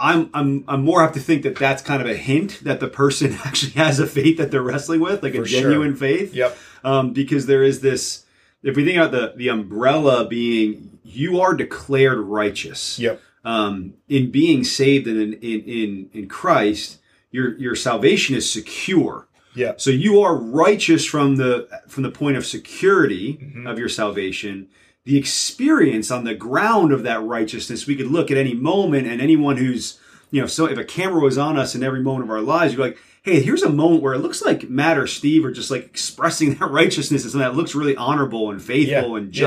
I'm 0.00 0.30
I'm 0.34 0.64
I'm 0.66 0.82
more 0.82 1.02
apt 1.02 1.14
to 1.14 1.20
think 1.20 1.42
that 1.44 1.56
that's 1.56 1.82
kind 1.82 2.02
of 2.02 2.08
a 2.08 2.16
hint 2.16 2.60
that 2.64 2.80
the 2.80 2.88
person 2.88 3.32
actually 3.44 3.72
has 3.72 4.00
a 4.00 4.06
faith 4.06 4.38
that 4.38 4.50
they're 4.50 4.62
wrestling 4.62 5.00
with, 5.00 5.22
like 5.22 5.34
a 5.34 5.38
For 5.42 5.46
sure. 5.46 5.60
genuine 5.62 5.94
faith. 5.96 6.34
Yep. 6.34 6.56
Um, 6.82 7.12
because 7.12 7.46
there 7.46 7.62
is 7.62 7.80
this. 7.80 8.24
If 8.62 8.76
we 8.76 8.84
think 8.84 8.96
about 8.96 9.12
the 9.12 9.34
the 9.36 9.48
umbrella 9.48 10.26
being, 10.26 10.98
you 11.04 11.40
are 11.40 11.54
declared 11.54 12.18
righteous. 12.18 12.98
Yep. 12.98 13.20
Um, 13.44 13.94
in 14.08 14.30
being 14.30 14.64
saved 14.64 15.06
in 15.06 15.34
in 15.34 15.60
in 15.64 16.10
in 16.12 16.28
Christ, 16.28 16.98
your 17.30 17.56
your 17.58 17.74
salvation 17.76 18.34
is 18.34 18.50
secure. 18.50 19.28
Yep. 19.54 19.80
So 19.80 19.90
you 19.90 20.20
are 20.20 20.34
righteous 20.36 21.04
from 21.04 21.36
the 21.36 21.68
from 21.88 22.02
the 22.04 22.10
point 22.10 22.36
of 22.36 22.46
security 22.46 23.34
Mm-hmm. 23.34 23.66
of 23.66 23.78
your 23.78 23.88
salvation. 23.90 24.68
The 25.04 25.18
experience 25.18 26.10
on 26.10 26.24
the 26.24 26.34
ground 26.34 26.90
of 26.90 27.02
that 27.02 27.22
righteousness, 27.22 27.86
we 27.86 27.94
could 27.94 28.06
look 28.06 28.30
at 28.30 28.38
any 28.38 28.54
moment 28.54 29.06
and 29.06 29.20
anyone 29.20 29.58
who's, 29.58 30.00
you 30.30 30.40
know, 30.40 30.46
so 30.46 30.64
if 30.64 30.78
a 30.78 30.84
camera 30.84 31.20
was 31.20 31.36
on 31.36 31.58
us 31.58 31.74
in 31.74 31.82
every 31.82 32.00
moment 32.00 32.24
of 32.24 32.30
our 32.30 32.40
lives, 32.40 32.72
you'd 32.72 32.78
be 32.78 32.84
like, 32.84 32.98
hey, 33.22 33.42
here's 33.42 33.62
a 33.62 33.68
moment 33.68 34.02
where 34.02 34.14
it 34.14 34.20
looks 34.20 34.40
like 34.42 34.70
Matt 34.70 34.96
or 34.96 35.06
Steve 35.06 35.44
are 35.44 35.52
just 35.52 35.70
like 35.70 35.84
expressing 35.84 36.54
that 36.58 36.70
righteousness 36.70 37.22
and 37.22 37.32
something 37.32 37.46
that 37.46 37.54
looks 37.54 37.74
really 37.74 37.94
honorable 37.96 38.50
and 38.50 38.62
faithful 38.62 39.10
Yeah, 39.10 39.16
and 39.18 39.36
yeah. 39.36 39.46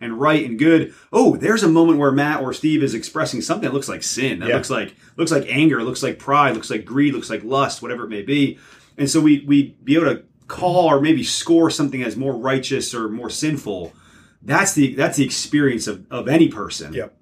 And 0.00 0.20
right 0.20 0.44
and 0.44 0.58
good. 0.58 0.94
Oh, 1.12 1.36
there's 1.36 1.62
a 1.62 1.68
moment 1.68 1.98
where 1.98 2.12
Matt 2.12 2.40
or 2.42 2.52
Steve 2.52 2.82
is 2.82 2.94
expressing 2.94 3.40
something 3.40 3.68
that 3.68 3.74
looks 3.74 3.88
like 3.88 4.02
sin. 4.02 4.38
That 4.40 4.48
Yeah. 4.48 4.56
looks 4.56 4.70
like 4.70 4.94
looks 5.16 5.30
like 5.32 5.44
anger, 5.48 5.82
looks 5.82 6.02
like 6.02 6.18
pride, 6.18 6.54
looks 6.54 6.70
like 6.70 6.84
greed, 6.84 7.14
looks 7.14 7.30
like 7.30 7.44
lust, 7.44 7.82
whatever 7.82 8.04
it 8.04 8.08
may 8.10 8.22
be. 8.22 8.58
And 8.96 9.08
so 9.10 9.20
we 9.20 9.44
we 9.46 9.76
be 9.82 9.94
able 9.96 10.06
to 10.14 10.22
call 10.46 10.86
or 10.90 11.00
maybe 11.00 11.22
score 11.22 11.70
something 11.70 12.02
as 12.02 12.16
more 12.16 12.34
righteous 12.36 12.94
or 12.94 13.08
more 13.08 13.30
sinful. 13.30 13.92
That's 14.42 14.72
the 14.74 14.94
that's 14.94 15.16
the 15.18 15.24
experience 15.24 15.86
of, 15.86 16.06
of 16.10 16.28
any 16.28 16.48
person. 16.48 16.92
Yep. 16.94 17.14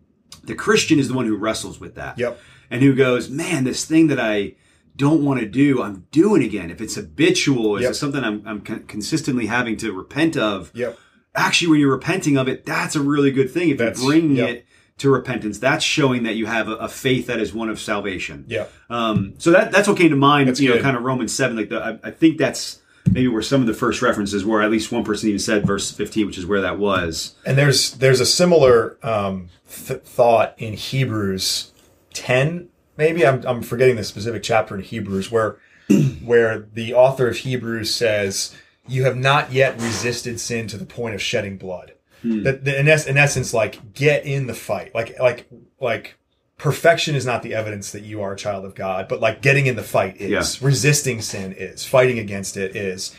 The 0.45 0.55
Christian 0.55 0.99
is 0.99 1.09
the 1.09 1.15
one 1.15 1.27
who 1.27 1.37
wrestles 1.37 1.81
with 1.81 1.95
that. 1.97 2.19
Yep. 2.19 2.39
And 2.71 2.83
who 2.83 2.95
goes, 2.95 3.29
man, 3.31 3.65
this 3.65 3.85
thing 3.85 4.09
that 4.09 4.21
I 4.21 4.55
don't 4.97 5.25
want 5.25 5.41
to 5.41 5.47
do, 5.47 5.83
I'm 5.83 6.07
doing 6.11 6.43
again. 6.43 6.71
If 6.71 6.81
it's 6.81 6.95
habitual, 6.95 7.77
is 7.77 7.83
Yep. 7.83 7.91
it 7.91 7.95
something 7.95 8.25
I'm, 8.25 8.43
I'm 8.47 8.61
consistently 8.61 9.47
having 9.47 9.77
to 9.79 9.93
repent 9.93 10.37
of? 10.37 10.71
Yep. 10.75 10.99
Actually, 11.37 11.69
when 11.69 11.81
you're 11.81 11.93
repenting 11.93 12.37
of 12.37 12.49
it, 12.49 12.65
that's 12.65 12.97
a 12.97 13.01
really 13.01 13.31
good 13.31 13.51
thing. 13.51 13.71
If 13.71 13.79
That's- 13.79 14.01
you're 14.01 14.11
bringing 14.11 14.37
yep. 14.37 14.49
it 14.49 14.67
to 14.99 15.11
repentance, 15.11 15.59
that's 15.59 15.85
showing 15.85 16.23
that 16.23 16.37
you 16.37 16.47
have 16.47 16.69
a, 16.69 16.77
a 16.77 16.89
faith 16.89 17.27
that 17.27 17.39
is 17.39 17.53
one 17.53 17.69
of 17.69 17.79
salvation. 17.79 18.45
Yeah. 18.49 18.67
Um, 18.89 19.35
so 19.39 19.51
that 19.51 19.71
that's 19.71 19.87
what 19.87 19.99
came 19.99 20.11
to 20.11 20.17
mind. 20.17 20.49
That's 20.49 20.59
you 20.59 20.75
know, 20.75 20.81
kind 20.81 20.97
of 20.97 21.03
Romans 21.03 21.35
seven. 21.35 21.57
Like 21.57 21.69
the, 21.69 21.83
I, 21.83 22.09
I 22.09 22.11
think 22.11 22.39
that's 22.39 22.81
maybe 23.05 23.29
where 23.29 23.43
some 23.43 23.61
of 23.61 23.67
the 23.67 23.75
first 23.75 24.01
references 24.01 24.45
were. 24.45 24.63
At 24.63 24.71
least 24.71 24.91
one 24.91 25.05
person 25.05 25.29
even 25.29 25.39
said 25.39 25.67
verse 25.67 25.93
fifteen, 25.93 26.27
which 26.27 26.39
is 26.39 26.47
where 26.47 26.63
that 26.63 26.79
was. 26.79 27.35
And 27.45 27.59
there's 27.59 27.93
there's 27.93 28.21
a 28.21 28.27
similar 28.27 28.97
um, 29.03 29.51
th- 29.71 30.01
thought 30.01 30.55
in 30.57 30.73
Hebrews 30.75 31.73
10, 32.15 32.69
maybe 32.97 33.27
I'm 33.27 33.45
I'm 33.47 33.63
forgetting 33.63 33.97
the 33.97 34.05
specific 34.05 34.43
chapter 34.43 34.75
in 34.75 34.81
Hebrews 34.83 35.31
where 35.31 35.59
where 36.25 36.61
the 36.73 36.95
author 36.95 37.29
of 37.29 37.37
Hebrews 37.37 37.95
says, 37.95 38.57
"You 38.89 39.05
have 39.05 39.17
not 39.17 39.53
yet 39.53 39.81
resisted 39.81 40.41
sin 40.41 40.67
to 40.69 40.77
the 40.77 40.87
point 40.87 41.15
of 41.15 41.23
shedding 41.23 41.57
blood." 41.57 41.93
Hmm. 42.23 42.43
That, 42.43 42.65
that 42.65 42.81
in, 42.81 42.89
es- 42.89 43.07
in 43.07 43.17
essence, 43.17 43.53
like 43.53 43.95
get 43.95 44.25
in 44.25 44.47
the 44.47 44.55
fight, 44.55 44.95
like 44.95 45.19
like 45.19 45.49
like 45.81 46.17
perfection 46.59 47.15
is 47.15 47.27
not 47.27 47.43
the 47.43 47.55
evidence 47.55 47.93
that 47.93 48.03
you 48.03 48.23
are 48.23 48.33
a 48.33 48.37
child 48.37 48.65
of 48.65 48.75
God, 48.75 49.09
but 49.09 49.21
like 49.21 49.43
getting 49.43 49.67
in 49.67 49.77
the 49.77 49.83
fight 49.83 50.17
is. 50.21 50.61
Yeah. 50.61 50.67
Resisting 50.67 51.21
sin 51.21 51.53
is. 51.53 51.85
Fighting 51.85 52.19
against 52.19 52.57
it 52.57 52.75
is 52.75 53.15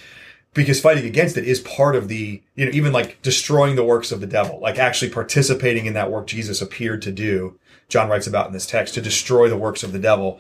because 0.58 0.82
fighting 0.82 1.06
against 1.06 1.38
it 1.38 1.48
is 1.48 1.60
part 1.62 1.96
of 1.96 2.08
the 2.08 2.42
you 2.56 2.66
know 2.66 2.72
even 2.72 2.92
like 2.92 3.22
destroying 3.22 3.76
the 3.76 3.84
works 3.84 4.12
of 4.12 4.20
the 4.20 4.28
devil 4.28 4.60
like 4.60 4.80
actually 4.80 5.12
participating 5.12 5.86
in 5.86 5.94
that 5.94 6.12
work 6.12 6.26
jesus 6.28 6.62
appeared 6.62 7.02
to 7.02 7.12
do 7.12 7.58
john 7.90 8.10
writes 8.10 8.28
about 8.28 8.48
in 8.48 8.54
this 8.54 8.66
text 8.66 8.96
to 8.96 9.02
destroy 9.02 9.48
the 9.48 9.58
works 9.58 9.84
of 9.84 9.92
the 9.92 10.00
devil 10.00 10.40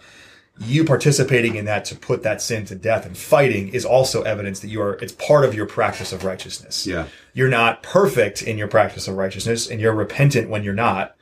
you 0.59 0.83
participating 0.83 1.55
in 1.55 1.65
that 1.65 1.85
to 1.85 1.95
put 1.95 2.23
that 2.23 2.41
sin 2.41 2.65
to 2.65 2.75
death 2.75 3.05
and 3.05 3.17
fighting 3.17 3.67
is 3.69 3.85
also 3.85 4.23
evidence 4.23 4.59
that 4.61 4.69
you 4.69 4.81
are 4.81 4.95
it's 5.01 5.13
part 5.13 5.45
of 5.45 5.53
your 5.53 5.65
practice 5.65 6.11
of 6.11 6.23
righteousness 6.23 6.87
Yeah. 6.87 7.07
you're 7.33 7.47
not 7.49 7.83
perfect 7.83 8.41
in 8.41 8.57
your 8.57 8.67
practice 8.67 9.07
of 9.07 9.15
righteousness 9.15 9.69
and 9.69 9.79
you're 9.79 9.93
repentant 9.93 10.49
when 10.49 10.63
you're 10.63 10.73
not 10.73 11.15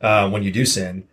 uh, 0.00 0.28
when 0.28 0.42
you 0.42 0.50
do 0.50 0.64
sin 0.64 1.04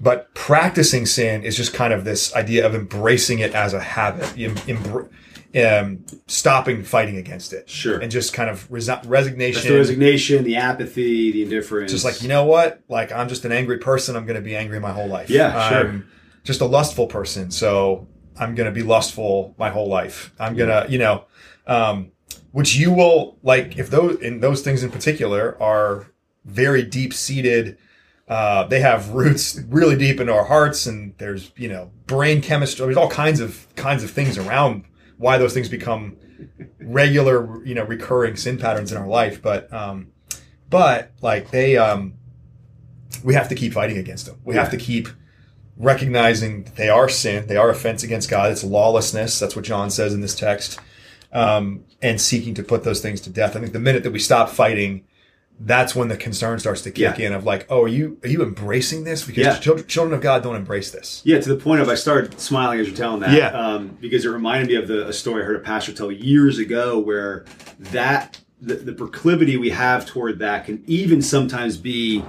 but 0.00 0.32
practicing 0.34 1.06
sin 1.06 1.42
is 1.42 1.56
just 1.56 1.72
kind 1.74 1.92
of 1.92 2.04
this 2.04 2.34
idea 2.34 2.64
of 2.66 2.74
embracing 2.74 3.38
it 3.40 3.54
as 3.54 3.72
a 3.74 3.80
habit 3.80 4.36
you 4.36 4.50
embr- 4.50 5.08
um, 5.56 6.04
stopping 6.26 6.82
fighting 6.82 7.16
against 7.16 7.52
it 7.52 7.68
Sure. 7.70 7.98
and 8.00 8.10
just 8.10 8.32
kind 8.32 8.50
of 8.50 8.68
resi- 8.70 8.86
That's 8.86 9.06
resignation 9.06 9.70
the 9.72 9.78
resignation, 9.78 10.42
the 10.44 10.56
apathy, 10.56 11.30
the 11.32 11.42
indifference. 11.44 11.92
just 11.92 12.04
like 12.04 12.22
you 12.22 12.28
know 12.28 12.44
what 12.44 12.80
like 12.88 13.12
i'm 13.12 13.28
just 13.28 13.44
an 13.44 13.52
angry 13.52 13.78
person 13.78 14.16
i'm 14.16 14.26
going 14.26 14.34
to 14.36 14.42
be 14.42 14.56
angry 14.56 14.78
my 14.80 14.92
whole 14.92 15.06
life 15.08 15.30
Yeah, 15.30 15.68
sure. 15.68 16.04
Just 16.44 16.60
a 16.60 16.66
lustful 16.66 17.06
person. 17.06 17.50
So 17.50 18.06
i'm 18.36 18.54
going 18.54 18.66
to 18.66 18.72
be 18.72 18.82
lustful 18.82 19.54
my 19.58 19.70
whole 19.70 19.88
life. 19.88 20.32
I'm 20.38 20.56
going 20.56 20.68
to 20.68 20.90
you 20.90 20.98
know 20.98 21.24
um, 21.66 22.12
which 22.52 22.76
you 22.76 22.92
will 22.92 23.38
like 23.42 23.78
if 23.78 23.90
those 23.90 24.20
in 24.20 24.40
those 24.40 24.62
things 24.62 24.82
in 24.82 24.90
particular 24.90 25.60
are 25.60 26.06
very 26.44 26.82
deep 26.82 27.12
seated 27.14 27.78
uh, 28.28 28.64
they 28.64 28.80
have 28.80 29.10
roots 29.10 29.60
really 29.68 29.96
deep 29.96 30.20
into 30.20 30.32
our 30.32 30.44
hearts 30.44 30.86
and 30.86 31.14
there's 31.18 31.52
you 31.56 31.68
know 31.68 31.90
brain 32.06 32.40
chemistry 32.40 32.86
there's 32.86 32.96
all 32.96 33.10
kinds 33.10 33.40
of 33.40 33.66
kinds 33.76 34.02
of 34.02 34.10
things 34.10 34.38
around 34.38 34.84
why 35.16 35.38
those 35.38 35.54
things 35.54 35.68
become 35.68 36.16
regular 36.80 37.64
you 37.64 37.74
know 37.74 37.84
recurring 37.84 38.36
sin 38.36 38.58
patterns 38.58 38.92
in 38.92 38.98
our 38.98 39.06
life. 39.06 39.40
But 39.42 39.72
um 39.72 40.12
but 40.70 41.12
like 41.20 41.50
they 41.50 41.76
um 41.76 42.14
we 43.22 43.34
have 43.34 43.48
to 43.48 43.54
keep 43.54 43.72
fighting 43.72 43.98
against 43.98 44.26
them. 44.26 44.40
We 44.44 44.54
have 44.56 44.70
to 44.70 44.76
keep 44.76 45.08
recognizing 45.76 46.64
that 46.64 46.76
they 46.76 46.88
are 46.88 47.08
sin 47.08 47.46
they 47.46 47.56
are 47.56 47.68
offense 47.70 48.02
against 48.02 48.30
god 48.30 48.50
it's 48.52 48.62
lawlessness 48.62 49.38
that's 49.40 49.56
what 49.56 49.64
john 49.64 49.90
says 49.90 50.14
in 50.14 50.20
this 50.20 50.34
text 50.34 50.78
um 51.32 51.84
and 52.00 52.20
seeking 52.20 52.54
to 52.54 52.62
put 52.62 52.84
those 52.84 53.00
things 53.00 53.20
to 53.20 53.30
death 53.30 53.56
i 53.56 53.60
think 53.60 53.72
the 53.72 53.80
minute 53.80 54.02
that 54.04 54.12
we 54.12 54.18
stop 54.20 54.48
fighting 54.48 55.02
that's 55.60 55.94
when 55.94 56.08
the 56.08 56.16
concern 56.16 56.58
starts 56.58 56.82
to 56.82 56.90
kick 56.90 57.18
Yeah. 57.18 57.26
in 57.26 57.32
of 57.32 57.44
like 57.44 57.66
oh 57.70 57.82
are 57.82 57.88
you 57.88 58.18
are 58.24 58.28
you 58.28 58.42
embracing 58.42 59.04
this 59.04 59.24
because 59.24 59.44
Yeah. 59.44 59.58
children, 59.58 59.86
children 59.88 60.14
of 60.14 60.20
god 60.20 60.42
don't 60.44 60.56
embrace 60.56 60.90
this 60.92 61.22
Yeah, 61.24 61.40
to 61.40 61.48
the 61.48 61.56
point 61.56 61.80
of 61.80 61.88
I 61.88 61.94
started 61.96 62.40
smiling 62.40 62.78
as 62.80 62.88
you're 62.88 62.96
telling 62.96 63.20
that. 63.20 63.32
Yeah. 63.32 63.48
Um, 63.50 63.96
because 64.00 64.24
it 64.24 64.28
reminded 64.30 64.68
me 64.68 64.74
of 64.76 64.88
the, 64.88 65.06
a 65.08 65.12
story 65.12 65.42
I 65.42 65.46
heard 65.46 65.54
a 65.56 65.60
pastor 65.60 65.92
tell 65.92 66.10
years 66.10 66.58
ago 66.58 66.98
where 66.98 67.44
that 67.78 68.40
the, 68.60 68.74
the 68.74 68.92
proclivity 68.92 69.56
we 69.56 69.70
have 69.70 70.06
toward 70.06 70.40
that 70.40 70.66
can 70.66 70.82
even 70.88 71.22
sometimes 71.22 71.76
be 71.76 72.24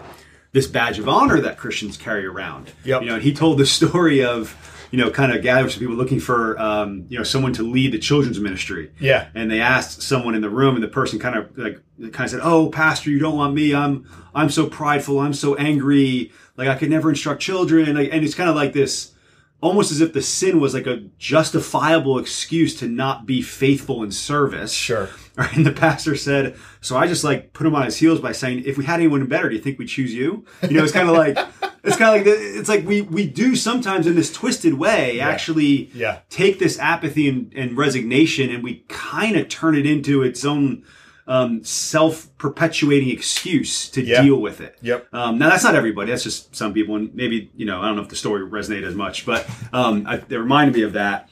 this 0.55 0.67
badge 0.67 0.97
of 0.99 1.09
honor 1.09 1.41
that 1.41 1.57
Christians 1.57 1.97
carry 1.97 2.25
around. 2.25 2.71
Yep. 2.85 3.01
You 3.01 3.07
know, 3.09 3.15
and 3.15 3.23
he 3.23 3.33
told 3.33 3.57
the 3.57 3.65
story 3.65 4.23
of, 4.23 4.55
you 4.89 4.97
know, 4.97 5.11
kind 5.11 5.33
of 5.33 5.41
gathered 5.41 5.69
some 5.69 5.81
people 5.81 5.95
looking 5.95 6.21
for, 6.21 6.57
um, 6.57 7.05
you 7.09 7.17
know, 7.17 7.25
someone 7.25 7.51
to 7.53 7.63
lead 7.63 7.91
the 7.91 7.99
children's 7.99 8.39
ministry. 8.39 8.89
Yeah. 8.97 9.27
And 9.35 9.51
they 9.51 9.59
asked 9.59 10.01
someone 10.01 10.33
in 10.33 10.41
the 10.41 10.49
room, 10.49 10.75
and 10.75 10.81
the 10.81 10.87
person 10.87 11.19
kind 11.19 11.35
of 11.37 11.57
like 11.57 11.81
kind 11.99 12.21
of 12.21 12.29
said, 12.29 12.39
"Oh, 12.41 12.69
pastor, 12.69 13.09
you 13.09 13.19
don't 13.19 13.35
want 13.35 13.53
me. 13.53 13.75
I'm 13.75 14.09
I'm 14.33 14.49
so 14.49 14.67
prideful. 14.67 15.19
I'm 15.19 15.33
so 15.33 15.55
angry. 15.55 16.31
Like 16.55 16.69
I 16.69 16.75
could 16.75 16.89
never 16.89 17.09
instruct 17.09 17.41
children." 17.41 17.93
Like, 17.93 18.13
and 18.13 18.23
it's 18.23 18.33
kind 18.33 18.49
of 18.49 18.55
like 18.55 18.71
this, 18.71 19.13
almost 19.59 19.91
as 19.91 19.99
if 19.99 20.13
the 20.13 20.21
sin 20.21 20.61
was 20.61 20.73
like 20.73 20.87
a 20.87 21.01
justifiable 21.19 22.17
excuse 22.17 22.79
to 22.79 22.87
not 22.87 23.25
be 23.25 23.41
faithful 23.41 24.03
in 24.03 24.11
service. 24.11 24.71
Sure. 24.71 25.09
And 25.55 25.65
the 25.65 25.71
pastor 25.71 26.15
said, 26.15 26.55
"So 26.81 26.95
I 26.97 27.07
just 27.07 27.23
like 27.23 27.51
put 27.53 27.67
him 27.67 27.75
on 27.75 27.83
his 27.85 27.97
heels 27.97 28.19
by 28.21 28.31
saying, 28.31 28.63
if 28.65 28.77
we 28.77 28.85
had 28.85 28.99
anyone 28.99 29.25
better, 29.27 29.49
do 29.49 29.55
you 29.55 29.61
think 29.61 29.77
we'd 29.79 29.87
choose 29.89 30.13
you?" 30.13 30.45
You 30.63 30.71
know, 30.77 30.83
it's 30.83 30.93
kind 30.93 31.09
of 31.09 31.15
like 31.15 31.37
it's 31.83 31.97
kind 31.97 32.15
of 32.19 32.25
like 32.25 32.35
it's 32.37 32.69
like 32.69 32.85
we 32.85 33.01
we 33.01 33.27
do 33.27 33.55
sometimes 33.55 34.07
in 34.07 34.15
this 34.15 34.31
twisted 34.31 34.75
way 34.75 35.19
actually 35.19 35.91
Yeah. 35.93 36.19
take 36.29 36.57
this 36.59 36.79
apathy 36.79 37.27
and, 37.29 37.51
and 37.55 37.77
resignation 37.77 38.49
and 38.49 38.63
we 38.63 38.85
kind 38.87 39.35
of 39.35 39.49
turn 39.49 39.75
it 39.75 39.85
into 39.85 40.23
its 40.23 40.45
own 40.45 40.83
um, 41.27 41.63
self-perpetuating 41.63 43.09
excuse 43.09 43.89
to 43.89 44.01
Yeah. 44.03 44.21
deal 44.21 44.39
with 44.39 44.61
it. 44.61 44.77
Yep. 44.81 45.07
Um, 45.13 45.37
now 45.37 45.49
that's 45.49 45.63
not 45.63 45.75
everybody. 45.75 46.11
That's 46.11 46.23
just 46.23 46.55
some 46.55 46.73
people, 46.73 46.95
and 46.95 47.13
maybe 47.13 47.51
you 47.55 47.65
know 47.65 47.81
I 47.81 47.87
don't 47.87 47.95
know 47.97 48.03
if 48.03 48.09
the 48.09 48.15
story 48.15 48.41
resonated 48.47 48.83
as 48.87 48.95
much, 48.95 49.25
but 49.25 49.47
um, 49.73 50.05
I, 50.07 50.15
it 50.15 50.29
reminded 50.31 50.75
me 50.75 50.83
of 50.83 50.93
that. 50.93 51.29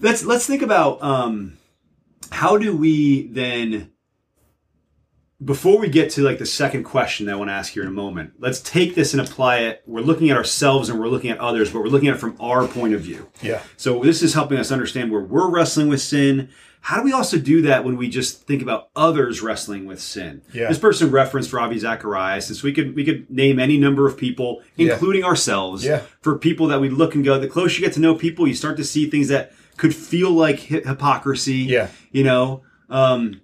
Let's 0.00 0.24
let's 0.24 0.46
think 0.46 0.62
about 0.62 1.02
um, 1.02 1.57
how 2.30 2.56
do 2.56 2.76
we 2.76 3.28
then 3.28 3.90
before 5.44 5.78
we 5.78 5.88
get 5.88 6.10
to 6.10 6.22
like 6.22 6.38
the 6.38 6.46
second 6.46 6.82
question 6.82 7.26
that 7.26 7.32
I 7.32 7.36
want 7.36 7.48
to 7.48 7.54
ask 7.54 7.72
here 7.72 7.82
in 7.84 7.88
a 7.88 7.92
moment, 7.92 8.32
let's 8.40 8.60
take 8.60 8.96
this 8.96 9.14
and 9.14 9.20
apply 9.20 9.58
it. 9.58 9.82
We're 9.86 10.00
looking 10.00 10.30
at 10.30 10.36
ourselves 10.36 10.88
and 10.88 10.98
we're 10.98 11.06
looking 11.08 11.30
at 11.30 11.38
others, 11.38 11.70
but 11.70 11.78
we're 11.80 11.88
looking 11.88 12.08
at 12.08 12.16
it 12.16 12.18
from 12.18 12.36
our 12.40 12.66
point 12.66 12.92
of 12.94 13.02
view. 13.02 13.28
Yeah. 13.40 13.62
So 13.76 14.02
this 14.02 14.20
is 14.22 14.34
helping 14.34 14.58
us 14.58 14.72
understand 14.72 15.12
where 15.12 15.20
we're 15.20 15.48
wrestling 15.48 15.86
with 15.88 16.00
sin. 16.02 16.48
How 16.80 16.96
do 16.96 17.02
we 17.04 17.12
also 17.12 17.38
do 17.38 17.62
that 17.62 17.84
when 17.84 17.96
we 17.96 18.08
just 18.08 18.46
think 18.48 18.62
about 18.62 18.88
others 18.96 19.40
wrestling 19.40 19.86
with 19.86 20.00
sin? 20.00 20.42
Yeah. 20.52 20.68
This 20.68 20.78
person 20.78 21.10
referenced 21.12 21.52
Ravi 21.52 21.78
Zacharias, 21.78 22.48
and 22.48 22.56
so 22.56 22.64
we 22.64 22.72
could 22.72 22.96
we 22.96 23.04
could 23.04 23.30
name 23.30 23.58
any 23.60 23.78
number 23.78 24.06
of 24.08 24.16
people, 24.16 24.62
Yeah. 24.76 24.92
including 24.94 25.22
ourselves, 25.22 25.84
Yeah. 25.84 26.02
for 26.20 26.36
people 26.38 26.66
that 26.68 26.80
we 26.80 26.88
look 26.88 27.14
and 27.14 27.24
go. 27.24 27.38
The 27.38 27.48
closer 27.48 27.80
you 27.80 27.86
get 27.86 27.94
to 27.94 28.00
know 28.00 28.14
people, 28.14 28.46
you 28.48 28.54
start 28.54 28.76
to 28.78 28.84
see 28.84 29.08
things 29.10 29.28
that 29.28 29.52
could 29.76 29.94
feel 29.94 30.30
like 30.30 30.58
hypocrisy. 30.60 31.58
Yeah. 31.58 31.88
You 32.10 32.24
know, 32.24 32.62
um, 32.88 33.40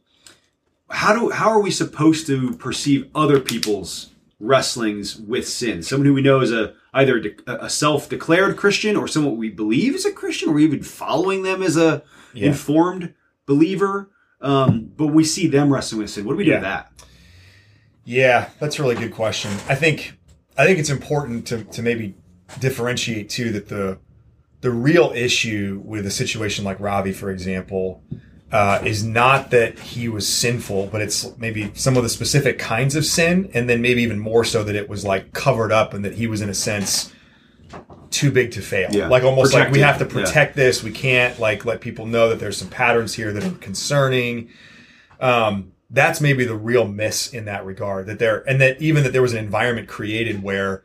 how 0.91 1.15
do 1.15 1.31
how 1.31 1.49
are 1.51 1.61
we 1.61 1.71
supposed 1.71 2.27
to 2.29 2.55
perceive 2.57 3.09
other 3.15 3.41
people's 3.41 4.11
wrestlings 4.41 5.17
with 5.17 5.49
sin. 5.49 5.83
Someone 5.83 6.07
who 6.07 6.15
we 6.15 6.23
know 6.23 6.41
is 6.41 6.53
a 6.53 6.75
either 6.93 7.23
a 7.47 7.69
self-declared 7.71 8.57
Christian 8.57 8.97
or 8.97 9.09
someone 9.09 9.37
we 9.37 9.49
believe 9.51 9.95
is 9.95 10.05
a 10.05 10.13
Christian, 10.13 10.49
or 10.51 10.59
even 10.59 10.83
following 10.83 11.43
them 11.43 11.63
as 11.63 11.77
a 11.77 12.03
Yeah. 12.35 12.49
informed 12.49 13.15
believer. 13.47 14.11
Um, 14.41 14.91
but 14.97 15.09
we 15.09 15.25
see 15.25 15.47
them 15.47 15.73
wrestling 15.73 16.03
with 16.03 16.11
sin. 16.11 16.25
What 16.25 16.33
do 16.33 16.37
we 16.39 16.45
do 16.45 16.51
Yeah. 16.51 16.57
with 16.57 16.65
that? 16.65 16.93
Yeah, 18.05 18.49
that's 18.61 18.79
a 18.79 18.83
really 18.83 18.97
good 18.97 19.13
question. 19.13 19.51
I 19.69 19.75
think 19.75 20.15
I 20.59 20.67
think 20.67 20.79
it's 20.79 20.91
important 20.91 21.47
to 21.47 21.65
to 21.65 21.83
maybe 21.83 22.15
differentiate 22.61 23.29
too 23.31 23.51
that 23.53 23.69
the 23.69 23.99
the 24.61 24.71
real 24.71 25.13
issue 25.15 25.81
with 25.85 26.07
a 26.07 26.11
situation 26.11 26.65
like 26.65 26.79
Ravi, 26.81 27.13
for 27.13 27.31
example, 27.31 28.03
uh, 28.55 28.81
is 28.85 29.03
not 29.03 29.51
that 29.51 29.77
he 29.81 30.09
was 30.09 30.29
sinful, 30.33 30.87
but 30.87 31.03
it's 31.03 31.37
maybe 31.39 31.73
some 31.75 31.97
of 31.97 32.05
the 32.05 32.09
specific 32.09 32.57
kinds 32.57 32.95
of 32.95 33.05
sin, 33.05 33.51
and 33.53 33.69
then 33.69 33.83
maybe 33.83 34.01
even 34.01 34.17
more 34.17 34.45
so 34.45 34.63
that 34.63 34.77
it 34.77 34.89
was 34.89 35.05
like 35.05 35.33
covered 35.33 35.73
up 35.73 35.93
and 35.93 36.05
that 36.05 36.15
he 36.15 36.29
was 36.29 36.41
in 36.41 36.49
a 36.49 36.55
sense 36.55 37.13
too 38.11 38.31
big 38.31 38.53
to 38.53 38.63
fail. 38.63 38.89
Yeah. 38.93 39.09
Like 39.09 39.25
almost 39.25 39.53
like 39.55 39.73
we 39.73 39.81
have 39.81 39.99
to 39.99 40.05
Yeah. 40.05 40.11
protect 40.13 40.55
this. 40.55 40.85
We 40.85 40.93
can't 40.93 41.37
like 41.41 41.65
let 41.65 41.81
people 41.81 42.07
know 42.07 42.29
that 42.29 42.39
there's 42.39 42.57
some 42.57 42.69
patterns 42.69 43.15
here 43.15 43.33
that 43.33 43.45
are 43.45 43.59
concerning. 43.59 44.51
Um, 45.21 45.73
that's 45.91 46.21
maybe 46.21 46.45
the 46.45 46.55
real 46.55 46.87
miss 46.87 47.35
in 47.35 47.47
that 47.47 47.67
regard 47.67 48.07
that 48.07 48.21
there, 48.21 48.49
and 48.49 48.61
that 48.61 48.81
even 48.81 49.03
that 49.03 49.13
there 49.13 49.23
was 49.23 49.33
an 49.33 49.39
environment 49.39 49.89
created 49.89 50.45
where 50.45 50.85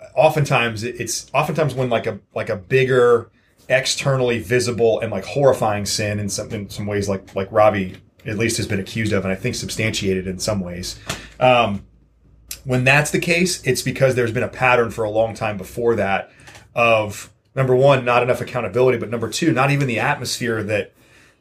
uh, 0.00 0.06
oftentimes 0.14 0.84
it's 0.84 1.28
oftentimes 1.34 1.74
when 1.74 1.90
like 1.90 2.06
a 2.06 2.20
like 2.32 2.48
a 2.48 2.56
bigger 2.56 3.32
externally 3.68 4.38
visible 4.38 5.00
and 5.00 5.10
like 5.12 5.24
horrifying 5.24 5.84
sin 5.84 6.18
in 6.18 6.28
some 6.28 6.50
in 6.52 6.70
some 6.70 6.86
ways 6.86 7.08
like 7.08 7.34
like 7.34 7.50
Ravi 7.52 7.96
at 8.26 8.38
least 8.38 8.56
has 8.56 8.66
been 8.66 8.80
accused 8.80 9.12
of 9.12 9.24
and 9.24 9.32
I 9.32 9.36
think 9.36 9.54
substantiated 9.54 10.26
in 10.26 10.38
some 10.38 10.60
ways. 10.60 10.98
Um, 11.38 11.84
when 12.64 12.84
that's 12.84 13.10
the 13.10 13.20
case, 13.20 13.62
it's 13.64 13.82
because 13.82 14.14
there's 14.14 14.32
been 14.32 14.42
a 14.42 14.48
pattern 14.48 14.90
for 14.90 15.04
a 15.04 15.10
long 15.10 15.34
time 15.34 15.56
before 15.56 15.96
that 15.96 16.30
of 16.74 17.32
number 17.54 17.74
one, 17.74 18.04
not 18.04 18.22
enough 18.22 18.40
accountability, 18.40 18.98
but 18.98 19.10
number 19.10 19.28
two, 19.28 19.52
not 19.52 19.70
even 19.70 19.86
the 19.86 19.98
atmosphere 19.98 20.62
that 20.62 20.92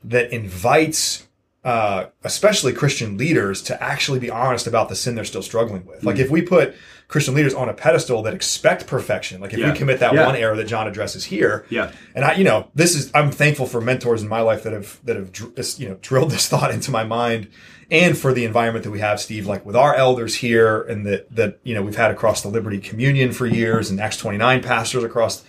that 0.03 0.31
invites 0.31 1.26
uh, 1.67 2.05
especially 2.23 2.71
Christian 2.71 3.17
leaders 3.17 3.61
to 3.63 3.83
actually 3.83 4.19
be 4.19 4.29
honest 4.29 4.67
about 4.67 4.87
the 4.87 4.95
sin 4.95 5.15
they're 5.15 5.25
still 5.25 5.41
struggling 5.41 5.85
with. 5.85 6.01
Like 6.01 6.17
if 6.17 6.29
we 6.29 6.41
put 6.41 6.73
Christian 7.09 7.33
leaders 7.35 7.53
on 7.53 7.67
a 7.67 7.73
pedestal 7.73 8.23
that 8.23 8.33
expect 8.33 8.87
perfection, 8.87 9.41
like 9.41 9.51
if 9.51 9.59
Yeah. 9.59 9.73
we 9.73 9.77
commit 9.77 9.99
that 9.99 10.13
Yeah. 10.13 10.25
one 10.25 10.37
error 10.37 10.55
that 10.55 10.63
John 10.67 10.87
addresses 10.87 11.25
here, 11.25 11.65
Yeah. 11.69 11.91
and 12.15 12.23
I, 12.23 12.35
you 12.35 12.45
know, 12.45 12.69
this 12.73 12.95
is 12.95 13.11
I'm 13.13 13.31
thankful 13.31 13.65
for 13.65 13.81
mentors 13.81 14.21
in 14.21 14.29
my 14.29 14.39
life 14.39 14.63
that 14.63 14.71
have 14.71 14.97
that 15.03 15.17
have 15.17 15.29
you 15.77 15.89
know 15.89 15.97
drilled 16.01 16.31
this 16.35 16.47
thought 16.47 16.71
into 16.71 16.89
my 16.89 17.03
mind, 17.03 17.47
and 17.91 18.17
for 18.17 18.31
the 18.33 18.45
environment 18.45 18.85
that 18.85 18.91
we 18.91 18.99
have, 19.01 19.19
Steve, 19.19 19.45
like 19.45 19.65
with 19.65 19.75
our 19.75 19.93
elders 19.93 20.35
here, 20.35 20.81
and 20.83 21.05
that 21.05 21.35
that 21.35 21.59
you 21.63 21.75
know 21.75 21.81
we've 21.81 21.97
had 21.97 22.11
across 22.11 22.43
the 22.43 22.49
Liberti 22.49 22.81
Communion 22.81 23.33
for 23.33 23.45
years, 23.45 23.89
and 23.89 23.99
Acts 23.99 24.15
29 24.15 24.63
pastors 24.63 25.03
across 25.03 25.43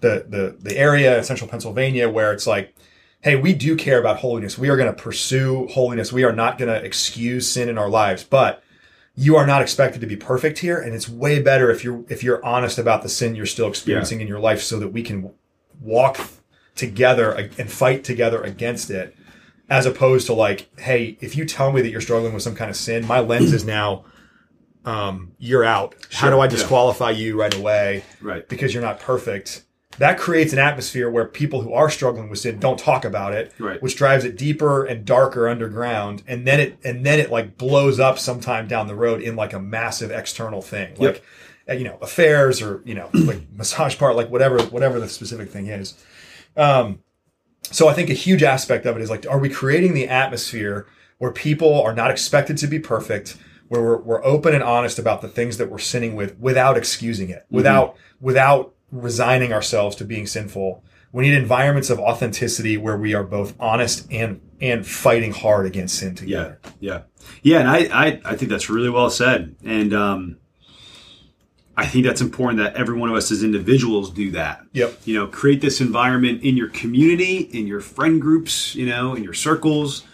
the 0.00 0.26
the 0.28 0.54
the 0.60 0.76
area 0.76 1.16
in 1.16 1.24
Central 1.24 1.48
Pennsylvania, 1.48 2.10
where 2.10 2.30
it's 2.30 2.46
like. 2.46 2.74
Hey, 3.22 3.36
we 3.36 3.54
do 3.54 3.76
care 3.76 4.00
about 4.00 4.18
holiness. 4.18 4.58
We 4.58 4.68
are 4.68 4.76
going 4.76 4.92
to 4.92 5.00
pursue 5.02 5.68
holiness. 5.68 6.12
We 6.12 6.24
are 6.24 6.32
not 6.32 6.58
going 6.58 6.68
to 6.68 6.84
excuse 6.84 7.48
sin 7.48 7.68
in 7.68 7.78
our 7.78 7.88
lives, 7.88 8.24
but 8.24 8.62
you 9.14 9.36
are 9.36 9.46
not 9.46 9.62
expected 9.62 10.00
to 10.00 10.06
be 10.06 10.16
perfect 10.16 10.58
here 10.58 10.80
and 10.80 10.94
it's 10.94 11.06
way 11.08 11.40
better 11.40 11.70
if 11.70 11.84
you're 11.84 12.02
if 12.08 12.22
you're 12.24 12.42
honest 12.42 12.78
about 12.78 13.02
the 13.02 13.10
sin 13.10 13.34
you're 13.34 13.44
still 13.44 13.68
experiencing 13.68 14.22
in 14.22 14.26
your 14.26 14.40
life 14.40 14.62
so 14.62 14.78
that 14.78 14.88
we 14.88 15.02
can 15.02 15.30
walk 15.82 16.18
together 16.74 17.30
and 17.58 17.70
fight 17.70 18.04
together 18.04 18.40
against 18.42 18.88
it 18.90 19.14
as 19.68 19.84
opposed 19.84 20.26
to 20.28 20.32
like 20.32 20.70
hey 20.80 21.18
if 21.20 21.36
you 21.36 21.44
tell 21.44 21.70
me 21.72 21.82
that 21.82 21.90
you're 21.90 22.00
struggling 22.00 22.32
with 22.32 22.42
some 22.42 22.54
kind 22.54 22.70
of 22.70 22.76
sin 22.76 23.06
my 23.06 23.20
lens 23.20 23.52
is 23.52 23.66
now 23.66 24.02
um 24.86 25.32
you're 25.38 25.62
out 25.62 25.94
how 26.10 26.28
do 26.28 26.36
Sure, 26.36 26.40
i 26.40 26.44
yeah. 26.44 26.48
disqualify 26.50 27.10
you 27.10 27.38
right 27.38 27.54
away 27.54 28.04
Right. 28.22 28.48
because 28.48 28.72
you're 28.72 28.82
not 28.82 28.98
perfect 28.98 29.64
that 29.98 30.18
creates 30.18 30.52
an 30.52 30.58
atmosphere 30.58 31.10
where 31.10 31.26
people 31.26 31.60
who 31.62 31.72
are 31.74 31.90
struggling 31.90 32.30
with 32.30 32.38
sin 32.38 32.58
don't 32.58 32.78
talk 32.78 33.04
about 33.04 33.34
it 33.34 33.52
Right. 33.58 33.82
which 33.82 33.96
drives 33.96 34.24
it 34.24 34.36
deeper 34.38 34.84
and 34.84 35.04
darker 35.04 35.48
underground. 35.48 36.22
And 36.26 36.46
then 36.46 36.60
it 36.60 36.78
and 36.84 37.04
then 37.04 37.18
it 37.20 37.30
like 37.30 37.58
blows 37.58 38.00
up 38.00 38.18
sometime 38.18 38.66
down 38.68 38.86
the 38.86 38.94
road 38.94 39.20
in 39.22 39.36
like 39.36 39.52
a 39.52 39.60
massive 39.60 40.10
external 40.10 40.62
thing. 40.62 40.94
Like 40.98 41.22
uh, 41.68 41.74
you 41.74 41.84
know 41.84 41.98
affairs 42.00 42.60
or 42.62 42.82
you 42.84 42.94
know 42.94 43.10
like 43.12 43.42
massage 43.54 43.98
part 43.98 44.16
like 44.16 44.30
whatever 44.30 44.62
whatever 44.64 44.98
the 44.98 45.08
specific 45.08 45.50
thing 45.50 45.66
is. 45.68 45.94
Um 46.56 47.00
so 47.64 47.86
i 47.88 47.92
think 47.94 48.10
a 48.10 48.14
huge 48.14 48.42
aspect 48.42 48.86
of 48.86 48.96
it 48.96 49.02
is 49.02 49.08
like 49.08 49.24
are 49.30 49.38
we 49.38 49.48
creating 49.48 49.94
the 49.94 50.08
atmosphere 50.08 50.84
where 51.18 51.30
people 51.30 51.80
are 51.80 51.94
not 51.94 52.10
expected 52.10 52.58
to 52.58 52.66
be 52.66 52.76
perfect 52.80 53.36
where 53.68 53.80
we're, 53.80 53.98
we're 53.98 54.24
open 54.24 54.52
and 54.52 54.64
honest 54.64 54.98
about 54.98 55.22
the 55.22 55.28
things 55.28 55.58
that 55.58 55.70
we're 55.70 55.78
sinning 55.78 56.16
with 56.16 56.36
without 56.40 56.76
excusing 56.76 57.30
it 57.30 57.46
without 57.52 57.94
without 58.20 58.74
resigning 58.92 59.52
ourselves 59.52 59.96
to 59.96 60.04
being 60.04 60.26
sinful 60.26 60.84
we 61.12 61.24
need 61.24 61.34
environments 61.34 61.90
of 61.90 62.00
authenticity 62.00 62.78
where 62.78 62.96
we 62.96 63.14
are 63.14 63.22
both 63.22 63.54
honest 63.60 64.10
and 64.10 64.40
and 64.60 64.86
fighting 64.86 65.32
hard 65.32 65.66
against 65.66 65.98
sin 65.98 66.14
together. 66.14 66.58
Yeah, 66.80 66.80
yeah, 66.80 67.02
yeah, 67.42 67.58
and 67.60 67.68
I, 67.68 68.06
I, 68.06 68.20
I 68.24 68.36
think 68.36 68.50
that's 68.50 68.70
really 68.70 68.88
well 68.88 69.10
said, 69.10 69.54
and 69.64 69.92
um, 69.92 70.38
I 71.76 71.84
think 71.86 72.06
that's 72.06 72.20
important 72.20 72.60
that 72.60 72.74
every 72.74 72.96
one 72.96 73.10
of 73.10 73.16
us 73.16 73.30
as 73.30 73.42
individuals 73.42 74.10
do 74.10 74.30
that. 74.32 74.64
yep 74.72 74.98
You 75.04 75.18
know, 75.18 75.26
create 75.26 75.60
this 75.60 75.80
environment 75.80 76.42
in 76.42 76.56
your 76.56 76.68
community, 76.68 77.38
in 77.38 77.66
your 77.66 77.80
friend 77.80 78.20
groups, 78.20 78.74
you 78.74 78.86
know, 78.86 79.14
in 79.14 79.22
your 79.22 79.34
circles. 79.34 80.04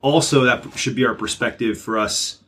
Also, 0.00 0.44
that 0.44 0.76
should 0.78 0.94
be 0.94 1.04
our 1.04 1.14
perspective 1.14 1.80
for 1.80 1.98
us 1.98 2.38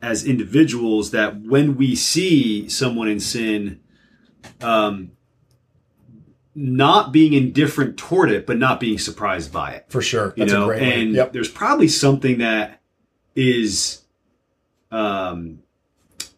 as 0.00 0.24
individuals. 0.24 1.10
That 1.10 1.42
when 1.42 1.76
we 1.76 1.94
see 1.94 2.68
someone 2.68 3.08
in 3.08 3.20
sin, 3.20 3.80
um, 4.60 5.12
not 6.54 7.12
being 7.12 7.32
indifferent 7.32 7.96
toward 7.96 8.30
it, 8.30 8.46
but 8.46 8.58
not 8.58 8.80
being 8.80 8.98
surprised 8.98 9.52
by 9.52 9.72
it 9.72 9.86
for 9.88 10.00
sure 10.00 10.32
you 10.36 10.46
know, 10.46 10.64
a 10.64 10.66
great 10.66 10.82
and 10.82 11.12
yep 11.12 11.32
there's 11.32 11.50
probably 11.50 11.88
something 11.88 12.38
that 12.38 12.80
is, 13.34 14.02
um, 14.90 15.60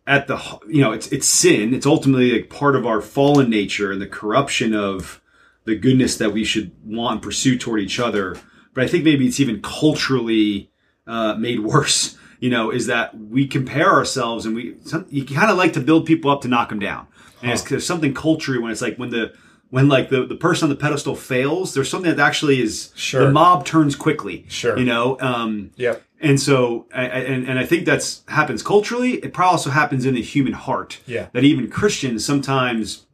at 0.07 0.27
the 0.27 0.61
you 0.69 0.81
know, 0.81 0.93
it's 0.93 1.09
it's 1.09 1.27
sin. 1.27 1.75
It's 1.75 1.87
ultimately 1.87 2.33
like 2.33 2.51
part 2.51 2.77
of 2.77 2.87
our 2.87 3.01
fallen 3.01 3.51
nature 3.51 3.93
and 3.93 4.01
the 4.01 4.07
corruption 4.07 4.75
of 4.75 5.21
the 5.65 5.75
goodness 5.75 6.17
that 6.19 6.33
we 6.33 6.45
should 6.45 6.73
want 6.85 7.15
and 7.15 7.23
pursue 7.23 7.59
toward 7.59 7.81
each 7.81 7.99
other. 7.99 8.37
But 8.73 8.85
I 8.85 8.87
think 8.87 9.05
maybe 9.05 9.27
it's 9.27 9.41
even 9.41 9.61
culturally 9.63 10.71
uh, 11.07 11.35
made 11.35 11.61
worse. 11.65 12.17
You 12.39 12.51
know, 12.51 12.71
is 12.71 12.87
that 12.87 13.19
we 13.19 13.47
compare 13.47 13.91
ourselves 13.91 14.45
and 14.45 14.55
we 14.55 14.77
some, 14.85 15.07
you 15.09 15.25
kind 15.25 15.51
of 15.51 15.57
like 15.57 15.73
to 15.73 15.81
build 15.81 16.07
people 16.07 16.31
up 16.31 16.43
to 16.43 16.49
knock 16.49 16.69
them 16.69 16.79
down, 16.79 17.09
and 17.47 17.53
it's 17.55 17.63
there's 17.63 17.87
something 17.87 18.15
culturally 18.15 18.61
when 18.61 18.71
it's 18.73 18.83
like 18.83 18.97
when 18.97 19.11
the 19.11 19.33
when 19.71 19.89
like 19.89 20.11
the, 20.11 20.25
the 20.25 20.37
person 20.37 20.67
on 20.67 20.71
the 20.71 20.77
pedestal 20.81 21.17
fails, 21.17 21.75
there's 21.75 21.91
something 21.91 22.15
that 22.15 22.23
actually 22.25 22.61
is 22.63 22.93
Sure. 22.95 23.25
the 23.25 23.33
mob 23.33 23.65
turns 23.67 23.97
quickly. 23.97 24.45
Sure. 24.49 24.79
you 24.79 24.85
know. 24.85 25.19
Um, 25.21 25.71
yep 25.77 26.03
and 26.19 26.41
so, 26.41 26.87
I- 26.95 27.03
I- 27.03 27.25
and, 27.33 27.47
and 27.47 27.59
I 27.59 27.67
think 27.67 27.85
that's 27.85 28.23
happens 28.29 28.63
culturally. 28.63 29.15
It 29.25 29.35
probably 29.35 29.53
also 29.53 29.69
happens 29.71 30.07
in 30.07 30.15
the 30.15 30.23
human 30.23 30.55
heart. 30.55 30.99
Yeah. 31.07 31.27
That 31.35 31.45
even 31.45 31.69
Christians 31.69 32.25
sometimes 32.25 33.05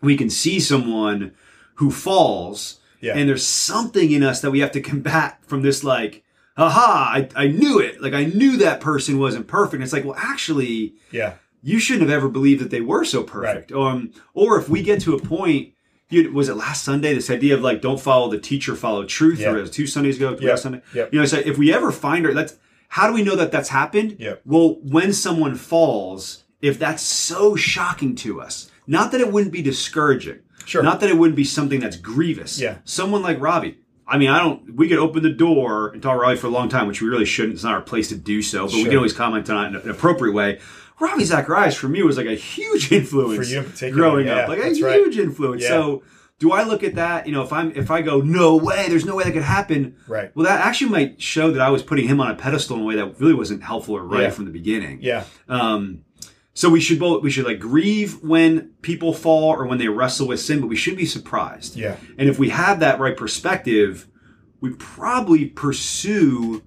we 0.00 0.16
can 0.16 0.30
see 0.30 0.58
someone 0.60 1.32
who 1.74 1.90
falls, 1.90 2.80
Yeah. 3.00 3.14
and 3.14 3.28
there's 3.28 3.46
something 3.46 4.10
in 4.10 4.22
us 4.22 4.40
that 4.40 4.50
we 4.52 4.60
have 4.60 4.72
to 4.72 4.80
combat 4.80 5.38
from 5.46 5.60
this 5.62 5.84
like, 5.84 6.22
aha, 6.56 7.10
I, 7.14 7.28
I 7.36 7.48
knew 7.48 7.78
it. 7.78 8.00
Like 8.00 8.14
I 8.14 8.24
knew 8.24 8.56
that 8.58 8.80
person 8.80 9.18
wasn't 9.18 9.46
perfect. 9.48 9.82
It's 9.82 9.92
like, 9.92 10.04
well, 10.06 10.16
actually, 10.16 10.94
yeah 11.10 11.34
you 11.66 11.78
shouldn't 11.80 12.08
have 12.08 12.16
ever 12.16 12.28
believed 12.28 12.60
that 12.62 12.70
they 12.70 12.80
were 12.80 13.04
so 13.04 13.22
perfect. 13.24 13.72
Um, 13.72 14.12
or 14.34 14.58
if 14.58 14.68
we 14.68 14.82
get 14.82 15.00
to 15.02 15.14
a 15.14 15.20
point, 15.20 15.72
you, 16.08 16.32
was 16.32 16.48
it 16.48 16.54
last 16.56 16.84
Sunday? 16.84 17.12
This 17.12 17.28
idea 17.28 17.54
of 17.54 17.60
like, 17.60 17.82
don't 17.82 18.00
follow 18.00 18.30
the 18.30 18.38
teacher, 18.38 18.76
follow 18.76 19.04
truth. 19.04 19.40
Yeah. 19.40 19.50
Or 19.50 19.58
it 19.58 19.62
was 19.62 19.70
two 19.72 19.88
Sundays 19.88 20.16
ago, 20.16 20.30
Yep. 20.30 20.40
last 20.42 20.62
Sunday. 20.62 20.80
Yep. 20.94 21.12
You 21.12 21.18
know, 21.18 21.26
so 21.26 21.38
if 21.38 21.58
we 21.58 21.74
ever 21.74 21.90
find 21.90 22.24
her, 22.24 22.32
that's 22.32 22.54
how 22.88 23.08
do 23.08 23.14
we 23.14 23.24
know 23.24 23.34
that 23.34 23.50
that's 23.50 23.68
happened? 23.70 24.16
Yep. 24.20 24.42
Well, 24.44 24.76
when 24.82 25.12
someone 25.12 25.56
falls, 25.56 26.44
if 26.62 26.78
that's 26.78 27.02
so 27.02 27.56
shocking 27.56 28.14
to 28.16 28.40
us, 28.40 28.70
not 28.86 29.10
that 29.10 29.20
it 29.20 29.32
wouldn't 29.32 29.52
be 29.52 29.62
discouraging, 29.62 30.38
Sure. 30.66 30.84
not 30.84 31.00
that 31.00 31.10
it 31.10 31.18
wouldn't 31.18 31.36
be 31.36 31.44
something 31.44 31.80
that's 31.80 31.96
grievous. 31.96 32.60
Yeah. 32.60 32.76
Someone 32.84 33.22
like 33.22 33.40
Ravi. 33.40 33.78
I 34.08 34.18
mean, 34.18 34.28
I 34.30 34.38
don't. 34.38 34.76
We 34.76 34.88
could 34.88 34.98
open 34.98 35.24
the 35.24 35.30
door 35.32 35.88
and 35.88 36.00
talk 36.00 36.20
Ravi 36.20 36.36
for 36.36 36.46
a 36.46 36.50
long 36.50 36.68
time, 36.68 36.86
which 36.86 37.02
we 37.02 37.08
really 37.08 37.24
shouldn't. 37.24 37.54
It's 37.54 37.64
not 37.64 37.74
our 37.74 37.80
place 37.82 38.08
to 38.10 38.14
do 38.16 38.40
so, 38.40 38.66
but 38.66 38.74
we 38.74 38.84
can 38.84 38.96
always 38.96 39.12
comment 39.12 39.50
on 39.50 39.64
it 39.64 39.68
in 39.70 39.74
an 39.82 39.90
appropriate 39.90 40.32
way. 40.32 40.60
Ravi 40.98 41.24
Zacharias 41.24 41.74
for 41.74 41.88
me 41.88 42.02
was 42.02 42.16
like 42.16 42.26
a 42.26 42.34
huge 42.34 42.90
influence 43.00 43.36
For 43.48 43.54
you 43.54 43.64
in 43.88 43.92
growing 43.94 44.26
yeah, 44.26 44.36
up, 44.36 44.48
like 44.48 44.58
a 44.58 44.62
that's 44.62 44.80
right. 44.80 44.96
huge 44.96 45.18
influence. 45.18 45.62
Yeah. 45.62 45.68
So, 45.68 46.02
do 46.38 46.52
I 46.52 46.64
look 46.64 46.82
at 46.84 46.96
that? 46.96 47.26
You 47.26 47.32
know, 47.32 47.42
if 47.42 47.52
I'm 47.52 47.72
if 47.74 47.90
I 47.90 48.02
go, 48.02 48.20
no 48.20 48.56
way, 48.56 48.86
there's 48.88 49.04
no 49.06 49.16
way 49.16 49.24
that 49.24 49.32
could 49.32 49.42
happen. 49.42 49.96
Right. 50.06 50.30
Well, 50.34 50.44
that 50.46 50.60
actually 50.60 50.90
might 50.90 51.20
show 51.20 51.50
that 51.50 51.62
I 51.62 51.70
was 51.70 51.82
putting 51.82 52.06
him 52.08 52.20
on 52.20 52.30
a 52.30 52.34
pedestal 52.34 52.76
in 52.76 52.82
a 52.82 52.84
way 52.86 52.96
that 52.96 53.18
really 53.20 53.34
wasn't 53.34 53.62
helpful 53.62 53.96
or 53.96 54.04
right 54.04 54.22
Yeah. 54.24 54.30
from 54.30 54.44
the 54.44 54.50
beginning. 54.50 54.98
yeah 55.00 55.24
Um, 55.48 56.02
so 56.52 56.68
we 56.70 56.80
should 56.80 56.98
both 56.98 57.22
we 57.22 57.30
should 57.30 57.44
like 57.46 57.58
grieve 57.58 58.22
when 58.22 58.70
people 58.82 59.12
fall 59.12 59.50
or 59.54 59.66
when 59.66 59.78
they 59.78 59.88
wrestle 59.88 60.28
with 60.28 60.40
sin, 60.40 60.60
but 60.60 60.68
we 60.68 60.76
should 60.76 60.96
be 60.96 61.04
surprised. 61.06 61.76
Yeah. 61.76 61.96
And 62.18 62.28
if 62.28 62.38
we 62.38 62.48
have 62.50 62.80
that 62.80 62.98
right 63.00 63.16
perspective, 63.16 64.06
we 64.60 64.70
probably 64.70 65.46
pursue 65.46 66.62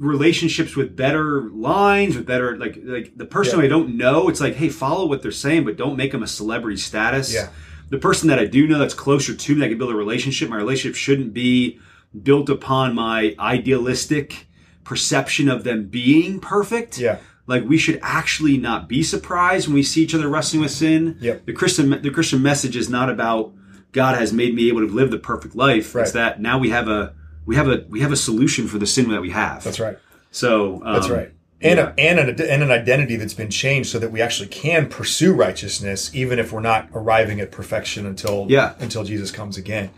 relationships 0.00 0.74
with 0.74 0.96
better 0.96 1.42
lines, 1.50 2.16
with 2.16 2.26
better 2.26 2.56
like 2.56 2.78
like 2.82 3.12
the 3.16 3.26
person 3.26 3.60
Yeah. 3.60 3.66
I 3.66 3.68
don't 3.68 3.96
know. 3.96 4.28
It's 4.28 4.40
like, 4.40 4.56
hey, 4.56 4.70
follow 4.70 5.06
what 5.06 5.22
they're 5.22 5.30
saying, 5.30 5.64
but 5.64 5.76
don't 5.76 5.96
make 5.96 6.10
them 6.12 6.22
a 6.22 6.26
celebrity 6.26 6.78
status. 6.78 7.32
Yeah. 7.32 7.50
The 7.90 7.98
person 7.98 8.28
that 8.28 8.38
I 8.38 8.46
do 8.46 8.66
know 8.66 8.78
that's 8.78 8.94
closer 8.94 9.34
to 9.34 9.54
me, 9.54 9.60
that 9.60 9.66
I 9.66 9.68
can 9.68 9.78
build 9.78 9.90
a 9.90 9.96
relationship. 9.96 10.48
My 10.48 10.56
relationship 10.56 10.96
shouldn't 10.96 11.34
be 11.34 11.78
built 12.22 12.48
upon 12.48 12.94
my 12.94 13.34
idealistic 13.38 14.46
perception 14.84 15.48
of 15.48 15.64
them 15.64 15.86
being 15.86 16.40
perfect. 16.40 16.98
Yeah. 16.98 17.18
Like 17.46 17.64
we 17.64 17.76
should 17.76 17.98
actually 18.02 18.56
not 18.56 18.88
be 18.88 19.02
surprised 19.02 19.68
when 19.68 19.74
we 19.74 19.82
see 19.82 20.02
each 20.02 20.14
other 20.14 20.28
wrestling 20.28 20.62
with 20.62 20.70
sin. 20.70 21.18
Yep. 21.20 21.44
The 21.44 21.52
Christian 21.52 21.90
the 22.02 22.10
Christian 22.10 22.42
message 22.42 22.74
is 22.74 22.88
not 22.88 23.10
about 23.10 23.52
God 23.92 24.16
has 24.16 24.32
made 24.32 24.54
me 24.54 24.68
able 24.68 24.80
to 24.80 24.86
live 24.86 25.10
the 25.10 25.18
perfect 25.18 25.54
life. 25.54 25.94
Right. 25.94 26.02
It's 26.02 26.12
that 26.12 26.40
now 26.40 26.58
we 26.58 26.70
have 26.70 26.88
a 26.88 27.12
we 27.46 27.56
have 27.56 27.68
a 27.68 27.84
we 27.88 28.00
have 28.00 28.12
a 28.12 28.16
solution 28.16 28.68
for 28.68 28.78
the 28.78 28.86
sin 28.86 29.08
that 29.10 29.20
we 29.20 29.30
have. 29.30 29.64
That's 29.64 29.80
right. 29.80 29.98
So 30.30 30.82
um, 30.84 30.94
That's 30.94 31.08
right. 31.08 31.32
And, 31.62 31.78
yeah. 31.78 31.92
a, 31.98 32.00
and, 32.00 32.18
an, 32.18 32.40
and 32.48 32.62
an 32.62 32.70
identity 32.70 33.16
that's 33.16 33.34
been 33.34 33.50
changed 33.50 33.90
so 33.90 33.98
that 33.98 34.10
we 34.10 34.22
actually 34.22 34.48
can 34.48 34.88
pursue 34.88 35.34
righteousness, 35.34 36.10
even 36.14 36.38
if 36.38 36.52
we're 36.52 36.60
not 36.60 36.88
arriving 36.94 37.38
at 37.38 37.50
perfection 37.52 38.06
until 38.06 38.46
Yeah. 38.48 38.74
until 38.78 39.04
Jesus 39.04 39.30
comes 39.30 39.58
again. 39.58 39.90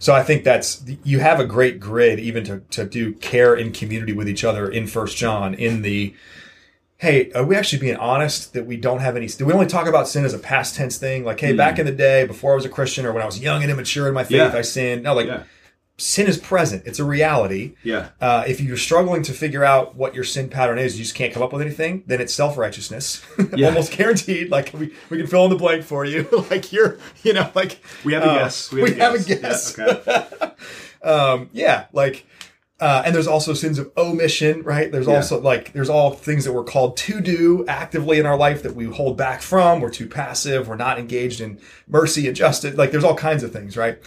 So 0.00 0.12
I 0.12 0.22
think 0.24 0.42
that's 0.42 0.82
you 1.04 1.20
have 1.20 1.38
a 1.38 1.44
great 1.46 1.78
grid 1.78 2.18
even 2.18 2.42
to, 2.44 2.60
to 2.70 2.84
do 2.84 3.12
care 3.14 3.54
in 3.54 3.72
community 3.72 4.12
with 4.12 4.28
each 4.28 4.42
other 4.44 4.68
in 4.68 4.86
First 4.88 5.16
John 5.16 5.54
in 5.54 5.82
the 5.82 6.14
hey 6.98 7.30
are 7.32 7.44
we 7.44 7.54
actually 7.56 7.78
being 7.80 7.96
honest 7.96 8.52
that 8.54 8.66
we 8.66 8.76
don't 8.76 9.00
have 9.00 9.16
any 9.16 9.26
do 9.28 9.44
we 9.46 9.52
only 9.52 9.66
talk 9.66 9.86
about 9.86 10.08
sin 10.08 10.24
as 10.24 10.32
a 10.34 10.38
past 10.38 10.74
tense 10.76 10.96
thing 10.96 11.24
like 11.24 11.40
hey 11.40 11.52
back 11.52 11.78
in 11.78 11.86
the 11.86 11.92
day 11.92 12.24
before 12.26 12.52
I 12.52 12.54
was 12.56 12.64
a 12.64 12.68
Christian 12.68 13.04
or 13.06 13.12
when 13.12 13.22
I 13.22 13.26
was 13.26 13.38
young 13.40 13.62
and 13.62 13.70
immature 13.70 14.08
in 14.08 14.14
my 14.14 14.24
faith 14.24 14.40
Hmm. 14.48 14.52
Yeah. 14.52 14.58
I 14.58 14.62
sinned 14.62 15.02
no 15.04 15.14
like 15.14 15.26
Yeah. 15.26 15.42
Sin 15.96 16.26
is 16.26 16.38
present 16.38 16.82
it's 16.86 16.98
a 16.98 17.04
reality 17.04 17.76
Yeah. 17.84 18.08
uh, 18.20 18.42
if 18.48 18.60
you're 18.60 18.76
struggling 18.76 19.22
to 19.22 19.32
figure 19.32 19.64
out 19.64 19.94
what 19.94 20.12
your 20.14 20.24
sin 20.24 20.48
pattern 20.48 20.78
is, 20.78 20.98
you 20.98 21.04
just 21.04 21.14
can't 21.14 21.32
come 21.32 21.42
up 21.42 21.52
with 21.52 21.62
anything, 21.62 22.02
then 22.08 22.20
it's 22.20 22.34
self 22.34 22.56
righteousness. 22.58 23.22
Yeah. 23.56 23.68
Almost 23.68 23.92
guaranteed. 23.92 24.50
Like 24.50 24.72
we, 24.74 24.92
we 25.10 25.18
can 25.18 25.26
fill 25.28 25.44
in 25.44 25.50
the 25.50 25.56
blank 25.56 25.84
for 25.84 26.04
you. 26.04 26.26
like 26.50 26.72
you're, 26.72 26.98
you 27.22 27.32
know, 27.32 27.48
like 27.54 27.78
We 28.04 28.12
have 28.14 28.24
a 28.24 28.26
uh, 28.30 28.38
guess. 28.38 28.72
We, 28.72 28.94
have 28.94 29.14
a 29.14 29.22
guess. 29.22 29.76
Yeah, 29.78 29.84
okay. 30.08 30.50
Um, 31.02 31.50
yeah, 31.52 31.86
like, 31.92 32.26
uh, 32.80 33.02
and 33.04 33.14
there's 33.14 33.26
also 33.26 33.52
sins 33.54 33.78
of 33.78 33.92
omission, 33.96 34.62
right? 34.62 34.90
There's 34.90 35.06
Yeah. 35.06 35.16
also 35.16 35.40
like 35.40 35.72
there's 35.74 35.90
all 35.90 36.10
things 36.12 36.44
that 36.44 36.52
we're 36.52 36.64
called 36.64 36.96
to 36.98 37.20
do 37.20 37.64
actively 37.68 38.18
in 38.18 38.26
our 38.26 38.36
life 38.36 38.62
that 38.64 38.74
we 38.74 38.86
hold 38.86 39.16
back 39.16 39.42
from. 39.42 39.80
We're 39.80 39.90
too 39.90 40.08
passive. 40.08 40.66
We're 40.66 40.76
not 40.76 40.98
engaged 40.98 41.40
in 41.40 41.60
mercy 41.86 42.26
and 42.26 42.34
justice. 42.34 42.76
Like 42.76 42.90
there's 42.90 43.04
all 43.04 43.14
kinds 43.14 43.42
of 43.44 43.52
things, 43.52 43.76
right? 43.76 43.98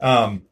Um, 0.00 0.42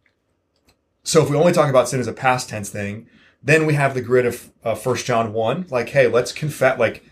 so 1.04 1.22
if 1.22 1.30
we 1.30 1.36
only 1.36 1.52
talk 1.52 1.70
about 1.70 1.88
sin 1.88 2.00
as 2.00 2.08
a 2.08 2.12
past 2.12 2.48
tense 2.48 2.70
thing, 2.70 3.06
then 3.42 3.66
we 3.66 3.74
have 3.74 3.94
the 3.94 4.00
grid 4.00 4.26
of 4.26 4.50
uh, 4.64 4.74
First 4.74 5.06
John 5.06 5.32
one. 5.32 5.66
Like, 5.70 5.90
hey, 5.90 6.08
let's 6.08 6.32
confess. 6.32 6.78
Like, 6.78 7.04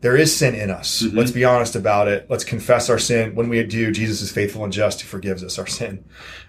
there 0.00 0.16
is 0.16 0.36
sin 0.36 0.54
in 0.54 0.70
us. 0.70 1.02
Let's 1.12 1.30
be 1.30 1.44
honest 1.44 1.74
about 1.74 2.08
it. 2.08 2.26
Let's 2.28 2.44
confess 2.44 2.90
our 2.90 2.98
sin. 2.98 3.34
When 3.34 3.48
we 3.48 3.62
do, 3.62 3.90
Jesus 3.92 4.20
is 4.20 4.30
faithful 4.30 4.64
and 4.64 4.72
just 4.72 5.00
who 5.00 5.08
forgives 5.08 5.42
us 5.42 5.58
our 5.58 5.66
sin. 5.66 6.04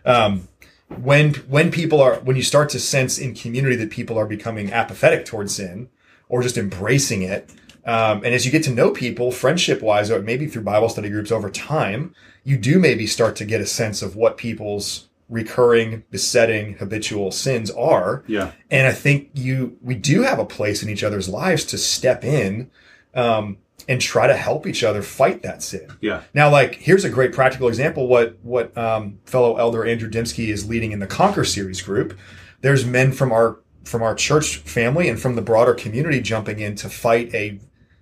Um, 0.06 0.50
when 0.90 1.34
when 1.34 1.70
people 1.70 2.02
are 2.02 2.16
when 2.22 2.36
you 2.36 2.44
start 2.44 2.70
to 2.70 2.80
sense 2.80 3.18
in 3.18 3.36
community 3.36 3.76
that 3.76 3.90
people 3.92 4.18
are 4.18 4.26
becoming 4.26 4.72
apathetic 4.72 5.26
towards 5.26 5.56
sin 5.56 5.90
or 6.30 6.42
just 6.42 6.58
embracing 6.58 7.22
it, 7.22 7.50
um, 7.86 8.24
and 8.24 8.34
as 8.34 8.46
you 8.46 8.52
get 8.52 8.64
to 8.64 8.70
know 8.72 8.92
people, 8.92 9.32
friendship 9.32 9.82
wise, 9.82 10.12
or 10.12 10.22
maybe 10.22 10.48
through 10.48 10.64
Bible 10.64 10.90
study 10.90 11.10
groups 11.10 11.32
over 11.32 11.50
time, 11.50 12.14
you 12.44 12.58
do 12.58 12.80
maybe 12.80 13.06
start 13.06 13.36
to 13.38 13.46
get 13.46 13.62
a 13.62 13.66
sense 13.66 14.02
of 14.02 14.16
what 14.16 14.38
people's 14.38 15.07
recurring, 15.30 16.04
besetting, 16.10 16.76
habitual 16.76 17.32
sins 17.32 17.70
are. 17.72 18.24
Yeah. 18.28 18.52
And 18.72 18.88
I 18.88 18.94
think 18.94 19.30
you 19.34 19.78
we 19.82 19.96
do 19.96 20.22
have 20.24 20.40
a 20.40 20.46
place 20.46 20.84
in 20.84 20.90
each 20.90 21.04
other's 21.04 21.28
lives 21.28 21.66
to 21.66 21.78
step 21.78 22.24
in 22.24 22.70
um, 23.14 23.58
and 23.90 24.02
try 24.02 24.28
to 24.28 24.36
help 24.36 24.66
each 24.66 24.84
other 24.84 25.02
fight 25.02 25.44
that 25.44 25.62
sin. 25.64 25.88
Yeah. 26.02 26.24
Now, 26.34 26.50
like 26.50 26.76
here's 26.76 27.04
a 27.04 27.10
great 27.10 27.34
practical 27.34 27.68
example. 27.68 28.08
What 28.08 28.38
what 28.42 28.78
um, 28.78 29.20
fellow 29.26 29.58
elder 29.58 29.86
Andrew 29.86 30.10
Dimsky 30.10 30.50
is 30.50 30.68
leading 30.68 30.92
in 30.92 31.00
the 31.00 31.08
Conquer 31.08 31.44
series 31.44 31.82
group. 31.82 32.18
There's 32.62 32.86
men 32.86 33.12
from 33.12 33.32
our 33.32 33.60
from 33.84 34.04
our 34.04 34.16
church 34.16 34.58
family 34.58 35.08
and 35.08 35.20
from 35.20 35.36
the 35.36 35.42
broader 35.42 35.74
community 35.74 36.22
jumping 36.22 36.60
in 36.60 36.76
to 36.76 36.90
fight 36.90 37.34
a 37.34 37.60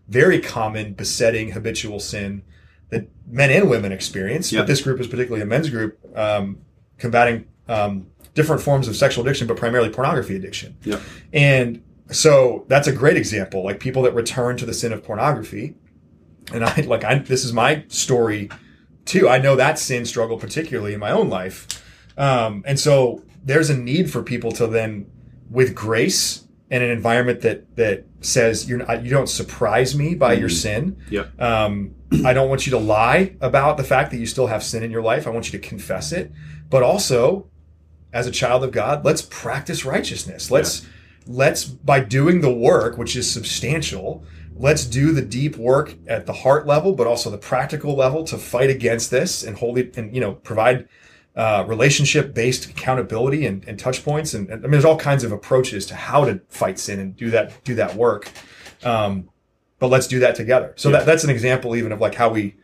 very 0.08 0.40
common 0.40 0.94
besetting 0.94 1.52
habitual 1.52 2.00
sin 2.00 2.44
that 2.90 3.08
men 3.28 3.50
and 3.50 3.70
women 3.70 3.92
experience. 3.92 4.52
Yeah. 4.52 4.62
But 4.62 4.68
this 4.68 4.82
group 4.82 5.00
is 5.00 5.08
particularly 5.08 5.42
a 5.42 5.46
men's 5.46 5.70
group 5.70 6.00
um, 6.16 6.60
combating 6.98 7.48
um, 7.68 8.08
different 8.34 8.62
forms 8.62 8.88
of 8.88 8.96
sexual 8.96 9.26
addiction, 9.26 9.48
but 9.48 9.58
primarily 9.58 9.90
pornography 9.90 10.36
addiction. 10.36 10.78
Yeah. 10.84 11.00
And 11.34 11.84
so 12.12 12.66
that's 12.68 12.88
a 12.88 12.92
great 12.92 13.18
example, 13.18 13.64
like 13.64 13.80
people 13.80 14.04
that 14.04 14.14
return 14.14 14.58
to 14.58 14.66
the 14.66 14.74
sin 14.74 14.94
of 14.94 15.04
pornography. 15.04 15.76
And 16.54 16.64
I 16.64 16.82
like 16.82 17.04
I 17.04 17.20
this 17.20 17.44
is 17.44 17.54
my 17.54 17.86
story 17.88 18.50
too. 19.06 19.28
I 19.28 19.40
know 19.40 19.56
that 19.56 19.80
sin 19.80 20.06
struggle 20.06 20.38
particularly 20.38 20.94
in 20.94 21.00
my 21.00 21.12
own 21.12 21.30
life. 21.30 21.84
Um, 22.18 22.64
and 22.68 22.80
so 22.80 23.24
there's 23.44 23.70
a 23.70 23.78
need 23.78 24.12
for 24.12 24.22
people 24.22 24.52
to 24.54 24.68
then 24.68 25.10
with 25.50 25.74
grace 25.76 26.44
and 26.70 26.84
an 26.84 26.90
environment 26.90 27.42
that 27.42 27.76
that 27.76 28.06
says 28.22 28.68
you're 28.68 28.80
not, 28.80 29.04
you 29.04 29.10
don't 29.10 29.30
surprise 29.30 29.96
me 29.98 30.16
by 30.16 30.34
your 30.34 30.50
sin. 30.50 30.98
Yep. 31.10 31.42
Um, 31.42 31.96
I 32.24 32.34
don't 32.34 32.50
want 32.50 32.66
you 32.66 32.72
to 32.72 32.80
lie 32.80 33.36
about 33.42 33.78
the 33.78 33.84
fact 33.84 34.12
that 34.12 34.18
you 34.18 34.26
still 34.26 34.48
have 34.48 34.64
sin 34.64 34.84
in 34.84 34.92
your 34.92 35.02
life. 35.02 35.28
I 35.28 35.30
want 35.32 35.52
you 35.52 35.60
to 35.60 35.68
confess 35.68 36.12
it, 36.12 36.32
but 36.69 36.84
also 36.84 37.47
as 38.13 38.28
a 38.28 38.32
child 38.32 38.63
of 38.63 38.71
God, 38.71 39.04
let's 39.04 39.21
practice 39.21 39.86
righteousness. 39.86 40.49
Let's 40.49 40.86
let's 41.28 41.65
by 41.65 41.99
doing 41.99 42.41
the 42.41 42.54
work, 42.54 42.97
which 42.97 43.15
is 43.15 43.30
substantial, 43.30 44.23
let's 44.56 44.86
do 44.86 45.12
the 45.12 45.21
deep 45.21 45.58
work 45.58 45.95
at 46.08 46.25
the 46.25 46.34
heart 46.34 46.65
level, 46.65 46.93
but 46.93 47.08
also 47.08 47.30
the 47.30 47.38
practical 47.38 47.95
level 47.95 48.23
to 48.25 48.38
fight 48.38 48.69
against 48.69 49.12
this 49.12 49.43
and 49.43 49.58
hold 49.58 49.78
it 49.78 49.97
and 49.97 50.13
you 50.15 50.21
know 50.21 50.34
provide 50.34 50.88
uh, 51.36 51.65
relationship 51.67 52.34
based 52.34 52.69
accountability 52.69 53.45
and, 53.45 53.65
and 53.67 53.78
touch 53.78 54.06
points. 54.06 54.34
And, 54.34 54.49
and 54.49 54.62
I 54.62 54.63
mean, 54.63 54.71
there's 54.71 54.86
all 54.86 54.97
kinds 54.97 55.25
of 55.25 55.34
approaches 55.34 55.86
to 55.88 55.95
how 55.95 56.23
to 56.23 56.39
fight 56.47 56.80
sin 56.80 56.99
and 56.99 57.15
do 57.17 57.30
that 57.32 57.63
do 57.65 57.75
that 57.75 57.95
work. 57.95 58.32
Um, 58.84 59.30
but 59.80 59.88
let's 59.88 60.08
do 60.08 60.19
that 60.19 60.36
together. 60.36 60.71
So 60.78 60.89
Yeah. 60.89 60.99
that, 60.99 61.06
that's 61.06 61.23
an 61.25 61.30
example 61.30 61.75
even 61.75 61.91
of 61.91 61.99
like 61.99 62.15
how 62.15 62.30
we 62.30 62.56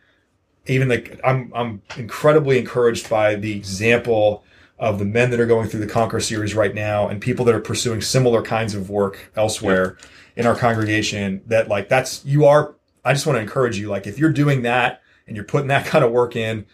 even 0.66 0.88
like 0.88 1.20
I'm 1.24 1.52
I'm 1.54 1.82
incredibly 1.96 2.58
encouraged 2.58 3.08
by 3.08 3.34
the 3.34 3.52
example 3.52 4.44
of 4.78 4.98
the 4.98 5.04
men 5.04 5.30
that 5.30 5.40
are 5.40 5.46
going 5.46 5.68
through 5.68 5.80
the 5.80 5.86
Conquer 5.86 6.20
series 6.20 6.54
right 6.54 6.74
now 6.74 7.08
and 7.08 7.20
people 7.20 7.44
that 7.44 7.54
are 7.54 7.60
pursuing 7.60 8.00
similar 8.00 8.42
kinds 8.42 8.74
of 8.74 8.90
work 8.90 9.30
elsewhere 9.36 9.96
in 10.34 10.46
our 10.46 10.56
congregation 10.56 11.42
that 11.46 11.68
like 11.68 11.88
that's 11.88 12.24
you 12.24 12.44
are 12.46 12.74
I 13.04 13.12
just 13.12 13.26
want 13.26 13.36
to 13.36 13.40
encourage 13.40 13.78
you 13.78 13.88
like 13.88 14.06
if 14.06 14.18
you're 14.18 14.32
doing 14.32 14.62
that 14.62 15.02
and 15.26 15.36
you're 15.36 15.44
putting 15.44 15.68
that 15.68 15.86
kind 15.92 16.04
of 16.04 16.10
work 16.12 16.36
in 16.36 16.66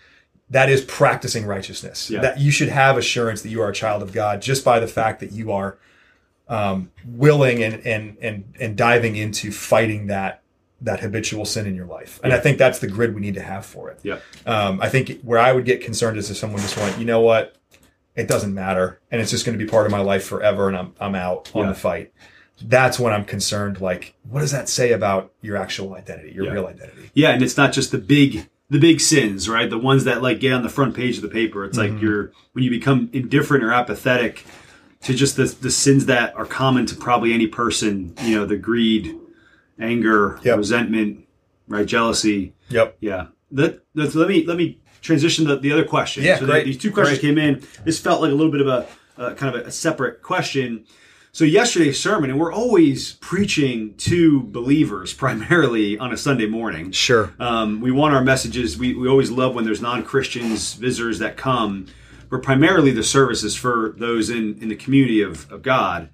that 0.51 0.70
is 0.70 0.83
practicing 0.83 1.44
righteousness. 1.44 2.09
That 2.22 2.38
you 2.38 2.51
should 2.51 2.70
have 2.70 2.96
assurance 2.96 3.42
that 3.42 3.51
you 3.51 3.61
are 3.61 3.68
a 3.68 3.74
child 3.74 4.03
of 4.03 4.12
God 4.12 4.40
just 4.40 4.64
by 4.64 4.81
the 4.81 4.87
fact 4.87 5.20
that 5.20 5.33
you 5.33 5.53
are 5.53 5.79
um, 6.48 6.90
willing 7.05 7.62
and 7.62 7.87
and 7.87 8.16
and 8.20 8.55
and 8.59 8.77
diving 8.77 9.16
into 9.16 9.53
fighting 9.53 10.07
that 10.07 10.42
that 10.80 11.00
habitual 11.00 11.44
sin 11.44 11.66
in 11.66 11.74
your 11.74 11.86
life 11.86 12.20
and 12.22 12.32
I 12.32 12.38
think 12.38 12.56
that's 12.58 12.78
the 12.78 12.86
grid 12.86 13.14
we 13.14 13.20
need 13.20 13.34
to 13.34 13.42
have 13.42 13.66
for 13.66 13.90
it 13.90 13.98
Yeah. 14.02 14.18
um, 14.46 14.80
I 14.80 14.88
think 14.88 15.20
where 15.22 15.38
I 15.38 15.52
would 15.52 15.64
get 15.64 15.80
concerned 15.82 16.16
is 16.18 16.30
if 16.30 16.36
someone 16.36 16.60
just 16.60 16.76
went, 16.76 16.98
you 16.98 17.04
know 17.04 17.20
what, 17.20 17.56
it 18.14 18.26
doesn't 18.28 18.52
matter, 18.54 18.98
and 19.10 19.20
it's 19.20 19.30
just 19.30 19.44
going 19.46 19.56
to 19.58 19.64
be 19.64 19.70
part 19.70 19.86
of 19.86 19.92
my 19.92 20.00
life 20.00 20.24
forever, 20.24 20.66
and 20.68 20.76
I'm 20.76 20.92
I'm 21.00 21.14
out 21.14 21.50
on 21.54 21.62
Yeah. 21.64 21.68
the 21.72 21.74
fight. 21.78 22.12
That's 22.60 22.98
when 22.98 23.12
I'm 23.12 23.24
concerned. 23.24 23.80
Like, 23.80 24.14
what 24.28 24.40
does 24.40 24.50
that 24.50 24.68
say 24.68 24.90
about 24.90 25.32
your 25.40 25.56
actual 25.56 25.94
identity, 25.94 26.32
your 26.32 26.46
Yeah. 26.46 26.52
real 26.52 26.66
identity? 26.66 27.10
Yeah, 27.14 27.30
and 27.30 27.42
it's 27.44 27.56
not 27.56 27.72
just 27.72 27.92
the 27.92 27.98
big 27.98 28.48
the 28.70 28.78
big 28.80 29.00
sins, 29.00 29.48
right? 29.48 29.70
The 29.70 29.78
ones 29.78 30.02
that 30.04 30.20
like 30.22 30.40
get 30.40 30.52
on 30.52 30.62
the 30.62 30.68
front 30.68 30.94
page 30.96 31.16
of 31.16 31.22
the 31.22 31.28
paper. 31.28 31.64
It's 31.64 31.78
Mm-hmm. 31.78 31.94
like 31.94 32.02
you're 32.02 32.32
when 32.54 32.64
you 32.64 32.70
become 32.70 33.08
indifferent 33.12 33.62
or 33.64 33.72
apathetic 33.72 34.44
to 35.02 35.14
just 35.14 35.36
the 35.36 35.44
the 35.60 35.70
sins 35.70 36.06
that 36.06 36.34
are 36.36 36.44
common 36.44 36.86
to 36.86 36.96
probably 36.96 37.32
any 37.32 37.46
person, 37.46 38.14
you 38.24 38.34
know, 38.36 38.44
the 38.46 38.56
greed, 38.56 39.14
anger, 39.78 40.38
Yep. 40.42 40.58
resentment, 40.58 41.26
right, 41.68 41.86
jealousy. 41.86 42.54
Yep. 42.70 42.96
Yeah. 43.00 43.26
That, 43.52 43.84
that's, 43.94 44.14
let 44.14 44.28
me 44.28 44.44
let 44.44 44.56
me 44.56 44.80
transition 45.00 45.46
to 45.46 45.56
the 45.56 45.72
other 45.72 45.84
question. 45.84 46.22
Yeah, 46.22 46.38
so 46.38 46.46
great, 46.46 46.64
These 46.64 46.78
two 46.78 46.92
questions 46.92 47.20
great. 47.20 47.28
came 47.28 47.38
in. 47.38 47.62
This 47.84 47.98
felt 47.98 48.20
like 48.20 48.30
a 48.30 48.34
little 48.34 48.52
bit 48.52 48.60
of 48.60 48.66
a 48.66 48.86
uh, 49.18 49.34
kind 49.34 49.54
of 49.54 49.66
a, 49.66 49.70
separate 49.70 50.22
question. 50.22 50.84
So 51.32 51.44
yesterday's 51.44 52.00
sermon, 52.00 52.30
and 52.30 52.38
we're 52.38 52.52
always 52.52 53.12
preaching 53.14 53.94
to 53.98 54.42
believers 54.42 55.12
primarily 55.14 55.98
on 55.98 56.12
a 56.12 56.16
Sunday 56.16 56.46
morning. 56.46 56.92
Sure. 56.92 57.32
Um, 57.38 57.80
we 57.80 57.90
want 57.90 58.14
our 58.14 58.22
messages. 58.22 58.78
We, 58.78 58.94
we 58.94 59.08
always 59.08 59.30
love 59.30 59.54
when 59.54 59.64
there's 59.64 59.80
non 59.82 60.02
Christians, 60.04 60.74
visitors 60.74 61.18
that 61.20 61.36
come, 61.36 61.86
but 62.30 62.42
primarily 62.42 62.90
the 62.92 63.02
service 63.02 63.44
is 63.44 63.54
for 63.54 63.94
those 63.98 64.30
in, 64.30 64.58
in 64.60 64.68
the 64.68 64.76
community 64.76 65.22
of, 65.22 65.50
of 65.50 65.62
God. 65.62 66.10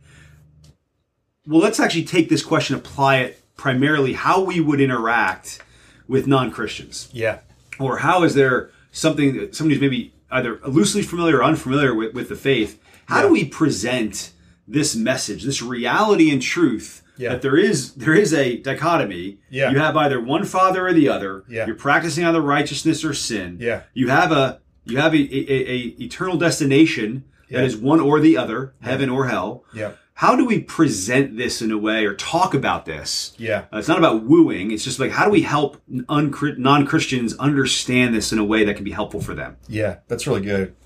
Well, 1.46 1.60
let's 1.60 1.78
actually 1.80 2.04
take 2.04 2.28
this 2.28 2.42
question, 2.42 2.74
apply 2.74 3.18
it 3.18 3.43
primarily 3.56 4.12
how 4.14 4.42
we 4.42 4.60
would 4.60 4.80
interact 4.80 5.60
with 6.08 6.26
non 6.26 6.50
Christians, 6.50 7.08
Yeah. 7.12 7.38
or 7.78 7.98
how 7.98 8.22
is 8.24 8.34
there 8.34 8.70
something 8.92 9.36
that 9.36 9.54
somebody's 9.54 9.80
maybe 9.80 10.12
either 10.30 10.60
loosely 10.66 11.02
familiar 11.02 11.38
or 11.38 11.44
unfamiliar 11.44 11.94
with, 11.94 12.14
with 12.14 12.28
the 12.28 12.36
faith? 12.36 12.80
How 13.06 13.22
do 13.22 13.28
we 13.28 13.44
present 13.44 14.32
this 14.66 14.96
message, 14.96 15.44
this 15.44 15.60
reality 15.62 16.30
and 16.30 16.40
truth 16.40 17.02
Yeah. 17.18 17.30
that 17.30 17.42
there 17.42 17.56
is 17.56 17.92
there 17.94 18.14
is 18.14 18.32
a 18.32 18.56
dichotomy. 18.58 19.38
Yeah. 19.50 19.70
You 19.70 19.78
have 19.78 19.94
either 19.96 20.20
one 20.20 20.44
father 20.44 20.86
or 20.88 20.92
the 20.94 21.08
other. 21.08 21.44
Yeah. 21.48 21.66
You're 21.66 21.76
practicing 21.76 22.24
either 22.24 22.40
righteousness 22.40 23.04
or 23.04 23.12
sin. 23.14 23.58
Yeah. 23.60 23.82
You 23.92 24.08
have 24.08 24.32
a 24.32 24.60
you 24.86 24.96
have 24.98 25.14
a, 25.14 25.18
a, 25.18 25.70
a, 25.70 25.76
eternal 26.02 26.36
destination 26.36 27.24
Yeah. 27.48 27.58
that 27.58 27.66
is 27.66 27.76
one 27.76 28.00
or 28.00 28.20
the 28.20 28.36
other, 28.36 28.74
heaven 28.82 29.08
or 29.10 29.26
hell. 29.28 29.64
Yeah. 29.74 29.92
How 30.14 30.36
do 30.36 30.46
we 30.46 30.60
present 30.60 31.36
this 31.36 31.60
in 31.60 31.72
a 31.72 31.78
way 31.78 32.06
or 32.06 32.14
talk 32.14 32.54
about 32.54 32.84
this? 32.84 33.34
Yeah. 33.36 33.64
Uh, 33.72 33.78
it's 33.78 33.88
not 33.88 33.98
about 33.98 34.22
wooing. 34.22 34.70
It's 34.70 34.84
just 34.84 35.00
like 35.00 35.10
how 35.10 35.24
do 35.24 35.30
we 35.30 35.42
help 35.42 35.82
non-Christians 35.86 37.36
understand 37.36 38.14
this 38.14 38.32
in 38.32 38.38
a 38.38 38.44
way 38.44 38.64
that 38.64 38.76
can 38.76 38.84
be 38.84 38.92
helpful 38.92 39.20
for 39.20 39.34
them? 39.34 39.56
Yeah, 39.68 39.98
that's 40.06 40.26
really 40.26 40.42
good. 40.42 40.76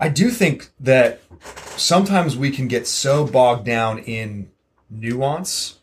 I 0.00 0.08
do 0.08 0.30
think 0.30 0.70
that 0.80 1.20
sometimes 1.76 2.34
we 2.34 2.50
can 2.50 2.66
get 2.66 2.86
so 2.86 3.26
bogged 3.26 3.66
down 3.66 3.98
in 3.98 4.50
nuance 4.88 5.78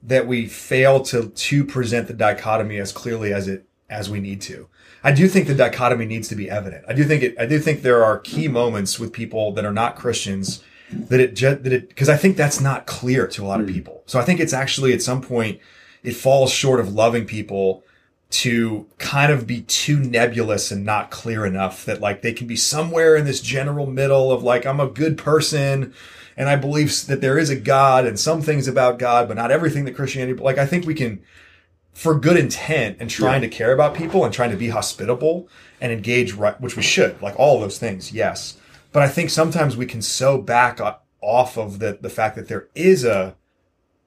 that 0.00 0.28
we 0.28 0.46
fail 0.46 1.00
to 1.00 1.30
to 1.30 1.64
present 1.64 2.06
the 2.06 2.14
dichotomy 2.14 2.78
as 2.78 2.92
clearly 2.92 3.32
as 3.32 3.48
it 3.48 3.66
as 3.90 4.08
we 4.08 4.20
need 4.20 4.40
to. 4.42 4.68
I 5.02 5.10
do 5.10 5.26
think 5.26 5.48
the 5.48 5.54
dichotomy 5.54 6.06
needs 6.06 6.28
to 6.28 6.36
be 6.36 6.48
evident. 6.48 6.84
I 6.86 6.92
do 6.92 7.02
think 7.02 7.24
it 7.24 7.34
I 7.36 7.46
do 7.46 7.58
think 7.58 7.82
there 7.82 8.04
are 8.04 8.20
key 8.20 8.46
moments 8.46 9.00
with 9.00 9.12
people 9.12 9.50
that 9.54 9.64
are 9.64 9.72
not 9.72 9.96
Christians 9.96 10.62
that 10.90 11.20
it 11.20 11.34
just, 11.34 11.62
that 11.64 11.72
it 11.72 11.88
because 11.88 12.08
I 12.08 12.16
think 12.16 12.36
that's 12.36 12.60
not 12.60 12.86
clear 12.86 13.26
to 13.28 13.44
a 13.44 13.46
lot 13.46 13.60
of 13.60 13.66
hmm. 13.66 13.74
people. 13.74 14.02
So 14.06 14.18
I 14.18 14.22
think 14.22 14.40
it's 14.40 14.52
actually 14.52 14.92
at 14.92 15.02
some 15.02 15.20
point 15.20 15.60
it 16.02 16.12
falls 16.14 16.52
short 16.52 16.80
of 16.80 16.92
loving 16.94 17.26
people 17.26 17.82
to 18.28 18.86
kind 18.98 19.32
of 19.32 19.46
be 19.46 19.62
too 19.62 19.98
nebulous 19.98 20.70
and 20.70 20.84
not 20.84 21.10
clear 21.10 21.46
enough 21.46 21.84
that 21.84 22.00
like 22.00 22.22
they 22.22 22.32
can 22.32 22.46
be 22.46 22.56
somewhere 22.56 23.16
in 23.16 23.24
this 23.24 23.40
general 23.40 23.86
middle 23.86 24.32
of 24.32 24.42
like 24.42 24.66
I'm 24.66 24.80
a 24.80 24.88
good 24.88 25.16
person 25.16 25.94
and 26.36 26.48
I 26.48 26.56
believe 26.56 27.06
that 27.06 27.20
there 27.20 27.38
is 27.38 27.50
a 27.50 27.56
God 27.56 28.06
and 28.06 28.18
some 28.18 28.42
things 28.42 28.68
about 28.68 28.98
God, 28.98 29.26
but 29.26 29.36
not 29.36 29.50
everything 29.50 29.84
that 29.86 29.96
Christianity. 29.96 30.34
but 30.34 30.44
Like 30.44 30.58
I 30.58 30.66
think 30.66 30.86
we 30.86 30.94
can, 30.94 31.22
for 31.94 32.18
good 32.18 32.36
intent 32.36 32.98
and 33.00 33.08
trying 33.08 33.40
to 33.40 33.48
care 33.48 33.72
about 33.72 33.94
people 33.94 34.24
and 34.24 34.34
trying 34.34 34.50
to 34.50 34.56
be 34.56 34.68
hospitable 34.68 35.48
and 35.80 35.92
engage 35.92 36.34
right, 36.34 36.60
which 36.60 36.76
we 36.76 36.82
should, 36.82 37.20
like 37.22 37.38
all 37.38 37.58
those 37.58 37.78
things, 37.78 38.12
yes. 38.12 38.58
But 38.96 39.02
I 39.02 39.08
think 39.08 39.28
sometimes 39.28 39.76
we 39.76 39.84
can 39.84 40.00
so 40.00 40.38
back 40.38 40.80
off 41.20 41.58
of 41.58 41.80
the 41.80 41.98
the 42.00 42.08
fact 42.08 42.34
that 42.36 42.48
there 42.48 42.68
is 42.74 43.04
a 43.04 43.36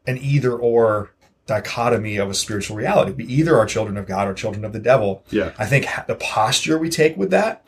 an 0.08 0.17
either 0.17 0.52
or 0.52 1.12
dichotomy 1.45 2.17
of 2.17 2.32
a 2.32 2.34
spiritual 2.34 2.75
reality. 2.75 3.12
We 3.12 3.25
either 3.25 3.56
are 3.56 3.67
children 3.67 3.97
of 3.97 4.08
God 4.08 4.28
or 4.28 4.34
children 4.34 4.65
of 4.65 4.73
the 4.73 4.80
devil. 4.80 5.23
Yeah. 5.30 5.54
I 5.60 5.67
think 5.67 5.86
the 6.08 6.15
posture 6.15 6.80
we 6.80 6.89
take 6.89 7.17
with 7.17 7.30
that, 7.30 7.67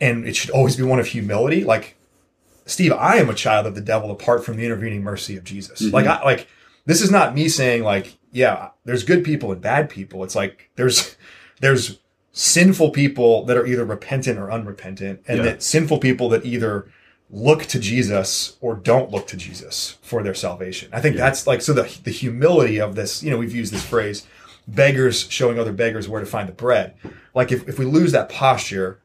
and 0.00 0.26
it 0.26 0.34
should 0.34 0.50
always 0.50 0.74
be 0.74 0.82
one 0.82 0.98
of 0.98 1.06
humility. 1.06 1.62
Like, 1.62 1.94
Steve, 2.66 2.92
I 2.92 3.18
am 3.18 3.30
a 3.30 3.34
child 3.34 3.64
of 3.68 3.76
the 3.76 3.80
devil 3.80 4.10
apart 4.10 4.44
from 4.44 4.56
the 4.56 4.64
intervening 4.64 5.04
mercy 5.04 5.36
of 5.36 5.44
Jesus. 5.44 5.80
Mm-hmm. 5.80 5.94
Like, 5.94 6.06
I 6.08 6.24
like 6.24 6.48
this 6.86 7.00
is 7.00 7.12
not 7.12 7.36
me 7.36 7.48
saying 7.48 7.84
like, 7.84 8.18
yeah, 8.32 8.70
there's 8.84 9.04
good 9.04 9.22
people 9.22 9.52
and 9.52 9.60
bad 9.60 9.90
people. 9.90 10.24
It's 10.24 10.34
like 10.34 10.72
there's 10.74 11.16
there's 11.60 12.00
sinful 12.38 12.90
people 12.90 13.44
that 13.46 13.56
are 13.56 13.66
either 13.66 13.84
repentant 13.84 14.38
or 14.38 14.48
unrepentant, 14.48 15.20
and 15.26 15.38
Yeah. 15.38 15.44
that 15.44 15.62
sinful 15.62 15.98
people 15.98 16.28
that 16.28 16.46
either 16.46 16.86
look 17.28 17.64
to 17.64 17.80
Jesus 17.80 18.56
or 18.60 18.76
don't 18.76 19.10
look 19.10 19.26
to 19.26 19.36
Jesus 19.36 19.96
for 20.02 20.22
their 20.22 20.34
salvation. 20.34 20.88
I 20.92 21.00
think 21.00 21.16
that's 21.16 21.48
like 21.48 21.60
so 21.62 21.72
the 21.72 21.90
the 22.04 22.12
humility 22.12 22.80
of 22.80 22.94
this, 22.94 23.24
you 23.24 23.30
know, 23.30 23.38
we've 23.38 23.54
used 23.54 23.72
this 23.72 23.84
phrase, 23.84 24.24
beggars 24.68 25.26
showing 25.28 25.58
other 25.58 25.72
beggars 25.72 26.08
where 26.08 26.20
to 26.20 26.26
find 26.26 26.48
the 26.48 26.52
bread. 26.52 26.94
Like 27.34 27.50
if, 27.50 27.68
if 27.68 27.76
we 27.76 27.84
lose 27.84 28.12
that 28.12 28.28
posture, 28.28 29.00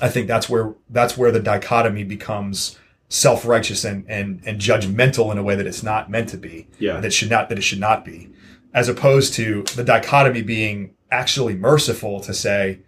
I 0.00 0.08
think 0.08 0.26
that's 0.26 0.48
where 0.48 0.72
that's 0.88 1.18
where 1.18 1.30
the 1.30 1.40
dichotomy 1.40 2.02
becomes 2.04 2.78
self-righteous 3.10 3.84
and 3.84 4.06
and 4.08 4.40
and 4.46 4.58
judgmental 4.58 5.30
in 5.30 5.36
a 5.36 5.42
way 5.42 5.54
that 5.54 5.66
it's 5.66 5.82
not 5.82 6.10
meant 6.10 6.30
to 6.30 6.38
be. 6.38 6.66
Yeah. 6.78 6.98
That 7.00 7.12
should 7.12 7.28
not 7.28 7.50
that 7.50 7.58
it 7.58 7.62
should 7.62 7.78
not 7.78 8.06
be. 8.06 8.30
As 8.72 8.88
opposed 8.88 9.34
to 9.34 9.62
the 9.76 9.84
dichotomy 9.84 10.40
being 10.42 10.93
actually 11.10 11.54
merciful 11.54 12.20
to 12.20 12.34
say, 12.34 12.80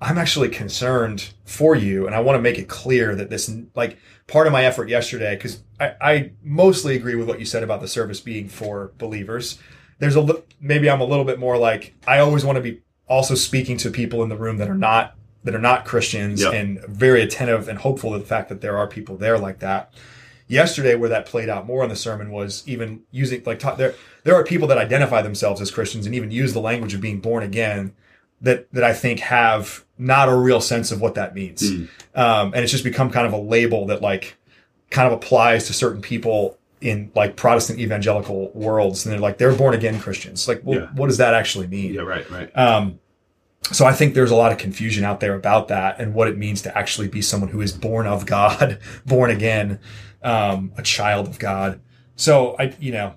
I'm 0.00 0.18
actually 0.18 0.48
concerned 0.48 1.32
for 1.44 1.74
you, 1.74 2.06
and 2.06 2.14
I 2.14 2.20
want 2.20 2.36
to 2.36 2.42
make 2.42 2.58
it 2.58 2.68
clear 2.68 3.14
that 3.14 3.30
this, 3.30 3.50
like, 3.74 3.98
part 4.26 4.46
of 4.46 4.52
my 4.52 4.64
effort 4.64 4.88
yesterday, 4.88 5.34
because 5.36 5.62
I, 5.80 5.94
I 6.00 6.32
mostly 6.42 6.96
agree 6.96 7.14
with 7.14 7.28
what 7.28 7.38
you 7.38 7.46
said 7.46 7.62
about 7.62 7.80
the 7.80 7.88
service 7.88 8.20
being 8.20 8.48
for 8.48 8.92
believers. 8.98 9.58
There's 9.98 10.16
a 10.16 10.42
maybe 10.60 10.90
I'm 10.90 11.00
a 11.00 11.04
little 11.04 11.24
bit 11.24 11.38
more 11.38 11.56
like 11.56 11.94
I 12.06 12.18
always 12.18 12.44
want 12.44 12.56
to 12.56 12.62
be 12.62 12.82
also 13.08 13.34
speaking 13.34 13.76
to 13.78 13.90
people 13.90 14.22
in 14.22 14.28
the 14.28 14.36
room 14.36 14.58
that 14.58 14.68
are 14.68 14.74
not 14.76 15.14
that 15.44 15.54
are 15.54 15.60
not 15.60 15.84
Christians 15.84 16.42
Yeah. 16.42 16.50
and 16.50 16.80
very 16.86 17.22
attentive 17.22 17.68
and 17.68 17.78
hopeful 17.78 18.12
to 18.12 18.18
the 18.18 18.24
fact 18.24 18.48
that 18.48 18.60
there 18.60 18.76
are 18.76 18.86
people 18.86 19.16
there 19.16 19.38
like 19.38 19.60
that. 19.60 19.92
Yesterday, 20.46 20.94
where 20.94 21.08
that 21.08 21.24
played 21.26 21.48
out 21.48 21.66
more 21.66 21.82
in 21.82 21.88
the 21.88 21.96
sermon 21.96 22.30
was 22.30 22.62
even 22.66 23.00
using 23.10 23.42
like 23.46 23.60
there 23.78 23.94
there 24.24 24.34
are 24.34 24.44
people 24.44 24.68
that 24.68 24.76
identify 24.78 25.22
themselves 25.22 25.60
as 25.60 25.70
Christians 25.70 26.04
and 26.06 26.14
even 26.14 26.30
use 26.30 26.52
the 26.52 26.60
language 26.60 26.92
of 26.94 27.00
being 27.00 27.20
born 27.20 27.42
again 27.42 27.94
that 28.42 28.70
that 28.72 28.84
I 28.84 28.92
think 28.92 29.20
have 29.20 29.84
not 29.96 30.28
a 30.28 30.34
real 30.36 30.60
sense 30.60 30.92
of 30.92 31.00
what 31.00 31.14
that 31.14 31.34
means, 31.34 31.66
Hmm. 31.70 31.84
um, 32.14 32.52
and 32.54 32.56
it's 32.62 32.72
just 32.72 32.84
become 32.84 33.10
kind 33.10 33.26
of 33.26 33.32
a 33.32 33.38
label 33.38 33.86
that 33.86 34.02
like 34.02 34.36
kind 34.90 35.06
of 35.06 35.14
applies 35.14 35.66
to 35.68 35.72
certain 35.72 36.02
people 36.02 36.58
in 36.82 37.10
like 37.14 37.36
Protestant 37.36 37.78
evangelical 37.78 38.50
worlds, 38.52 39.06
and 39.06 39.12
they're 39.14 39.20
like 39.20 39.38
they're 39.38 39.54
born 39.54 39.72
again 39.74 39.98
Christians. 39.98 40.46
Like, 40.46 40.60
well, 40.62 40.80
Yeah. 40.80 40.86
what 40.94 41.06
does 41.06 41.16
that 41.16 41.32
actually 41.32 41.68
mean? 41.68 41.94
Yeah, 41.94 42.02
right, 42.02 42.30
right. 42.30 42.50
Um, 42.54 42.98
so 43.72 43.86
I 43.86 43.92
think 43.92 44.14
there's 44.14 44.30
a 44.30 44.36
lot 44.36 44.52
of 44.52 44.58
confusion 44.58 45.04
out 45.04 45.20
there 45.20 45.34
about 45.34 45.68
that 45.68 45.98
and 45.98 46.14
what 46.14 46.28
it 46.28 46.36
means 46.36 46.62
to 46.62 46.76
actually 46.76 47.08
be 47.08 47.22
someone 47.22 47.50
who 47.50 47.60
is 47.60 47.72
born 47.72 48.06
of 48.06 48.26
God, 48.26 48.78
born 49.06 49.30
again, 49.30 49.80
um, 50.22 50.72
a 50.76 50.82
child 50.82 51.28
of 51.28 51.38
God. 51.38 51.80
So 52.16 52.56
I, 52.58 52.74
you 52.78 52.92
know, 52.92 53.14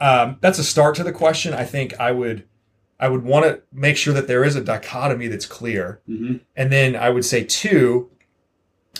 um, 0.00 0.38
that's 0.40 0.58
a 0.58 0.64
start 0.64 0.96
to 0.96 1.04
the 1.04 1.12
question. 1.12 1.54
I 1.54 1.64
think 1.64 1.98
I 2.00 2.10
would, 2.10 2.44
I 2.98 3.08
would 3.08 3.22
want 3.22 3.46
to 3.46 3.62
make 3.72 3.96
sure 3.96 4.14
that 4.14 4.28
there 4.28 4.44
is 4.44 4.56
a 4.56 4.62
dichotomy 4.62 5.28
that's 5.28 5.46
clear, 5.46 6.00
hmm 6.06 6.36
and 6.56 6.70
then 6.70 6.94
I 6.94 7.10
would 7.10 7.24
say 7.24 7.42
two, 7.44 8.10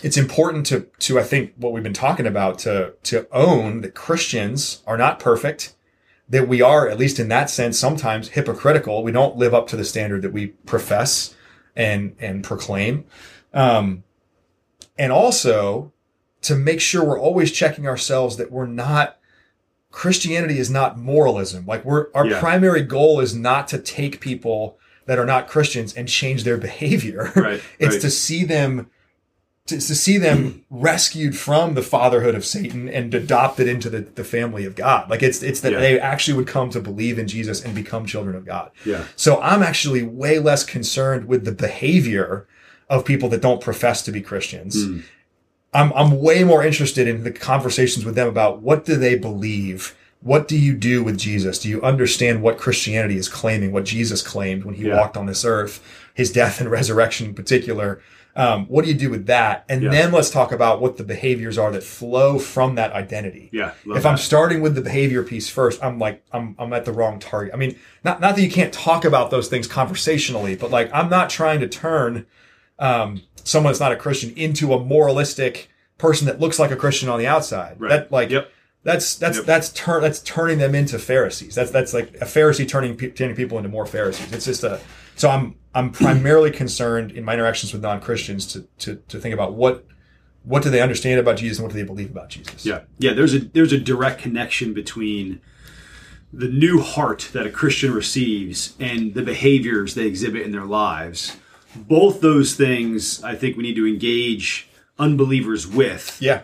it's 0.02 0.16
important 0.16 0.66
to 0.66 0.88
to 1.00 1.18
I 1.18 1.22
think 1.22 1.52
what 1.56 1.72
we've 1.72 1.82
been 1.82 1.92
talking 1.92 2.26
about 2.26 2.58
to 2.60 2.94
to 3.04 3.26
own 3.32 3.82
that 3.82 3.94
Christians 3.94 4.82
are 4.86 4.96
not 4.96 5.20
perfect, 5.20 5.74
that 6.32 6.48
we 6.48 6.60
are 6.60 6.88
at 6.88 6.98
least 6.98 7.20
in 7.20 7.28
that 7.28 7.48
sense 7.50 7.78
sometimes 7.78 8.30
hypocritical. 8.30 9.04
We 9.04 9.12
don't 9.12 9.36
live 9.36 9.54
up 9.54 9.66
to 9.68 9.76
the 9.76 9.84
standard 9.84 10.22
that 10.22 10.32
we 10.32 10.48
profess 10.66 11.34
and 11.76 12.16
and 12.18 12.42
proclaim, 12.42 13.04
um, 13.54 14.02
and 14.98 15.12
also 15.12 15.92
to 16.42 16.56
make 16.56 16.80
sure 16.80 17.04
we're 17.04 17.20
always 17.20 17.52
checking 17.52 17.86
ourselves 17.86 18.36
that 18.38 18.50
we're 18.50 18.66
not. 18.66 19.18
Christianity 19.90 20.58
is 20.58 20.70
not 20.70 20.98
moralism. 20.98 21.66
Like 21.66 21.84
we're 21.84 22.06
our 22.14 22.26
Yeah. 22.26 22.40
primary 22.40 22.80
goal 22.82 23.20
is 23.20 23.34
not 23.34 23.68
to 23.68 23.78
take 23.78 24.20
people 24.20 24.78
that 25.04 25.18
are 25.18 25.26
not 25.26 25.48
Christians 25.48 25.92
and 25.94 26.08
change 26.08 26.44
their 26.44 26.56
behavior. 26.68 27.30
Right, 27.36 27.60
it's 27.78 27.94
right. 27.96 28.00
to 28.00 28.10
see 28.10 28.44
them 28.44 28.88
to, 29.66 29.76
to 29.76 29.94
see 29.94 30.18
them 30.18 30.64
rescued 30.70 31.36
from 31.38 31.74
the 31.74 31.82
fatherhood 31.82 32.34
of 32.34 32.44
Satan 32.44 32.88
and 32.88 33.14
adopted 33.14 33.68
into 33.68 33.88
the, 33.88 34.00
the 34.00 34.24
family 34.24 34.64
of 34.64 34.74
God. 34.74 35.08
Like 35.08 35.22
it's 35.22 35.42
it's 35.42 35.60
that 35.60 35.72
Yeah. 35.72 35.80
they 35.80 36.00
actually 36.00 36.36
would 36.36 36.48
come 36.48 36.70
to 36.70 36.80
believe 36.80 37.18
in 37.18 37.28
Jesus 37.28 37.62
and 37.64 37.74
become 37.74 38.04
children 38.04 38.34
of 38.34 38.44
God. 38.44 38.72
Yeah. 38.84 39.04
So 39.14 39.40
I'm 39.40 39.62
actually 39.62 40.02
way 40.02 40.38
less 40.40 40.64
concerned 40.64 41.26
with 41.26 41.44
the 41.44 41.52
behavior 41.52 42.46
of 42.90 43.04
people 43.04 43.28
that 43.30 43.40
don't 43.40 43.60
profess 43.60 44.02
to 44.02 44.12
be 44.12 44.20
Christians. 44.20 44.84
Mm. 44.84 45.04
I'm 45.72 45.92
I'm 45.94 46.20
way 46.20 46.42
more 46.44 46.64
interested 46.64 47.06
in 47.06 47.22
the 47.22 47.30
conversations 47.30 48.04
with 48.04 48.14
them 48.16 48.26
about 48.28 48.60
what 48.62 48.84
do 48.84 48.96
they 48.96 49.14
believe? 49.16 49.94
What 50.20 50.46
do 50.46 50.56
you 50.58 50.74
do 50.74 51.02
with 51.02 51.18
Jesus? 51.18 51.58
Do 51.58 51.68
you 51.68 51.80
understand 51.82 52.42
what 52.42 52.58
Christianity 52.58 53.16
is 53.16 53.28
claiming, 53.28 53.72
what 53.72 53.84
Jesus 53.84 54.22
claimed 54.22 54.64
when 54.64 54.74
he 54.74 54.86
Yeah. 54.86 54.96
walked 54.98 55.16
on 55.16 55.26
this 55.26 55.44
earth, 55.44 55.80
his 56.14 56.32
death 56.32 56.60
and 56.60 56.68
resurrection 56.78 57.28
in 57.28 57.34
particular? 57.34 58.00
Um, 58.34 58.64
what 58.66 58.84
do 58.84 58.90
you 58.90 58.96
do 58.96 59.10
with 59.10 59.26
that? 59.26 59.64
And 59.68 59.92
then 59.92 60.10
let's 60.10 60.30
talk 60.30 60.52
about 60.52 60.80
what 60.80 60.96
the 60.96 61.04
behaviors 61.04 61.58
are 61.58 61.70
that 61.72 61.82
flow 61.82 62.38
from 62.38 62.76
that 62.76 62.92
identity 62.92 63.50
Yeah. 63.52 63.72
if 63.94 64.06
I'm 64.06 64.16
starting 64.16 64.62
with 64.62 64.74
the 64.74 64.80
behavior 64.80 65.22
piece 65.22 65.50
first, 65.50 65.82
I'm 65.84 65.98
like 65.98 66.24
I'm 66.32 66.56
I'm 66.58 66.72
at 66.72 66.86
the 66.86 66.92
wrong 66.92 67.18
target. 67.18 67.52
I 67.52 67.58
mean, 67.58 67.78
not 68.04 68.20
not 68.20 68.36
that 68.36 68.42
you 68.42 68.50
can't 68.50 68.72
talk 68.72 69.04
about 69.04 69.30
those 69.30 69.48
things 69.48 69.66
conversationally, 69.66 70.56
but 70.56 70.70
like 70.70 70.90
I'm 70.94 71.10
not 71.10 71.28
trying 71.28 71.60
to 71.60 71.68
turn 71.68 72.24
um, 72.78 73.20
someone 73.44 73.72
that's 73.72 73.80
not 73.80 73.92
a 73.92 73.96
Christian 73.96 74.32
into 74.34 74.72
a 74.72 74.82
moralistic 74.82 75.68
person 75.98 76.26
that 76.26 76.40
looks 76.40 76.58
like 76.58 76.70
a 76.70 76.76
Christian 76.76 77.08
on 77.10 77.18
the 77.18 77.26
outside. 77.26 77.76
Right. 77.78 77.90
That 77.90 78.10
like 78.12 78.30
Yep. 78.30 78.50
that's 78.82 79.14
that's 79.16 79.36
Yep. 79.38 79.46
that's 79.46 79.68
turn 79.72 80.00
that's 80.02 80.20
turning 80.20 80.58
them 80.58 80.74
into 80.74 80.98
Pharisees. 80.98 81.54
That's 81.54 81.70
that's 81.70 81.92
like 81.92 82.14
a 82.14 82.24
Pharisee 82.24 82.66
turning 82.66 82.96
pe- 82.96 83.10
turning 83.10 83.36
people 83.36 83.58
into 83.58 83.68
more 83.68 83.84
Pharisees. 83.86 84.32
It's 84.32 84.46
just 84.46 84.64
a 84.64 84.80
so 85.22 85.30
I'm 85.30 85.54
I'm 85.72 85.92
primarily 85.92 86.50
concerned 86.50 87.12
in 87.12 87.22
my 87.24 87.34
interactions 87.34 87.72
with 87.72 87.80
non 87.80 88.00
Christians 88.00 88.44
to, 88.48 88.66
to 88.80 88.96
to 89.06 89.20
think 89.20 89.32
about 89.32 89.54
what 89.54 89.86
what 90.42 90.64
do 90.64 90.70
they 90.70 90.80
understand 90.80 91.20
about 91.20 91.36
Jesus 91.36 91.58
and 91.58 91.64
what 91.64 91.72
do 91.72 91.78
they 91.78 91.86
believe 91.86 92.10
about 92.10 92.28
Jesus. 92.28 92.66
Yeah, 92.66 92.80
yeah. 92.98 93.12
There's 93.12 93.32
a 93.32 93.38
there's 93.38 93.72
a 93.72 93.78
direct 93.78 94.20
connection 94.20 94.74
between 94.74 95.40
the 96.32 96.48
new 96.48 96.80
heart 96.80 97.30
that 97.34 97.46
a 97.46 97.50
Christian 97.50 97.94
receives 97.94 98.74
and 98.80 99.14
the 99.14 99.22
behaviors 99.22 99.94
they 99.94 100.06
exhibit 100.06 100.42
in 100.42 100.50
their 100.50 100.64
lives. 100.64 101.36
Both 101.76 102.20
those 102.20 102.56
things, 102.56 103.22
I 103.22 103.36
think, 103.36 103.56
we 103.56 103.62
need 103.62 103.76
to 103.76 103.86
engage 103.86 104.68
unbelievers 104.98 105.68
with 105.68 106.20
Yeah. 106.20 106.42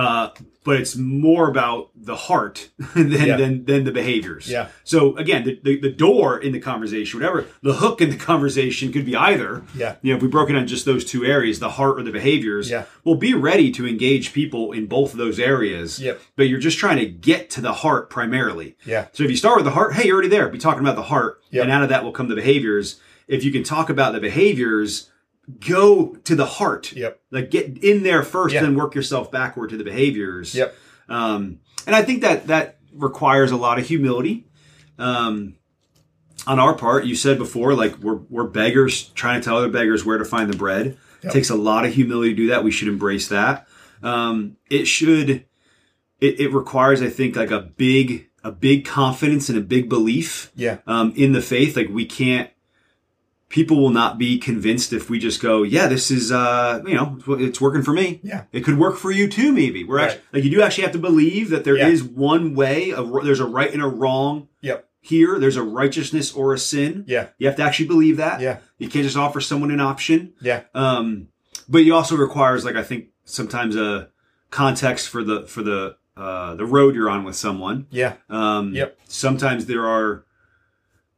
Uh, 0.00 0.30
but 0.62 0.78
it's 0.78 0.94
more 0.94 1.48
about 1.48 1.90
the 1.96 2.14
heart 2.16 2.68
than, 2.94 3.10
Yeah. 3.10 3.36
than 3.36 3.64
than 3.64 3.84
the 3.84 3.92
behaviors. 3.92 4.48
Yeah. 4.48 4.68
So 4.84 5.16
again, 5.16 5.44
the, 5.44 5.58
the, 5.62 5.80
the 5.80 5.90
door 5.90 6.38
in 6.38 6.52
the 6.52 6.60
conversation, 6.60 7.18
whatever 7.18 7.46
the 7.62 7.74
hook 7.74 8.00
in 8.00 8.10
the 8.10 8.16
conversation 8.16 8.92
could 8.92 9.06
be 9.06 9.16
either. 9.16 9.62
Yeah. 9.74 9.96
You 10.02 10.10
know, 10.12 10.16
if 10.16 10.22
we 10.22 10.28
broke 10.28 10.50
it 10.50 10.56
on 10.56 10.66
just 10.66 10.84
those 10.84 11.04
two 11.04 11.24
areas, 11.24 11.58
the 11.60 11.70
heart 11.70 11.98
or 11.98 12.02
the 12.02 12.10
behaviors. 12.12 12.70
Yeah. 12.70 12.84
Well, 13.04 13.14
be 13.14 13.32
ready 13.34 13.70
to 13.72 13.86
engage 13.86 14.32
people 14.32 14.72
in 14.72 14.86
both 14.86 15.12
of 15.12 15.18
those 15.18 15.38
areas. 15.38 15.98
Yep. 15.98 16.20
But 16.36 16.48
you're 16.48 16.60
just 16.60 16.78
trying 16.78 16.98
to 16.98 17.06
get 17.06 17.48
to 17.50 17.60
the 17.62 17.72
heart 17.72 18.10
primarily. 18.10 18.76
Yeah. 18.84 19.06
So 19.12 19.24
if 19.24 19.30
you 19.30 19.36
start 19.36 19.56
with 19.56 19.64
the 19.64 19.72
heart, 19.72 19.94
hey, 19.94 20.04
you're 20.06 20.14
already 20.16 20.28
there. 20.28 20.48
Be 20.48 20.58
talking 20.58 20.80
about 20.82 20.96
the 20.96 21.02
heart, 21.14 21.40
Yep. 21.50 21.62
and 21.64 21.72
out 21.72 21.82
of 21.82 21.88
that 21.88 22.04
will 22.04 22.12
come 22.12 22.28
the 22.28 22.34
behaviors. 22.34 23.00
If 23.28 23.44
you 23.44 23.50
can 23.50 23.62
talk 23.64 23.88
about 23.90 24.12
the 24.12 24.20
behaviors, 24.20 25.10
go 25.58 26.14
to 26.24 26.34
the 26.36 26.46
heart. 26.46 26.92
Yep. 26.92 27.20
Like 27.30 27.50
get 27.50 27.82
in 27.82 28.02
there 28.02 28.22
first, 28.22 28.54
Yeah. 28.54 28.62
then 28.62 28.74
work 28.74 28.94
yourself 28.94 29.30
backward 29.30 29.70
to 29.70 29.76
the 29.76 29.84
behaviors. 29.84 30.54
Yep. 30.54 30.74
Um, 31.08 31.60
and 31.86 31.96
I 31.96 32.02
think 32.02 32.20
that 32.22 32.46
that 32.48 32.78
requires 32.92 33.50
a 33.50 33.56
lot 33.56 33.78
of 33.78 33.86
humility. 33.86 34.46
Um, 34.98 35.54
on 36.46 36.58
our 36.58 36.74
part, 36.74 37.04
you 37.04 37.14
said 37.14 37.38
before, 37.38 37.74
like 37.74 37.98
we're 37.98 38.20
we're 38.30 38.44
beggars 38.44 39.08
trying 39.10 39.40
to 39.40 39.44
tell 39.44 39.58
other 39.58 39.68
beggars 39.68 40.04
where 40.04 40.18
to 40.18 40.24
find 40.24 40.50
the 40.50 40.56
bread. 40.56 40.86
Yep. 40.86 40.96
It 41.24 41.32
takes 41.32 41.50
a 41.50 41.54
lot 41.56 41.84
of 41.84 41.92
humility 41.94 42.30
to 42.30 42.36
do 42.36 42.46
that. 42.48 42.64
We 42.64 42.70
should 42.70 42.88
embrace 42.88 43.28
that. 43.28 43.66
Um, 44.02 44.56
it 44.70 44.86
should. 44.86 45.44
It, 46.20 46.38
it 46.40 46.52
requires, 46.52 47.00
I 47.02 47.08
think, 47.10 47.36
like 47.36 47.50
a 47.50 47.60
big 47.60 48.28
a 48.42 48.50
big 48.52 48.86
confidence 48.86 49.48
and 49.50 49.58
a 49.58 49.62
big 49.62 49.88
belief 49.90 50.50
Yeah. 50.56 50.78
um, 50.86 51.12
in 51.14 51.32
the 51.32 51.42
faith. 51.42 51.76
Like 51.76 51.88
we 51.90 52.06
can't. 52.06 52.50
People 53.50 53.78
will 53.82 53.90
not 53.90 54.16
be 54.16 54.38
convinced 54.38 54.92
if 54.94 55.10
we 55.10 55.18
just 55.18 55.42
go, 55.42 55.62
yeah, 55.64 55.88
this 55.88 56.10
is, 56.10 56.30
uh, 56.32 56.80
you 56.86 56.94
know, 56.94 57.18
it's 57.38 57.60
working 57.60 57.82
for 57.82 57.92
me. 57.92 58.20
Yeah. 58.22 58.44
It 58.52 58.60
could 58.60 58.78
work 58.78 58.96
for 58.96 59.10
you 59.10 59.28
too, 59.28 59.52
maybe. 59.52 59.84
We're 59.84 59.96
Right. 59.96 60.04
actually, 60.12 60.22
like, 60.32 60.44
you 60.44 60.50
do 60.50 60.62
actually 60.62 60.84
have 60.84 60.92
to 60.92 60.98
believe 61.00 61.50
that 61.50 61.64
there 61.64 61.76
is 61.76 62.00
Yeah. 62.02 62.08
one 62.14 62.54
way 62.54 62.92
of, 62.92 63.12
there's 63.24 63.40
a 63.40 63.44
right 63.46 63.70
and 63.72 63.82
a 63.82 63.88
wrong 63.88 64.46
Yep. 64.62 64.88
here. 65.00 65.38
There's 65.38 65.56
a 65.56 65.64
righteousness 65.64 66.32
or 66.32 66.54
a 66.54 66.58
sin. 66.58 67.04
Yeah. 67.08 67.26
You 67.38 67.48
have 67.48 67.56
to 67.56 67.62
actually 67.64 67.88
believe 67.88 68.16
that. 68.18 68.40
Yeah. 68.40 68.58
You 68.78 68.88
can't 68.88 69.04
just 69.04 69.16
offer 69.16 69.40
someone 69.40 69.72
an 69.72 69.80
option. 69.80 70.32
Yeah. 70.40 70.62
Um, 70.72 71.26
but 71.68 71.78
you 71.78 71.92
also 71.92 72.16
requires, 72.16 72.64
like, 72.64 72.76
I 72.76 72.84
think 72.84 73.06
sometimes 73.24 73.74
a 73.74 74.10
context 74.50 75.08
for 75.08 75.24
the, 75.24 75.42
for 75.48 75.62
the, 75.64 75.96
uh, 76.16 76.54
the 76.54 76.64
road 76.66 76.94
you're 76.94 77.10
on 77.10 77.24
with 77.24 77.34
someone. 77.34 77.86
Yeah. 77.90 78.14
Um, 78.28 78.74
Yep. 78.74 78.96
Sometimes 79.08 79.66
there 79.66 79.86
are 79.86 80.24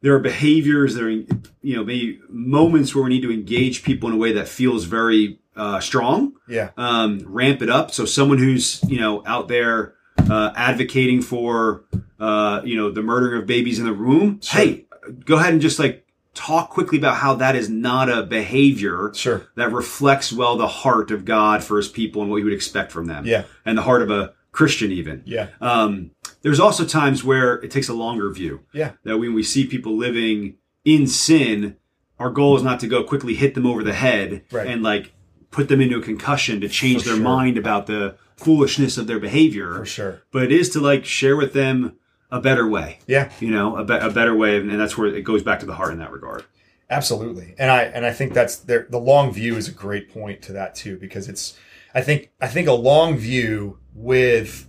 there 0.03 0.13
are 0.13 0.19
behaviors 0.19 0.93
that 0.93 1.03
are 1.03 1.09
you 1.09 1.75
know 1.75 1.83
maybe 1.83 2.19
moments 2.29 2.93
where 2.93 3.03
we 3.05 3.09
need 3.09 3.21
to 3.23 3.31
engage 3.31 3.83
people 3.83 4.09
in 4.09 4.15
a 4.15 4.17
way 4.19 4.33
that 4.33 4.47
feels 4.47 4.83
very 4.83 5.39
uh, 5.55 5.79
strong. 5.79 6.33
Yeah. 6.47 6.69
Um, 6.77 7.21
ramp 7.25 7.61
it 7.61 7.69
up. 7.69 7.91
So 7.91 8.05
someone 8.05 8.37
who's 8.37 8.83
you 8.87 8.99
know 8.99 9.23
out 9.25 9.47
there 9.47 9.95
uh, 10.29 10.51
advocating 10.55 11.21
for 11.21 11.85
uh, 12.19 12.61
you 12.63 12.75
know 12.75 12.91
the 12.91 13.01
murdering 13.01 13.41
of 13.41 13.47
babies 13.47 13.79
in 13.79 13.85
the 13.85 13.93
womb. 13.93 14.41
Sure. 14.41 14.61
Hey, 14.61 14.85
go 15.25 15.37
ahead 15.37 15.53
and 15.53 15.61
just 15.61 15.79
like 15.79 16.05
talk 16.33 16.69
quickly 16.71 16.97
about 16.97 17.15
how 17.17 17.35
that 17.35 17.55
is 17.55 17.69
not 17.69 18.09
a 18.09 18.23
behavior 18.23 19.11
Sure. 19.13 19.47
that 19.55 19.71
reflects 19.71 20.33
well 20.33 20.57
the 20.57 20.67
heart 20.67 21.11
of 21.11 21.25
God 21.25 21.63
for 21.63 21.77
His 21.77 21.87
people 21.87 22.23
and 22.23 22.31
what 22.31 22.37
you 22.37 22.45
would 22.45 22.53
expect 22.53 22.91
from 22.91 23.05
them. 23.05 23.25
Yeah. 23.25 23.43
and 23.65 23.77
the 23.77 23.83
heart 23.83 24.01
of 24.01 24.09
a 24.09 24.33
Christian 24.53 24.91
even. 24.91 25.21
Yeah. 25.25 25.49
Um, 25.59 26.11
there's 26.43 26.59
also 26.61 26.85
times 26.85 27.23
where 27.23 27.55
it 27.55 27.69
takes 27.71 27.89
a 27.89 27.93
longer 27.93 28.31
view. 28.31 28.61
Yeah. 28.71 28.93
That 29.03 29.17
when 29.17 29.33
we 29.33 29.43
see 29.43 29.65
people 29.67 29.97
living 29.97 30.55
in 30.85 31.07
sin, 31.07 31.75
our 32.19 32.29
goal 32.29 32.55
is 32.55 32.63
not 32.63 32.79
to 32.79 32.87
go 32.87 33.03
quickly 33.03 33.33
hit 33.35 33.55
them 33.55 33.65
over 33.65 33.83
the 33.83 33.93
head 33.93 34.43
Right. 34.51 34.67
and 34.67 34.81
like 34.81 35.11
put 35.51 35.67
them 35.67 35.81
into 35.81 35.97
a 35.97 36.01
concussion 36.01 36.61
to 36.61 36.69
change 36.69 37.01
For 37.03 37.09
their 37.09 37.15
sure. 37.17 37.23
mind 37.25 37.57
about 37.57 37.87
the 37.87 38.15
foolishness 38.37 38.97
of 38.97 39.07
their 39.07 39.19
behavior. 39.19 39.73
For 39.79 39.85
sure. 39.85 40.21
But 40.31 40.43
it 40.43 40.51
is 40.51 40.69
to 40.71 40.79
like 40.79 41.03
share 41.05 41.35
with 41.35 41.53
them 41.53 41.97
a 42.31 42.39
better 42.41 42.67
way. 42.67 42.99
Yeah. 43.07 43.31
You 43.39 43.51
know, 43.51 43.75
a, 43.75 43.83
be- 43.83 43.93
a 43.93 44.09
better 44.09 44.35
way, 44.35 44.57
and 44.57 44.79
that's 44.79 44.97
where 44.97 45.07
it 45.07 45.21
goes 45.23 45.43
back 45.43 45.59
to 45.59 45.65
the 45.65 45.75
heart 45.75 45.91
in 45.93 45.99
that 45.99 46.11
regard. 46.11 46.43
Absolutely. 46.89 47.55
And 47.57 47.71
I 47.71 47.83
and 47.83 48.05
I 48.05 48.11
think 48.13 48.33
that's 48.33 48.57
there 48.57 48.85
the 48.89 48.99
long 48.99 49.31
view 49.33 49.55
is 49.55 49.67
a 49.67 49.71
great 49.71 50.13
point 50.13 50.41
to 50.43 50.53
that 50.53 50.75
too 50.75 50.97
because 50.97 51.27
it's 51.27 51.57
I 51.95 52.01
think 52.01 52.31
I 52.41 52.47
think 52.47 52.67
a 52.67 52.73
long 52.73 53.17
view 53.17 53.79
with 53.95 54.67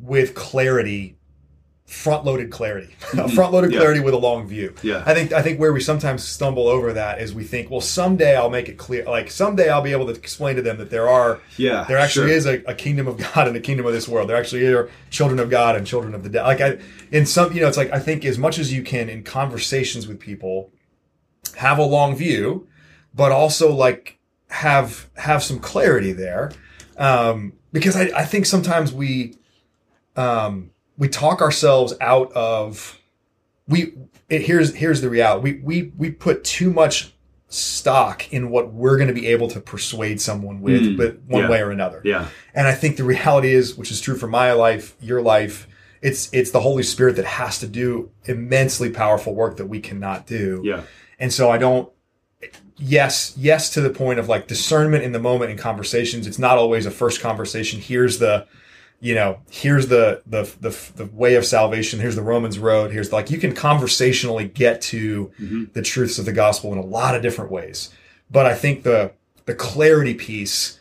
with 0.00 0.34
clarity 0.34 1.16
front 1.86 2.22
loaded 2.24 2.50
clarity. 2.50 2.94
Mhm. 3.12 3.34
front 3.34 3.50
loaded 3.52 3.72
Yeah. 3.72 3.78
clarity 3.78 4.00
with 4.00 4.12
a 4.12 4.18
long 4.18 4.46
view. 4.46 4.74
Yeah. 4.82 5.02
I 5.06 5.14
think 5.14 5.32
I 5.32 5.40
think 5.40 5.58
where 5.58 5.72
we 5.72 5.80
sometimes 5.80 6.22
stumble 6.22 6.68
over 6.68 6.92
that 6.92 7.20
is 7.22 7.32
we 7.32 7.44
think, 7.44 7.70
well, 7.70 7.80
someday 7.80 8.36
I'll 8.36 8.50
make 8.50 8.68
it 8.68 8.76
clear. 8.76 9.04
Like 9.06 9.30
someday 9.30 9.70
I'll 9.70 9.80
be 9.80 9.92
able 9.92 10.06
to 10.06 10.12
explain 10.12 10.56
to 10.56 10.62
them 10.62 10.76
that 10.78 10.90
there 10.90 11.08
are 11.08 11.40
Yeah. 11.56 11.84
there 11.88 11.96
actually 11.96 12.28
sure. 12.28 12.36
is 12.36 12.46
a, 12.46 12.62
a 12.70 12.74
kingdom 12.74 13.08
of 13.08 13.16
God 13.16 13.48
and 13.48 13.56
a 13.56 13.60
kingdom 13.60 13.86
of 13.86 13.94
this 13.94 14.06
world. 14.06 14.28
There 14.28 14.36
actually 14.36 14.66
are 14.66 14.90
children 15.08 15.38
of 15.40 15.48
God 15.48 15.76
and 15.76 15.86
children 15.86 16.14
of 16.14 16.22
the 16.22 16.28
devil. 16.28 16.46
Like 16.48 16.60
I, 16.60 16.76
in 17.10 17.24
some, 17.24 17.52
you 17.54 17.62
know, 17.62 17.68
it's 17.68 17.78
like 17.78 17.90
I 17.90 18.00
think 18.00 18.24
as 18.26 18.36
much 18.36 18.58
as 18.58 18.70
you 18.72 18.82
can 18.82 19.08
in 19.08 19.22
conversations 19.22 20.06
with 20.06 20.20
people, 20.20 20.70
have 21.56 21.78
a 21.78 21.82
long 21.84 22.14
view, 22.14 22.68
but 23.14 23.32
also 23.32 23.72
like 23.72 24.18
have 24.50 25.08
have 25.16 25.42
some 25.42 25.58
clarity 25.58 26.12
there, 26.12 26.52
um, 26.98 27.54
because 27.72 27.96
I, 27.96 28.10
I 28.16 28.24
think 28.24 28.46
sometimes 28.46 28.92
we 28.92 29.36
um, 30.16 30.70
we 30.96 31.08
talk 31.08 31.40
ourselves 31.40 31.94
out 32.00 32.32
of 32.32 32.98
we. 33.66 33.94
It, 34.28 34.42
here's 34.42 34.74
here's 34.74 35.00
the 35.00 35.08
reality. 35.08 35.42
We 35.42 35.60
we 35.60 35.92
we 35.96 36.10
put 36.10 36.44
too 36.44 36.70
much 36.70 37.12
stock 37.50 38.30
in 38.30 38.50
what 38.50 38.72
we're 38.74 38.96
going 38.98 39.08
to 39.08 39.14
be 39.14 39.26
able 39.28 39.48
to 39.48 39.58
persuade 39.58 40.20
someone 40.20 40.60
with, 40.60 40.82
Mm, 40.82 40.96
but 40.98 41.22
one 41.22 41.44
yeah. 41.44 41.48
way 41.50 41.62
or 41.62 41.70
another. 41.70 42.02
Yeah. 42.04 42.28
And 42.54 42.66
I 42.68 42.74
think 42.74 42.98
the 42.98 43.04
reality 43.04 43.54
is, 43.54 43.74
which 43.74 43.90
is 43.90 44.02
true 44.02 44.16
for 44.18 44.26
my 44.26 44.52
life, 44.52 44.94
your 45.00 45.22
life, 45.22 45.66
it's 46.02 46.28
it's 46.32 46.50
the 46.50 46.60
Holy 46.60 46.82
Spirit 46.82 47.16
that 47.16 47.24
has 47.24 47.58
to 47.60 47.66
do 47.66 48.10
immensely 48.24 48.90
powerful 48.90 49.34
work 49.34 49.56
that 49.56 49.66
we 49.66 49.80
cannot 49.80 50.26
do. 50.26 50.60
Yeah. 50.62 50.82
And 51.18 51.32
so 51.32 51.50
I 51.50 51.56
don't 51.58 51.90
yes, 52.78 53.34
yes 53.36 53.70
to 53.74 53.80
the 53.80 53.90
point 53.90 54.18
of 54.18 54.28
like 54.28 54.46
discernment 54.46 55.04
in 55.04 55.12
the 55.12 55.18
moment 55.18 55.50
in 55.50 55.56
conversations. 55.58 56.26
It's 56.26 56.38
not 56.38 56.58
always 56.58 56.86
a 56.86 56.90
first 56.90 57.20
conversation. 57.20 57.80
Here's 57.80 58.18
the 58.18 58.46
you 59.00 59.14
know, 59.14 59.38
here's 59.50 59.86
the 59.88 60.22
the 60.26 60.42
the, 60.60 60.76
the 60.96 61.06
way 61.12 61.36
of 61.36 61.44
salvation. 61.46 62.00
Here's 62.00 62.16
the 62.16 62.22
Romans 62.22 62.58
road. 62.58 62.90
Here's 62.90 63.12
like 63.12 63.30
you 63.30 63.38
can 63.38 63.54
conversationally 63.54 64.48
get 64.48 64.80
to 64.82 65.30
Mhm. 65.40 65.72
the 65.72 65.82
truths 65.82 66.18
of 66.18 66.24
the 66.24 66.32
gospel 66.32 66.72
in 66.72 66.78
a 66.78 66.84
lot 66.84 67.14
of 67.14 67.22
different 67.22 67.50
ways. 67.52 67.90
But 68.30 68.46
I 68.46 68.54
think 68.54 68.82
the 68.82 69.12
the 69.46 69.54
clarity 69.54 70.14
piece 70.14 70.78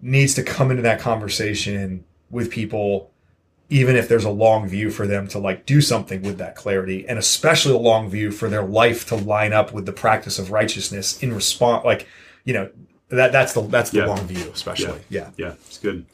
needs 0.00 0.34
to 0.34 0.42
come 0.42 0.70
into 0.70 0.82
that 0.82 0.98
conversation 1.00 2.04
with 2.30 2.50
people 2.50 3.10
even 3.70 3.96
if 3.96 4.08
there's 4.08 4.24
a 4.24 4.30
long 4.30 4.66
view 4.66 4.90
for 4.90 5.06
them 5.06 5.28
to 5.28 5.38
like 5.38 5.66
do 5.66 5.80
something 5.80 6.22
with 6.22 6.38
that 6.38 6.54
clarity 6.56 7.06
and 7.08 7.18
especially 7.18 7.74
a 7.74 7.78
long 7.78 8.08
view 8.08 8.30
for 8.30 8.48
their 8.48 8.62
life 8.64 9.06
to 9.06 9.14
line 9.14 9.52
up 9.52 9.72
with 9.72 9.84
the 9.86 9.92
practice 9.92 10.38
of 10.38 10.50
righteousness 10.50 11.22
in 11.22 11.34
response 11.34 11.84
like 11.84 12.06
you 12.44 12.54
know 12.54 12.70
that 13.10 13.30
that's 13.32 13.52
the 13.52 13.60
that's 13.62 13.90
the 13.90 13.98
Yeah. 13.98 14.06
long 14.06 14.26
view 14.26 14.50
especially 14.54 15.00
yeah 15.10 15.30
Yeah, 15.36 15.52
it's 15.66 15.78
good. 15.78 16.06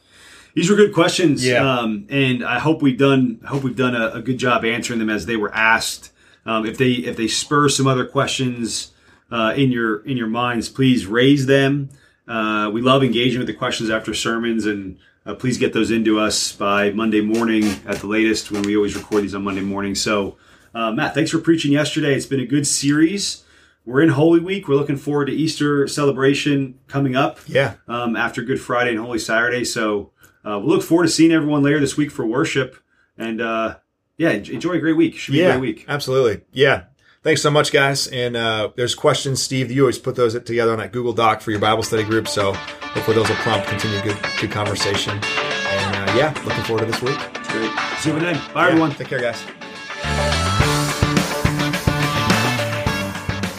These 0.54 0.70
were 0.70 0.76
good 0.76 0.92
questions. 0.94 1.44
Yeah. 1.44 1.68
Um, 1.68 2.06
and 2.10 2.44
I 2.44 2.60
hope 2.60 2.80
we've 2.80 2.96
done 2.98 3.40
I 3.44 3.48
hope 3.48 3.64
we've 3.64 3.74
done 3.76 3.96
a, 3.96 4.12
a 4.14 4.22
good 4.22 4.38
job 4.38 4.64
answering 4.64 5.00
them 5.00 5.10
as 5.10 5.26
they 5.26 5.34
were 5.36 5.52
asked. 5.52 6.12
Um, 6.46 6.64
if 6.66 6.78
they 6.78 6.92
if 6.92 7.16
they 7.16 7.26
spur 7.26 7.68
some 7.68 7.88
other 7.88 8.04
questions 8.06 8.92
uh, 9.32 9.52
in 9.56 9.72
your 9.72 10.04
in 10.06 10.16
your 10.16 10.28
minds, 10.28 10.68
please 10.68 11.06
raise 11.06 11.46
them. 11.46 11.88
Uh, 12.28 12.70
we 12.72 12.80
love 12.80 13.02
engaging 13.02 13.38
with 13.40 13.48
the 13.48 13.54
questions 13.54 13.90
after 13.90 14.14
sermons, 14.14 14.64
and 14.64 14.96
uh, 15.26 15.34
please 15.34 15.58
get 15.58 15.72
those 15.72 15.90
into 15.90 16.18
us 16.18 16.52
by 16.52 16.90
Monday 16.90 17.20
morning 17.20 17.64
at 17.86 17.96
the 17.96 18.06
latest. 18.06 18.50
When 18.50 18.62
we 18.62 18.76
always 18.76 18.96
record 18.96 19.24
these 19.24 19.34
on 19.34 19.44
Monday 19.44 19.62
morning. 19.62 19.94
So, 19.94 20.36
uh, 20.74 20.92
Matt, 20.92 21.14
thanks 21.14 21.30
for 21.30 21.38
preaching 21.38 21.72
yesterday. 21.72 22.14
It's 22.14 22.26
been 22.26 22.40
a 22.40 22.46
good 22.46 22.66
series. 22.66 23.44
We're 23.86 24.02
in 24.02 24.10
Holy 24.10 24.40
Week. 24.40 24.66
We're 24.66 24.76
looking 24.76 24.96
forward 24.96 25.26
to 25.26 25.32
Easter 25.32 25.86
celebration 25.86 26.78
coming 26.86 27.16
up 27.16 27.38
yeah 27.46 27.74
um, 27.86 28.16
after 28.16 28.42
Good 28.42 28.60
Friday 28.60 28.90
and 28.90 29.00
Holy 29.00 29.18
Saturday. 29.18 29.64
So 29.64 30.12
uh, 30.44 30.58
we'll 30.58 30.76
look 30.76 30.82
forward 30.82 31.04
to 31.04 31.10
seeing 31.10 31.32
everyone 31.32 31.62
later 31.62 31.80
this 31.80 31.96
week 31.96 32.10
for 32.10 32.26
worship. 32.26 32.76
And 33.18 33.40
uh, 33.40 33.76
yeah, 34.16 34.30
enjoy 34.30 34.72
a 34.72 34.78
great 34.78 34.96
week. 34.96 35.16
Should 35.16 35.32
be 35.32 35.42
a 35.42 35.52
great 35.52 35.60
week. 35.60 35.84
absolutely 35.88 36.44
yeah 36.52 36.84
thanks 37.24 37.42
so 37.42 37.50
much 37.50 37.72
guys 37.72 38.06
and 38.08 38.36
uh, 38.36 38.68
there's 38.76 38.94
questions 38.94 39.42
steve 39.42 39.70
you 39.70 39.82
always 39.82 39.98
put 39.98 40.14
those 40.14 40.40
together 40.44 40.72
on 40.72 40.78
that 40.78 40.92
google 40.92 41.12
doc 41.12 41.40
for 41.40 41.50
your 41.50 41.60
bible 41.60 41.82
study 41.82 42.04
group 42.04 42.28
so 42.28 42.52
hopefully 42.52 43.16
those 43.16 43.28
will 43.28 43.34
prompt 43.36 43.66
continued 43.68 44.02
good 44.04 44.16
good 44.40 44.50
conversation 44.52 45.12
and 45.12 46.10
uh, 46.10 46.14
yeah 46.14 46.32
looking 46.44 46.62
forward 46.64 46.80
to 46.84 46.86
this 46.86 47.02
week 47.02 47.18
Great. 47.48 47.70
See 47.98 48.10
you 48.10 48.18
then. 48.18 48.34
Bye, 48.52 48.66
Yeah, 48.66 48.68
everyone. 48.68 48.90
take 48.92 49.08
care 49.08 49.20
guys 49.20 49.42